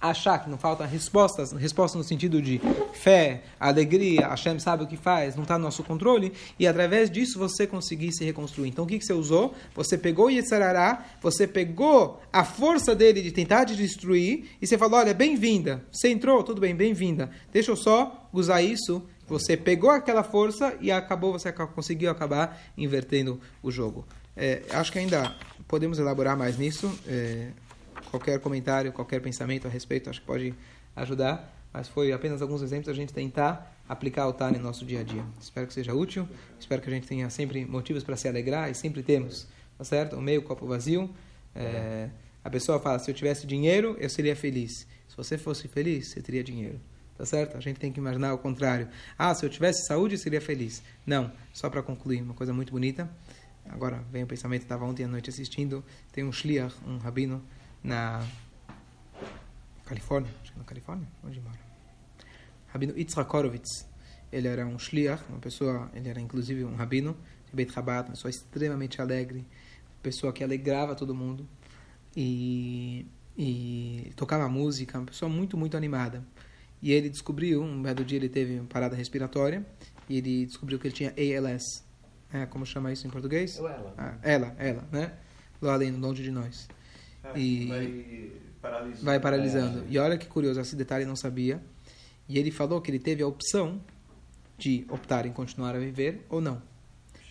achar 0.00 0.38
que 0.38 0.48
não 0.48 0.56
faltam 0.56 0.86
respostas, 0.86 1.52
respostas 1.52 1.98
no 1.98 2.04
sentido 2.04 2.40
de 2.40 2.60
fé, 2.94 3.42
alegria, 3.58 4.28
Hashem 4.28 4.58
sabe 4.58 4.84
o 4.84 4.86
que 4.86 4.96
faz, 4.96 5.36
não 5.36 5.42
está 5.42 5.58
no 5.58 5.64
nosso 5.64 5.84
controle, 5.84 6.32
e 6.58 6.66
através 6.66 7.10
disso 7.10 7.38
você 7.38 7.66
conseguir 7.66 8.12
se 8.12 8.24
reconstruir. 8.24 8.68
Então 8.68 8.84
o 8.84 8.88
que, 8.88 8.98
que 8.98 9.04
você 9.04 9.12
usou? 9.12 9.54
Você 9.74 9.98
pegou 9.98 10.30
Yetzirará, 10.30 11.04
você 11.20 11.46
pegou 11.46 12.20
a 12.32 12.44
força 12.44 12.94
dele 12.94 13.20
de 13.20 13.30
tentar 13.30 13.66
te 13.66 13.76
destruir, 13.76 14.46
e 14.60 14.66
você 14.66 14.78
falou, 14.78 14.98
olha, 14.98 15.12
bem-vinda, 15.12 15.84
você 15.92 16.08
entrou, 16.08 16.42
tudo 16.42 16.60
bem, 16.60 16.74
bem-vinda, 16.74 17.30
deixa 17.52 17.70
eu 17.70 17.76
só 17.76 18.28
usar 18.32 18.62
isso, 18.62 19.02
você 19.28 19.56
pegou 19.56 19.90
aquela 19.90 20.24
força 20.24 20.74
e 20.80 20.90
acabou, 20.90 21.32
você 21.32 21.52
conseguiu 21.52 22.10
acabar 22.10 22.60
invertendo 22.76 23.38
o 23.62 23.70
jogo. 23.70 24.04
É, 24.36 24.62
acho 24.70 24.90
que 24.90 24.98
ainda 24.98 25.36
podemos 25.68 25.98
elaborar 25.98 26.36
mais 26.36 26.56
nisso, 26.56 26.90
é, 27.06 27.48
qualquer 28.10 28.40
comentário, 28.40 28.92
qualquer 28.92 29.20
pensamento 29.20 29.66
a 29.66 29.70
respeito, 29.70 30.10
acho 30.10 30.20
que 30.20 30.26
pode 30.26 30.54
ajudar. 30.96 31.56
Mas 31.72 31.88
foi 31.88 32.12
apenas 32.12 32.42
alguns 32.42 32.62
exemplos 32.62 32.88
a 32.88 32.94
gente 32.94 33.12
tentar 33.12 33.76
aplicar 33.88 34.26
o 34.26 34.32
Tânia 34.32 34.58
no 34.58 34.66
nosso 34.66 34.84
dia 34.84 35.00
a 35.00 35.02
dia. 35.04 35.24
Espero 35.40 35.66
que 35.66 35.72
seja 35.72 35.94
útil. 35.94 36.28
Espero 36.58 36.82
que 36.82 36.88
a 36.88 36.92
gente 36.92 37.06
tenha 37.06 37.30
sempre 37.30 37.64
motivos 37.64 38.02
para 38.02 38.16
se 38.16 38.28
alegrar 38.28 38.70
e 38.70 38.74
sempre 38.74 39.02
temos, 39.02 39.46
tá 39.78 39.84
certo? 39.84 40.16
O 40.16 40.20
meio 40.20 40.42
copo 40.42 40.66
vazio. 40.66 41.08
É, 41.54 42.10
a 42.42 42.50
pessoa 42.50 42.80
fala: 42.80 42.98
se 42.98 43.10
eu 43.10 43.14
tivesse 43.14 43.46
dinheiro, 43.46 43.96
eu 44.00 44.10
seria 44.10 44.34
feliz. 44.34 44.86
Se 45.08 45.16
você 45.16 45.38
fosse 45.38 45.68
feliz, 45.68 46.08
você 46.08 46.20
teria 46.20 46.42
dinheiro. 46.42 46.80
Tá 47.16 47.26
certo? 47.26 47.56
A 47.56 47.60
gente 47.60 47.78
tem 47.78 47.92
que 47.92 48.00
imaginar 48.00 48.32
o 48.32 48.38
contrário. 48.38 48.88
Ah, 49.18 49.34
se 49.34 49.44
eu 49.44 49.50
tivesse 49.50 49.86
saúde, 49.86 50.14
eu 50.14 50.18
seria 50.18 50.40
feliz. 50.40 50.82
Não, 51.04 51.30
só 51.52 51.68
para 51.68 51.82
concluir, 51.82 52.22
uma 52.22 52.32
coisa 52.32 52.52
muito 52.52 52.72
bonita. 52.72 53.10
Agora 53.68 54.02
vem 54.10 54.22
o 54.22 54.26
pensamento, 54.26 54.62
estava 54.62 54.86
ontem 54.86 55.04
à 55.04 55.08
noite 55.08 55.28
assistindo. 55.28 55.84
Tem 56.12 56.24
um 56.24 56.32
shliach, 56.32 56.74
um 56.86 56.96
rabino, 56.96 57.42
na 57.82 58.26
Califórnia, 59.84 60.30
acho 60.42 60.52
que 60.52 60.58
na 60.58 60.64
Califórnia, 60.64 61.08
onde 61.24 61.40
mora. 61.40 61.58
Rabino 62.68 62.96
Yitzhak 62.96 63.34
Horowitz. 63.34 63.88
Ele 64.32 64.46
era 64.46 64.64
um 64.64 64.78
shliach, 64.78 65.24
uma 65.28 65.40
pessoa, 65.40 65.90
ele 65.92 66.08
era 66.08 66.20
inclusive 66.20 66.64
um 66.64 66.76
rabino 66.76 67.16
de 67.48 67.56
Beit 67.56 67.72
Chabad, 67.72 68.08
uma 68.08 68.12
pessoa 68.12 68.30
extremamente 68.30 69.00
alegre, 69.00 69.44
pessoa 70.00 70.32
que 70.32 70.44
alegrava 70.44 70.94
todo 70.94 71.12
mundo 71.12 71.48
e, 72.16 73.06
e 73.36 74.12
tocava 74.14 74.48
música, 74.48 74.98
uma 74.98 75.06
pessoa 75.06 75.28
muito, 75.28 75.56
muito 75.56 75.76
animada. 75.76 76.24
E 76.80 76.92
ele 76.92 77.10
descobriu, 77.10 77.62
um 77.62 77.82
belo 77.82 78.04
dia 78.04 78.16
ele 78.16 78.28
teve 78.28 78.58
uma 78.58 78.68
parada 78.68 78.96
respiratória 78.96 79.66
e 80.08 80.18
ele 80.18 80.46
descobriu 80.46 80.78
que 80.78 80.86
ele 80.86 80.94
tinha 80.94 81.10
ALS. 81.10 81.84
É, 82.32 82.46
como 82.46 82.64
chama 82.64 82.92
isso 82.92 83.06
em 83.06 83.10
português? 83.10 83.58
Ou 83.58 83.68
ela. 83.68 83.94
Ah, 83.98 84.14
ela, 84.22 84.54
ela, 84.58 84.88
né? 84.92 85.12
Lá 85.60 85.74
além, 85.74 85.90
longe 85.90 86.22
de 86.22 86.30
nós. 86.30 86.68
É, 87.24 87.38
E- 87.38 87.66
Vai 87.66 88.40
paralisando. 88.60 89.04
Vai 89.04 89.20
paralisando. 89.20 89.84
E 89.88 89.98
olha 89.98 90.18
que 90.18 90.26
curioso, 90.26 90.60
esse 90.60 90.76
detalhe 90.76 91.04
eu 91.04 91.08
não 91.08 91.16
sabia. 91.16 91.62
E 92.28 92.38
ele 92.38 92.50
falou 92.50 92.80
que 92.80 92.90
ele 92.90 92.98
teve 92.98 93.22
a 93.22 93.26
opção 93.26 93.80
de 94.58 94.84
optar 94.88 95.24
em 95.26 95.32
continuar 95.32 95.74
a 95.74 95.78
viver 95.78 96.24
ou 96.28 96.40
não. 96.40 96.62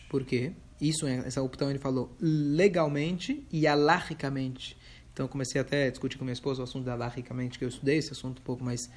Por 0.10 0.26
quê? 0.26 0.52
Isso, 0.82 1.06
é- 1.06 1.18
essa 1.28 1.42
opção 1.42 1.70
ele 1.70 1.78
falou 1.80 2.12
legalmente 2.20 3.46
e 3.52 3.68
alahicamente. 3.68 4.76
Então 5.14 5.26
eu 5.26 5.30
comecei 5.30 5.60
até 5.62 5.88
a 5.88 5.90
discutir 5.90 6.18
com 6.18 6.24
minha 6.24 6.34
esposa 6.34 6.62
o 6.62 6.64
assunto 6.64 6.86
da 6.86 6.94
alahicamente, 6.94 7.60
que 7.60 7.66
eu 7.66 7.70
estudei 7.70 7.98
esse 7.98 8.12
assunto 8.12 8.40
um 8.40 8.44
pouco 8.44 8.64
mais 8.64 8.90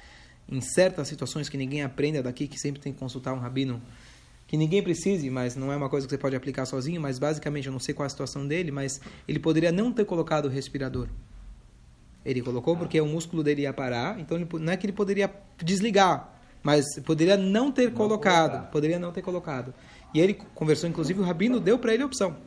em 0.49 0.59
certas 0.61 1.07
situações 1.07 1.47
que 1.49 1.57
ninguém 1.57 1.83
aprenda 1.83 2.23
daqui, 2.23 2.47
que 2.47 2.57
sempre 2.59 2.81
tem 2.81 2.91
que 2.93 2.99
consultar 2.99 3.33
um 3.33 3.39
rabino 3.39 3.81
que 4.53 4.57
ninguém 4.57 4.83
precise, 4.83 5.31
mas 5.31 5.55
não 5.55 5.73
é 5.73 5.75
uma 5.75 5.89
coisa 5.89 6.05
que 6.05 6.11
você 6.11 6.17
pode 6.19 6.35
aplicar 6.35 6.67
sozinho, 6.67 7.01
mas 7.01 7.17
basicamente 7.17 7.65
eu 7.65 7.71
não 7.71 7.79
sei 7.79 7.91
qual 7.91 8.03
é 8.03 8.05
a 8.05 8.09
situação 8.11 8.47
dele, 8.47 8.69
mas 8.69 9.01
ele 9.27 9.39
poderia 9.39 9.71
não 9.71 9.91
ter 9.91 10.05
colocado 10.05 10.45
o 10.45 10.47
respirador. 10.47 11.07
Ele 12.23 12.39
colocou 12.39 12.77
porque 12.77 13.01
o 13.01 13.05
músculo 13.07 13.41
dele 13.41 13.63
ia 13.63 13.73
parar, 13.73 14.19
então 14.19 14.37
ele, 14.37 14.47
não 14.59 14.71
é 14.71 14.77
que 14.77 14.85
ele 14.85 14.93
poderia 14.93 15.27
desligar, 15.57 16.39
mas 16.61 16.85
poderia 16.99 17.35
não 17.35 17.71
ter 17.71 17.89
não 17.89 17.97
colocado, 17.97 18.51
colocar. 18.51 18.67
poderia 18.69 18.99
não 18.99 19.11
ter 19.11 19.23
colocado. 19.23 19.73
E 20.13 20.19
ele 20.19 20.35
conversou, 20.53 20.87
inclusive 20.87 21.19
o 21.19 21.23
rabino 21.23 21.59
deu 21.59 21.79
para 21.79 21.91
ele 21.91 22.03
a 22.03 22.05
opção. 22.05 22.37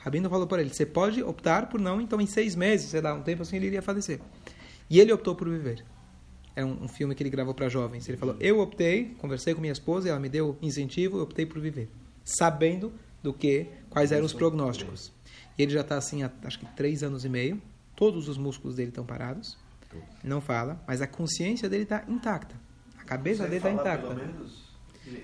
O 0.00 0.02
rabino 0.02 0.28
falou 0.28 0.48
para 0.48 0.60
ele: 0.60 0.74
você 0.74 0.84
pode 0.84 1.22
optar 1.22 1.68
por 1.68 1.80
não, 1.80 2.00
então 2.00 2.20
em 2.20 2.26
seis 2.26 2.56
meses, 2.56 2.90
sei 2.90 3.00
lá, 3.00 3.14
um 3.14 3.22
tempo 3.22 3.42
assim 3.42 3.54
ele 3.54 3.66
iria 3.66 3.82
falecer. 3.82 4.18
E 4.90 4.98
ele 4.98 5.12
optou 5.12 5.36
por 5.36 5.48
viver. 5.48 5.84
É 6.56 6.64
um, 6.64 6.84
um 6.84 6.88
filme 6.88 7.14
que 7.14 7.22
ele 7.22 7.30
gravou 7.30 7.54
para 7.54 7.68
jovens. 7.68 8.08
Ele 8.08 8.18
falou: 8.18 8.36
eu 8.40 8.60
optei, 8.60 9.14
conversei 9.18 9.54
com 9.54 9.60
minha 9.60 9.72
esposa, 9.72 10.08
ela 10.08 10.20
me 10.20 10.28
deu 10.28 10.56
incentivo, 10.60 11.18
eu 11.18 11.22
optei 11.22 11.46
por 11.46 11.60
viver, 11.60 11.88
sabendo 12.24 12.92
do 13.22 13.32
que 13.32 13.66
quais 13.88 14.12
eram 14.12 14.24
os 14.24 14.32
prognósticos. 14.32 15.12
E 15.56 15.62
ele 15.62 15.72
já 15.72 15.82
está 15.82 15.96
assim, 15.96 16.22
há, 16.22 16.30
acho 16.44 16.58
que 16.58 16.66
três 16.74 17.02
anos 17.02 17.24
e 17.24 17.28
meio. 17.28 17.60
Todos 17.94 18.28
os 18.28 18.38
músculos 18.38 18.76
dele 18.76 18.88
estão 18.88 19.04
parados. 19.04 19.58
Não 20.22 20.40
fala, 20.40 20.82
mas 20.86 21.02
a 21.02 21.06
consciência 21.06 21.68
dele 21.68 21.82
está 21.82 22.04
intacta. 22.08 22.54
A 22.98 23.04
cabeça 23.04 23.42
dele 23.44 23.56
está 23.56 23.70
intacta. 23.70 24.16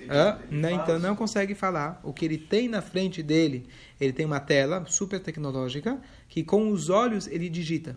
Ah, 0.09 0.39
não, 0.51 0.71
então 0.71 0.99
não 0.99 1.15
consegue 1.15 1.55
falar. 1.55 2.01
O 2.03 2.13
que 2.13 2.25
ele 2.25 2.39
tem 2.39 2.69
na 2.69 2.83
frente 2.83 3.23
dele, 3.23 3.67
ele 4.01 4.13
tem 4.13 4.27
uma 4.27 4.41
tela 4.41 4.85
super 4.87 5.21
tecnológica 5.21 6.01
que 6.29 6.43
com 6.43 6.71
os 6.71 6.91
olhos 6.91 7.27
ele 7.29 7.49
digita. 7.49 7.97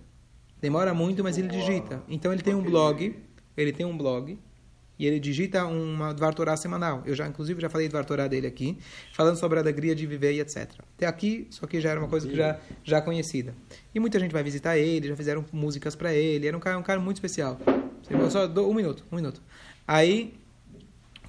Demora 0.61 0.93
muito, 0.93 1.23
mas 1.23 1.37
ele 1.37 1.47
digita. 1.47 2.01
Então 2.07 2.33
ele 2.33 2.41
tem 2.41 2.53
um 2.53 2.61
blog, 2.61 3.15
ele 3.55 3.71
tem 3.71 3.85
um 3.85 3.97
blog 3.97 4.37
e 4.99 5.07
ele 5.07 5.17
digita 5.17 5.65
uma 5.65 6.13
Dvar 6.13 6.33
Torah 6.33 6.57
semanal. 6.57 7.01
Eu 7.05 7.15
já, 7.15 7.25
inclusive, 7.25 7.61
já 7.61 7.69
falei 7.69 7.87
Dvar 7.87 8.03
Torah 8.03 8.27
dele 8.27 8.45
aqui, 8.45 8.77
falando 9.13 9.37
sobre 9.37 9.57
a 9.57 9.61
alegria 9.61 9.95
de 9.95 10.05
viver 10.05 10.33
e 10.33 10.41
etc. 10.41 10.69
Até 10.97 11.05
aqui, 11.05 11.47
só 11.49 11.65
que 11.65 11.79
já 11.79 11.91
era 11.91 11.99
uma 11.99 12.09
coisa 12.09 12.27
que 12.27 12.35
já 12.35 12.59
já 12.83 13.01
conhecida. 13.01 13.55
E 13.95 13.99
muita 13.99 14.19
gente 14.19 14.33
vai 14.33 14.43
visitar 14.43 14.77
ele, 14.77 15.07
já 15.07 15.15
fizeram 15.15 15.45
músicas 15.53 15.95
para 15.95 16.13
ele. 16.13 16.45
Era 16.45 16.57
um 16.57 16.59
cara, 16.59 16.77
um 16.77 16.83
cara 16.83 16.99
muito 16.99 17.15
especial. 17.15 17.57
Só 18.29 18.45
um 18.45 18.73
minuto, 18.73 19.05
um 19.09 19.15
minuto. 19.15 19.41
Aí, 19.87 20.37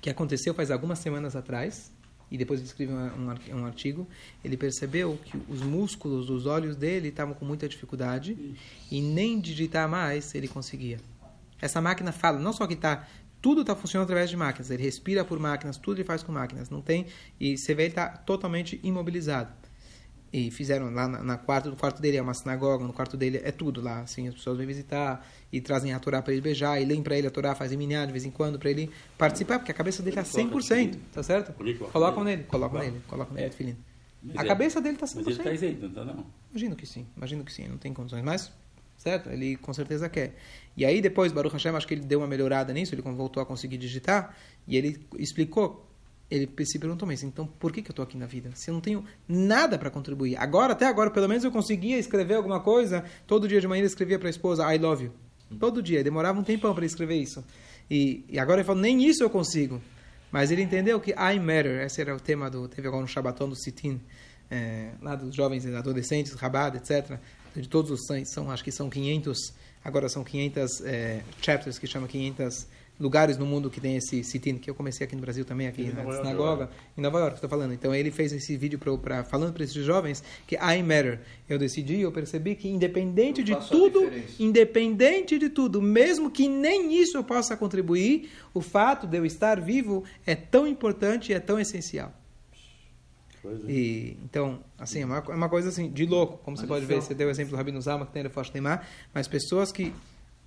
que 0.00 0.10
aconteceu 0.10 0.52
faz 0.52 0.72
algumas 0.72 0.98
semanas 0.98 1.36
atrás, 1.36 1.92
e 2.30 2.38
depois 2.38 2.60
ele 2.60 2.68
escreveu 2.68 2.96
um, 2.96 3.64
artigo, 3.64 4.06
ele 4.44 4.56
percebeu 4.56 5.18
que 5.24 5.36
os 5.48 5.60
músculos 5.62 6.26
dos 6.26 6.46
olhos 6.46 6.76
dele 6.76 7.08
estavam 7.08 7.34
com 7.34 7.44
muita 7.44 7.68
dificuldade 7.68 8.54
e 8.90 9.00
nem 9.00 9.40
digitar 9.40 9.88
mais 9.88 10.34
ele 10.34 10.46
conseguia. 10.46 10.98
Essa 11.60 11.80
máquina 11.80 12.12
fala, 12.12 12.38
não 12.38 12.52
só 12.52 12.66
que 12.66 12.74
está 12.74 13.06
tudo 13.42 13.62
está 13.62 13.74
funcionando 13.74 14.04
através 14.04 14.28
de 14.28 14.36
máquinas. 14.36 14.70
Ele 14.70 14.82
respira 14.82 15.24
por 15.24 15.38
máquinas, 15.38 15.78
tudo 15.78 15.96
ele 15.96 16.04
faz 16.04 16.22
com 16.22 16.30
máquinas. 16.30 16.68
Não 16.68 16.82
tem 16.82 17.06
e 17.38 17.56
você 17.56 17.74
vê 17.74 17.84
ele 17.84 17.92
está 17.92 18.08
totalmente 18.08 18.78
imobilizado. 18.82 19.50
E 20.32 20.50
fizeram 20.50 20.90
lá 20.90 21.08
na, 21.08 21.24
na, 21.24 21.36
quarto, 21.38 21.70
no 21.70 21.76
quarto 21.76 22.00
dele 22.00 22.16
é 22.16 22.22
uma 22.22 22.34
sinagoga, 22.34 22.84
no 22.84 22.92
quarto 22.92 23.16
dele 23.16 23.40
é 23.42 23.50
tudo 23.50 23.80
lá, 23.80 24.00
assim, 24.00 24.28
as 24.28 24.34
pessoas 24.34 24.58
vêm 24.58 24.66
visitar 24.66 25.26
e 25.52 25.60
trazem 25.60 25.92
a 25.92 25.98
Torá 25.98 26.22
para 26.22 26.32
ele 26.32 26.40
beijar, 26.40 26.80
e 26.80 26.84
leem 26.84 27.02
para 27.02 27.18
ele 27.18 27.26
a 27.26 27.30
Torá, 27.30 27.54
fazem 27.54 27.76
minhar 27.76 28.06
de 28.06 28.12
vez 28.12 28.24
em 28.24 28.30
quando 28.30 28.56
para 28.56 28.70
ele 28.70 28.90
participar, 29.18 29.58
porque 29.58 29.72
a 29.72 29.74
cabeça 29.74 30.02
dele 30.02 30.20
está 30.20 30.38
100%, 30.40 30.98
tá 31.12 31.22
certo? 31.22 31.52
Colocam 31.90 32.22
nele, 32.22 32.44
colocam 32.44 32.78
nele, 32.78 33.00
colocam 33.08 33.34
nele, 33.34 33.50
filhinho. 33.50 33.76
A 34.36 34.44
cabeça 34.44 34.80
dele 34.80 34.94
está 34.94 35.06
100%. 35.06 35.14
Mas 35.16 35.26
ele 35.26 35.36
está 35.36 35.52
isento, 35.52 35.88
não 35.88 36.04
não? 36.04 36.26
Imagino 36.50 36.76
que 36.76 36.86
sim, 36.86 37.06
imagino 37.16 37.44
que 37.44 37.52
sim, 37.52 37.66
não 37.66 37.76
tem 37.76 37.92
condições, 37.92 38.22
mas 38.22 38.52
certo? 39.00 39.30
Ele 39.30 39.56
com 39.56 39.72
certeza 39.72 40.08
quer. 40.08 40.36
E 40.76 40.84
aí 40.84 41.00
depois, 41.00 41.32
Baruch 41.32 41.54
Hashem, 41.54 41.74
acho 41.74 41.88
que 41.88 41.94
ele 41.94 42.02
deu 42.02 42.20
uma 42.20 42.26
melhorada 42.26 42.72
nisso, 42.72 42.94
ele 42.94 43.02
voltou 43.02 43.42
a 43.42 43.46
conseguir 43.46 43.78
digitar, 43.78 44.36
e 44.68 44.76
ele 44.76 45.00
explicou, 45.18 45.89
ele 46.30 46.48
se 46.64 46.78
perguntou, 46.78 47.06
mas 47.06 47.22
então 47.22 47.46
por 47.46 47.72
que, 47.72 47.82
que 47.82 47.90
eu 47.90 47.92
estou 47.92 48.02
aqui 48.02 48.16
na 48.16 48.26
vida? 48.26 48.50
Se 48.54 48.70
eu 48.70 48.74
não 48.74 48.80
tenho 48.80 49.04
nada 49.26 49.78
para 49.78 49.90
contribuir. 49.90 50.36
Agora, 50.36 50.72
até 50.72 50.86
agora, 50.86 51.10
pelo 51.10 51.28
menos 51.28 51.44
eu 51.44 51.50
conseguia 51.50 51.98
escrever 51.98 52.34
alguma 52.34 52.60
coisa, 52.60 53.04
todo 53.26 53.48
dia 53.48 53.60
de 53.60 53.66
manhã 53.66 53.80
ele 53.80 53.86
escrevia 53.86 54.18
para 54.18 54.28
a 54.28 54.30
esposa, 54.30 54.74
I 54.74 54.78
love 54.78 55.04
you. 55.04 55.12
Todo 55.58 55.82
dia, 55.82 56.04
demorava 56.04 56.38
um 56.38 56.44
tempão 56.44 56.74
para 56.74 56.86
escrever 56.86 57.16
isso. 57.16 57.44
E, 57.90 58.24
e 58.28 58.38
agora 58.38 58.60
ele 58.60 58.66
falou, 58.66 58.80
nem 58.80 59.04
isso 59.04 59.22
eu 59.22 59.30
consigo. 59.30 59.82
Mas 60.30 60.52
ele 60.52 60.62
entendeu 60.62 61.00
que 61.00 61.10
I 61.10 61.40
matter, 61.40 61.82
esse 61.84 62.00
era 62.00 62.14
o 62.14 62.20
tema 62.20 62.48
do, 62.48 62.68
teve 62.68 62.86
agora 62.86 63.02
um 63.02 63.06
Shabbaton 63.06 63.48
do 63.48 63.56
Sitin, 63.56 64.00
é, 64.48 64.92
lá 65.02 65.16
dos 65.16 65.34
jovens 65.34 65.66
adolescentes, 65.66 66.32
Rabat, 66.34 66.76
etc 66.76 67.18
de 67.54 67.68
todos 67.68 67.90
os 67.90 68.00
são 68.28 68.50
acho 68.50 68.62
que 68.62 68.70
são 68.70 68.88
500 68.88 69.52
agora 69.82 70.08
são 70.08 70.22
500 70.22 70.80
é, 70.82 71.22
chapters 71.40 71.78
que 71.78 71.86
chama 71.86 72.06
500 72.06 72.66
lugares 73.00 73.38
no 73.38 73.46
mundo 73.46 73.70
que 73.70 73.80
tem 73.80 73.96
esse 73.96 74.22
sitin 74.22 74.58
que 74.58 74.68
eu 74.68 74.74
comecei 74.74 75.06
aqui 75.06 75.16
no 75.16 75.22
Brasil 75.22 75.44
também 75.44 75.66
aqui 75.66 75.82
em 75.82 75.92
na 75.92 76.02
sinagoga 76.12 76.64
York. 76.64 76.74
em 76.98 77.00
Nova 77.00 77.18
York 77.18 77.34
estou 77.36 77.48
falando. 77.48 77.72
Então 77.72 77.94
ele 77.94 78.10
fez 78.10 78.32
esse 78.32 78.56
vídeo 78.56 78.78
para 78.78 79.24
falando 79.24 79.54
para 79.54 79.64
esses 79.64 79.82
jovens 79.82 80.22
que 80.46 80.54
I 80.56 80.82
matter. 80.82 81.20
Eu 81.48 81.58
decidi 81.58 82.00
eu 82.00 82.12
percebi 82.12 82.54
que 82.54 82.68
independente 82.68 83.42
de 83.42 83.56
tudo 83.68 84.10
independente 84.38 85.38
de 85.38 85.48
tudo 85.48 85.80
mesmo 85.80 86.30
que 86.30 86.46
nem 86.46 86.94
isso 86.94 87.16
eu 87.16 87.24
possa 87.24 87.56
contribuir 87.56 88.30
o 88.52 88.60
fato 88.60 89.06
de 89.06 89.16
eu 89.16 89.24
estar 89.24 89.60
vivo 89.60 90.04
é 90.26 90.34
tão 90.34 90.66
importante 90.66 91.32
e 91.32 91.34
é 91.34 91.40
tão 91.40 91.58
essencial. 91.58 92.12
E, 93.66 94.18
então, 94.22 94.60
assim, 94.78 95.00
é 95.00 95.06
uma, 95.06 95.16
é 95.16 95.34
uma 95.34 95.48
coisa 95.48 95.70
assim, 95.70 95.90
de 95.90 96.04
louco, 96.04 96.38
como 96.44 96.56
você 96.56 96.66
pode 96.66 96.84
ver, 96.84 97.00
você 97.00 97.14
deu 97.14 97.28
o 97.28 97.30
exemplo 97.30 97.52
do 97.52 97.56
Rabino 97.56 97.80
Zama, 97.80 98.04
que 98.04 98.12
tem 98.12 98.22
Neymar, 98.52 98.86
mas 99.14 99.26
pessoas 99.26 99.72
que, 99.72 99.94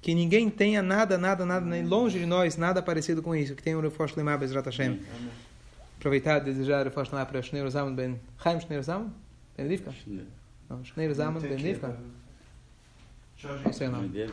que 0.04 0.14
ninguém 0.14 0.50
tenha 0.50 0.82
nada, 0.82 1.18
nada, 1.18 1.46
nada, 1.46 1.66
nem 1.66 1.86
longe 1.86 2.20
de 2.20 2.26
nós, 2.26 2.58
nada 2.58 2.82
parecido 2.82 3.24
com 3.24 3.34
isso, 3.34 3.56
que 3.56 3.64
tem 3.64 3.74
o 3.74 3.80
Refosh 3.80 4.16
Neymar, 4.18 4.38
Bezrat 4.38 4.66
Hashem. 4.66 5.00
Aproveitar 5.98 6.42
e 6.42 6.44
desejar 6.44 6.84
Refosh 6.84 7.10
Neymar 7.10 7.26
para 7.26 7.42
Shneir 7.42 7.70
Zaman 7.70 7.96
Ben... 7.96 8.20
Chaim 8.44 8.60
Shneir 8.60 8.84
Zaman? 8.84 9.10
Ben 9.58 9.66
Rivka? 9.66 9.94
Não, 10.70 10.84
Shneir 10.84 11.14
Zaman 11.14 11.40
Ben 11.40 11.56
Rivka? 11.56 11.98
Não 13.64 13.72
sei 13.72 13.88
o 13.88 13.92
nome. 13.92 14.32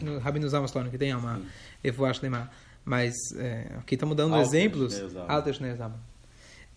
No 0.00 0.18
Rabino 0.18 0.48
Zama 0.48 0.66
Slone, 0.66 0.88
que 0.88 0.96
tem 0.96 1.14
uma 1.14 1.42
Refosh 1.84 2.22
Neymar. 2.22 2.50
Mas 2.86 3.12
é, 3.36 3.66
aqui 3.78 3.96
estamos 3.96 4.16
dando 4.16 4.34
exemplos. 4.38 4.98
Alter 5.28 5.52
Shneir 5.52 5.76
Zaman. 5.76 5.98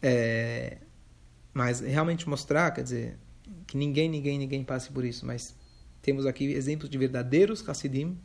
É, 0.02 0.78
mas 1.54 1.80
realmente 1.80 2.28
mostrar, 2.28 2.72
quer 2.72 2.84
dizer, 2.84 3.18
que 3.66 3.78
ninguém, 3.78 4.10
ninguém, 4.10 4.38
ninguém 4.38 4.62
passe 4.62 4.92
por 4.92 5.06
isso. 5.06 5.26
Mas 5.26 5.56
temos 6.02 6.26
aqui 6.26 6.46
exemplos 6.46 6.90
de 6.90 6.98
verdadeiros 6.98 7.68
Hassidim 7.68 8.18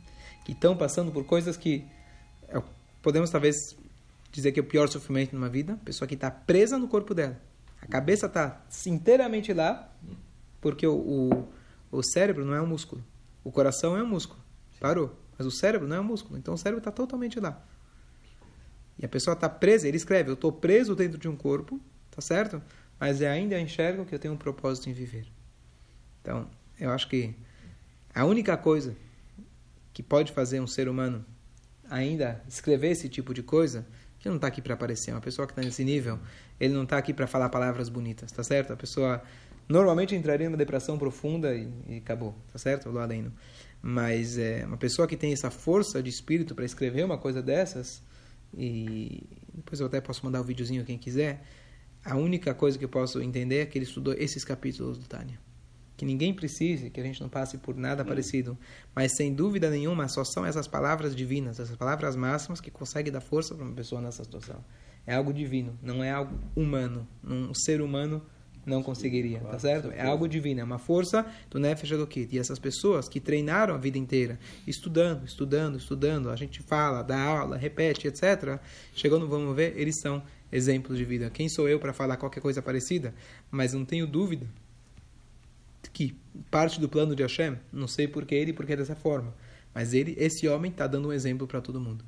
que 0.43 0.51
estão 0.51 0.77
passando 0.77 1.11
por 1.11 1.25
coisas 1.25 1.57
que 1.57 1.85
é, 2.47 2.61
podemos 3.01 3.29
talvez 3.29 3.75
dizer 4.31 4.51
que 4.51 4.59
é 4.59 4.63
o 4.63 4.65
pior 4.65 4.87
sofrimento 4.87 5.33
numa 5.33 5.49
vida. 5.49 5.79
Pessoa 5.83 6.07
que 6.07 6.13
está 6.13 6.29
presa 6.29 6.77
no 6.77 6.87
corpo 6.87 7.13
dela. 7.13 7.39
A 7.81 7.87
cabeça 7.87 8.25
está 8.25 8.63
inteiramente 8.87 9.53
lá, 9.53 9.91
porque 10.59 10.85
o, 10.85 10.95
o, 10.95 11.47
o, 11.91 12.03
cérebro 12.03 12.43
não 12.43 12.53
é 12.53 12.61
um 12.61 12.67
músculo. 12.67 13.03
O 13.43 13.51
coração 13.51 13.95
é 13.95 14.03
um 14.03 14.07
músculo. 14.07 14.39
Parou. 14.79 15.15
Mas 15.37 15.45
o 15.45 15.51
cérebro 15.51 15.87
não 15.87 15.95
é 15.95 15.99
um 15.99 16.03
músculo. 16.03 16.37
Então 16.37 16.53
o 16.53 16.57
cérebro 16.57 16.79
está 16.79 16.91
totalmente 16.91 17.39
lá. 17.39 17.63
E 18.97 19.05
a 19.05 19.09
pessoa 19.09 19.33
está 19.33 19.49
presa, 19.49 19.87
ele 19.87 19.97
escreve, 19.97 20.29
eu 20.29 20.35
estou 20.35 20.51
preso 20.51 20.95
dentro 20.95 21.17
de 21.17 21.27
um 21.27 21.35
corpo, 21.35 21.79
tá 22.09 22.21
certo? 22.21 22.61
Mas 22.97 23.21
ainda 23.21 23.59
enxergo 23.59 24.05
que 24.05 24.15
eu 24.15 24.19
tenho 24.19 24.33
um 24.33 24.37
propósito 24.37 24.89
em 24.89 24.93
viver. 24.93 25.27
Então, 26.21 26.49
eu 26.79 26.89
acho 26.91 27.09
que 27.09 27.35
a 28.15 28.23
única 28.23 28.55
coisa 28.55 28.95
que 29.93 30.01
pode 30.01 30.31
fazer 30.31 30.61
um 30.61 30.67
ser 30.67 30.87
humano 30.87 31.25
ainda 31.89 32.41
escrever 32.47 32.91
esse 32.91 33.09
tipo 33.09 33.33
de 33.33 33.43
coisa, 33.43 33.85
que 34.19 34.29
não 34.29 34.37
está 34.37 34.47
aqui 34.47 34.61
para 34.61 34.73
aparecer, 34.73 35.11
uma 35.11 35.19
pessoa 35.19 35.45
que 35.45 35.51
está 35.51 35.61
nesse 35.61 35.83
nível, 35.83 36.17
ele 36.57 36.73
não 36.73 36.83
está 36.83 36.97
aqui 36.97 37.13
para 37.13 37.27
falar 37.27 37.49
palavras 37.49 37.89
bonitas, 37.89 38.31
tá 38.31 38.41
certo? 38.41 38.71
A 38.71 38.77
pessoa 38.77 39.21
normalmente 39.67 40.15
entraria 40.15 40.47
numa 40.47 40.57
depressão 40.57 40.97
profunda 40.97 41.53
e, 41.53 41.69
e 41.89 41.97
acabou, 41.97 42.33
tá 42.51 42.57
certo? 42.57 42.89
Lo 42.89 42.99
além. 42.99 43.31
Mas 43.81 44.37
é, 44.37 44.65
uma 44.65 44.77
pessoa 44.77 45.07
que 45.07 45.17
tem 45.17 45.33
essa 45.33 45.51
força 45.51 46.01
de 46.01 46.09
espírito 46.09 46.55
para 46.55 46.63
escrever 46.63 47.03
uma 47.03 47.17
coisa 47.17 47.41
dessas, 47.41 48.01
e 48.57 49.27
depois 49.53 49.81
eu 49.81 49.87
até 49.87 49.99
posso 49.99 50.25
mandar 50.25 50.39
o 50.39 50.43
um 50.43 50.45
videozinho 50.45 50.85
quem 50.85 50.97
quiser. 50.97 51.45
A 52.03 52.15
única 52.15 52.53
coisa 52.53 52.77
que 52.77 52.85
eu 52.85 52.89
posso 52.89 53.21
entender 53.21 53.59
é 53.59 53.65
que 53.65 53.77
ele 53.77 53.85
estudou 53.85 54.13
esses 54.13 54.45
capítulos 54.45 54.97
do 54.97 55.05
Tânia. 55.05 55.37
Que 55.97 56.05
ninguém 56.05 56.33
precise, 56.33 56.89
que 56.89 56.99
a 56.99 57.03
gente 57.03 57.21
não 57.21 57.29
passe 57.29 57.57
por 57.57 57.75
nada 57.75 58.03
hum. 58.03 58.05
parecido. 58.05 58.57
Mas 58.95 59.15
sem 59.15 59.33
dúvida 59.33 59.69
nenhuma, 59.69 60.07
só 60.07 60.23
são 60.23 60.45
essas 60.45 60.67
palavras 60.67 61.15
divinas, 61.15 61.59
essas 61.59 61.75
palavras 61.75 62.15
máximas 62.15 62.59
que 62.59 62.71
conseguem 62.71 63.11
dar 63.11 63.21
força 63.21 63.55
para 63.55 63.65
uma 63.65 63.73
pessoa 63.73 64.01
nessa 64.01 64.23
situação. 64.23 64.63
É 65.07 65.15
algo 65.15 65.31
divino, 65.31 65.77
não 65.81 66.03
é 66.03 66.11
algo 66.11 66.37
humano. 66.55 67.07
Um 67.23 67.53
ser 67.53 67.79
humano 67.81 68.21
não 68.65 68.81
conseguiria, 68.81 69.39
tá 69.41 69.59
certo? 69.59 69.91
É 69.91 70.01
algo 70.01 70.27
divino, 70.27 70.59
é 70.59 70.63
uma 70.63 70.79
força 70.79 71.25
do 71.49 71.59
Nefesh 71.59 71.91
Elokit. 71.91 72.35
E 72.35 72.39
essas 72.39 72.57
pessoas 72.57 73.07
que 73.07 73.19
treinaram 73.19 73.75
a 73.75 73.77
vida 73.77 73.97
inteira, 73.97 74.39
estudando, 74.65 75.23
estudando, 75.25 75.77
estudando, 75.77 76.31
a 76.31 76.35
gente 76.35 76.63
fala, 76.63 77.03
dá 77.03 77.21
aula, 77.21 77.57
repete, 77.57 78.07
etc. 78.07 78.59
Chegando, 78.95 79.27
vamos 79.27 79.55
ver, 79.55 79.77
eles 79.77 79.99
são 80.01 80.23
exemplos 80.51 80.97
de 80.97 81.05
vida. 81.05 81.29
Quem 81.29 81.47
sou 81.47 81.69
eu 81.69 81.79
para 81.79 81.93
falar 81.93 82.17
qualquer 82.17 82.41
coisa 82.41 82.61
parecida? 82.61 83.13
Mas 83.51 83.73
não 83.73 83.85
tenho 83.85 84.07
dúvida 84.07 84.47
que 85.95 86.13
parte 86.51 86.77
do 86.81 86.89
plano 86.89 87.15
de 87.15 87.23
Hashem, 87.23 87.55
não 87.71 87.87
sei 87.87 88.05
por 88.05 88.25
que 88.25 88.35
ele, 88.35 88.51
porque 88.51 88.73
é 88.73 88.75
dessa 88.75 88.95
forma, 88.97 89.33
mas 89.73 89.93
ele, 89.93 90.13
esse 90.19 90.45
homem 90.45 90.69
está 90.69 90.85
dando 90.87 91.07
um 91.07 91.13
exemplo 91.13 91.47
para 91.47 91.61
todo 91.61 91.79
mundo. 91.79 92.03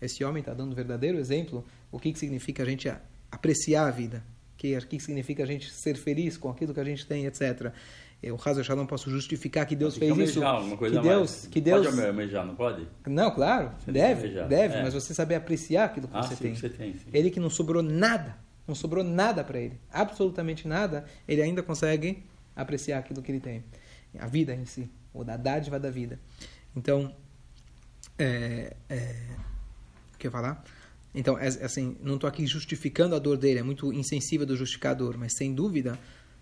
Esse 0.00 0.22
homem 0.22 0.40
está 0.40 0.52
dando 0.52 0.72
um 0.72 0.74
verdadeiro 0.74 1.16
exemplo, 1.18 1.64
o 1.90 1.98
que, 1.98 2.12
que 2.12 2.18
significa 2.18 2.62
a 2.62 2.66
gente 2.66 2.92
apreciar 3.32 3.86
a 3.86 3.90
vida, 3.90 4.22
que, 4.58 4.78
que 4.82 5.00
significa 5.00 5.42
a 5.42 5.46
gente 5.46 5.70
ser 5.72 5.96
feliz 5.96 6.36
com 6.36 6.50
aquilo 6.50 6.74
que 6.74 6.80
a 6.80 6.84
gente 6.84 7.06
tem, 7.06 7.24
etc. 7.24 7.72
eu, 8.22 8.38
Hazel 8.44 8.62
Shalom, 8.62 8.84
posso 8.84 9.10
justificar 9.10 9.64
que 9.64 9.74
Deus 9.74 9.96
fez 9.96 10.14
isso. 10.18 10.44
alguma 10.44 10.76
coisa 10.76 10.96
Que 10.96 11.02
Deus, 11.08 11.30
mais. 11.30 11.46
que 11.46 11.60
Deus. 11.62 11.86
Pode 11.86 12.00
almejar, 12.06 12.46
não 12.46 12.54
pode? 12.54 12.86
Não, 13.06 13.30
claro, 13.30 13.72
Você 13.82 13.90
deve, 13.90 14.20
desejar. 14.22 14.48
deve, 14.48 14.74
É. 14.74 14.82
mas 14.82 14.92
você 14.92 15.14
saber 15.14 15.36
apreciar 15.36 15.84
aquilo 15.86 16.08
que 16.08 16.14
Ah, 16.16 16.22
você 16.24 16.36
sim, 16.36 16.42
tem. 16.44 16.54
você 16.54 16.68
tem, 16.68 16.92
sim. 16.92 17.06
Ele 17.10 17.30
que 17.30 17.40
não 17.40 17.48
sobrou 17.48 17.82
nada, 17.82 18.36
não 18.68 18.74
sobrou 18.74 19.02
nada 19.02 19.42
para 19.42 19.58
ele, 19.58 19.80
absolutamente 19.90 20.68
nada, 20.68 21.06
ele 21.26 21.40
ainda 21.40 21.62
consegue 21.62 22.22
apreciar 22.54 22.98
aquilo 22.98 23.22
que 23.22 23.30
ele 23.30 23.40
tem. 23.40 23.64
A 24.18 24.26
vida 24.26 24.54
em 24.54 24.64
si, 24.64 24.90
ou 25.14 25.24
da 25.24 25.36
dádiva 25.36 25.78
da 25.78 25.90
vida. 25.90 26.18
Então, 26.74 27.14
é, 28.18 28.76
é, 28.88 29.16
o 30.14 30.18
que 30.18 30.26
eu 30.26 30.30
falar? 30.30 30.64
Então, 31.14 31.38
é, 31.38 31.48
assim, 31.48 31.96
não 32.02 32.14
estou 32.14 32.28
aqui 32.28 32.46
justificando 32.46 33.14
a 33.14 33.18
dor 33.18 33.36
dele, 33.36 33.60
é 33.60 33.62
muito 33.62 33.92
insensível 33.92 34.46
do 34.46 34.56
justificador, 34.56 35.16
mas 35.18 35.32
sem 35.32 35.54
dúvida, 35.54 35.98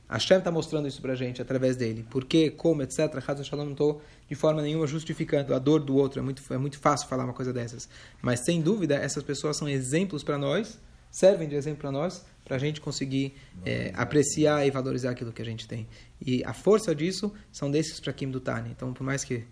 a 0.09 0.15
Hashem 0.15 0.39
está 0.39 0.51
mostrando 0.51 0.89
isso 0.89 1.03
para 1.03 1.13
a 1.13 1.17
gente 1.17 1.41
através 1.43 1.77
dele. 1.77 2.05
Por 2.09 2.25
quê, 2.25 2.51
como, 2.51 2.83
etc. 2.83 2.99
Hazel 3.27 3.45
Shalom, 3.45 3.65
não 3.67 3.73
estou 3.73 4.03
de 4.29 4.35
forma 4.35 4.63
nenhuma 4.63 4.87
justificando 4.87 5.55
a 5.55 5.59
dor 5.59 5.81
do 5.81 5.95
outro, 5.97 6.19
é 6.19 6.23
muito, 6.23 6.43
é 6.51 6.59
muito 6.59 6.79
fácil 6.79 7.09
falar 7.09 7.25
uma 7.25 7.35
coisa 7.35 7.53
dessas. 7.53 7.89
Mas 8.23 8.41
sem 8.41 8.63
dúvida, 8.63 8.95
essas 8.97 9.23
pessoas 9.23 9.57
são 9.57 9.69
exemplos 9.69 10.23
para 10.23 10.39
nós, 10.39 10.79
servem 11.11 11.49
de 11.49 11.55
exemplo 11.55 11.81
para 11.81 11.93
nós, 11.93 12.25
para 12.45 12.57
a 12.57 12.59
gente 12.59 12.81
conseguir 12.81 13.35
é, 13.65 13.93
apreciar 13.95 14.67
e 14.67 14.71
valorizar 14.71 15.11
aquilo 15.11 15.33
que 15.33 15.43
a 15.43 15.45
gente 15.45 15.69
tem. 15.69 15.87
E 16.25 16.43
a 16.45 16.53
força 16.55 16.95
disso 16.95 17.33
são 17.53 17.71
desses 17.71 18.01
prakim 18.01 18.31
do 18.31 18.41
Tani. 18.41 18.71
Então, 18.71 18.93
por 18.93 19.05
mais 19.05 19.23
que 19.25 19.45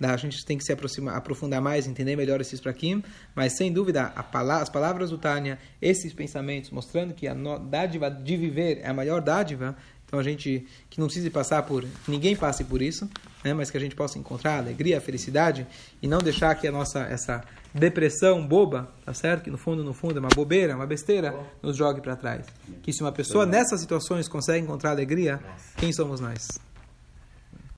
a 0.00 0.16
gente 0.16 0.44
tem 0.44 0.56
que 0.56 0.64
se 0.64 0.72
aproximar, 0.72 1.16
aprofundar 1.16 1.60
mais, 1.60 1.86
entender 1.86 2.14
melhor 2.14 2.40
esses 2.40 2.60
prakim, 2.60 3.02
mas 3.34 3.56
sem 3.56 3.72
dúvida 3.72 4.12
as 4.14 4.68
palavras 4.68 5.10
do 5.10 5.18
Tânia, 5.18 5.58
esses 5.82 6.12
pensamentos 6.12 6.70
mostrando 6.70 7.12
que 7.12 7.26
a 7.26 7.34
no- 7.34 7.58
dádiva 7.58 8.08
de 8.08 8.36
viver 8.36 8.78
é 8.78 8.88
a 8.88 8.94
maior 8.94 9.20
dádiva, 9.20 9.76
então 10.08 10.18
a 10.18 10.22
gente 10.22 10.66
que 10.88 10.98
não 10.98 11.06
precise 11.06 11.28
passar 11.28 11.62
por, 11.64 11.82
que 11.82 12.10
ninguém 12.10 12.34
passe 12.34 12.64
por 12.64 12.80
isso, 12.80 13.08
né, 13.44 13.52
mas 13.52 13.70
que 13.70 13.76
a 13.76 13.80
gente 13.80 13.94
possa 13.94 14.18
encontrar 14.18 14.54
a 14.54 14.58
alegria, 14.58 14.96
a 14.96 15.00
felicidade 15.02 15.66
e 16.00 16.08
não 16.08 16.18
deixar 16.18 16.54
que 16.54 16.66
a 16.66 16.72
nossa 16.72 17.00
essa 17.00 17.44
depressão 17.74 18.46
boba, 18.46 18.88
tá 19.04 19.12
certo? 19.12 19.44
Que 19.44 19.50
no 19.50 19.58
fundo, 19.58 19.84
no 19.84 19.92
fundo 19.92 20.16
é 20.16 20.20
uma 20.20 20.30
bobeira, 20.34 20.74
uma 20.74 20.86
besteira, 20.86 21.34
nos 21.62 21.76
jogue 21.76 22.00
para 22.00 22.16
trás. 22.16 22.46
Que 22.82 22.90
se 22.90 23.02
uma 23.02 23.12
pessoa 23.12 23.44
nessas 23.44 23.80
situações 23.80 24.26
consegue 24.26 24.64
encontrar 24.64 24.90
alegria, 24.90 25.38
quem 25.76 25.92
somos 25.92 26.20
nós? 26.20 26.58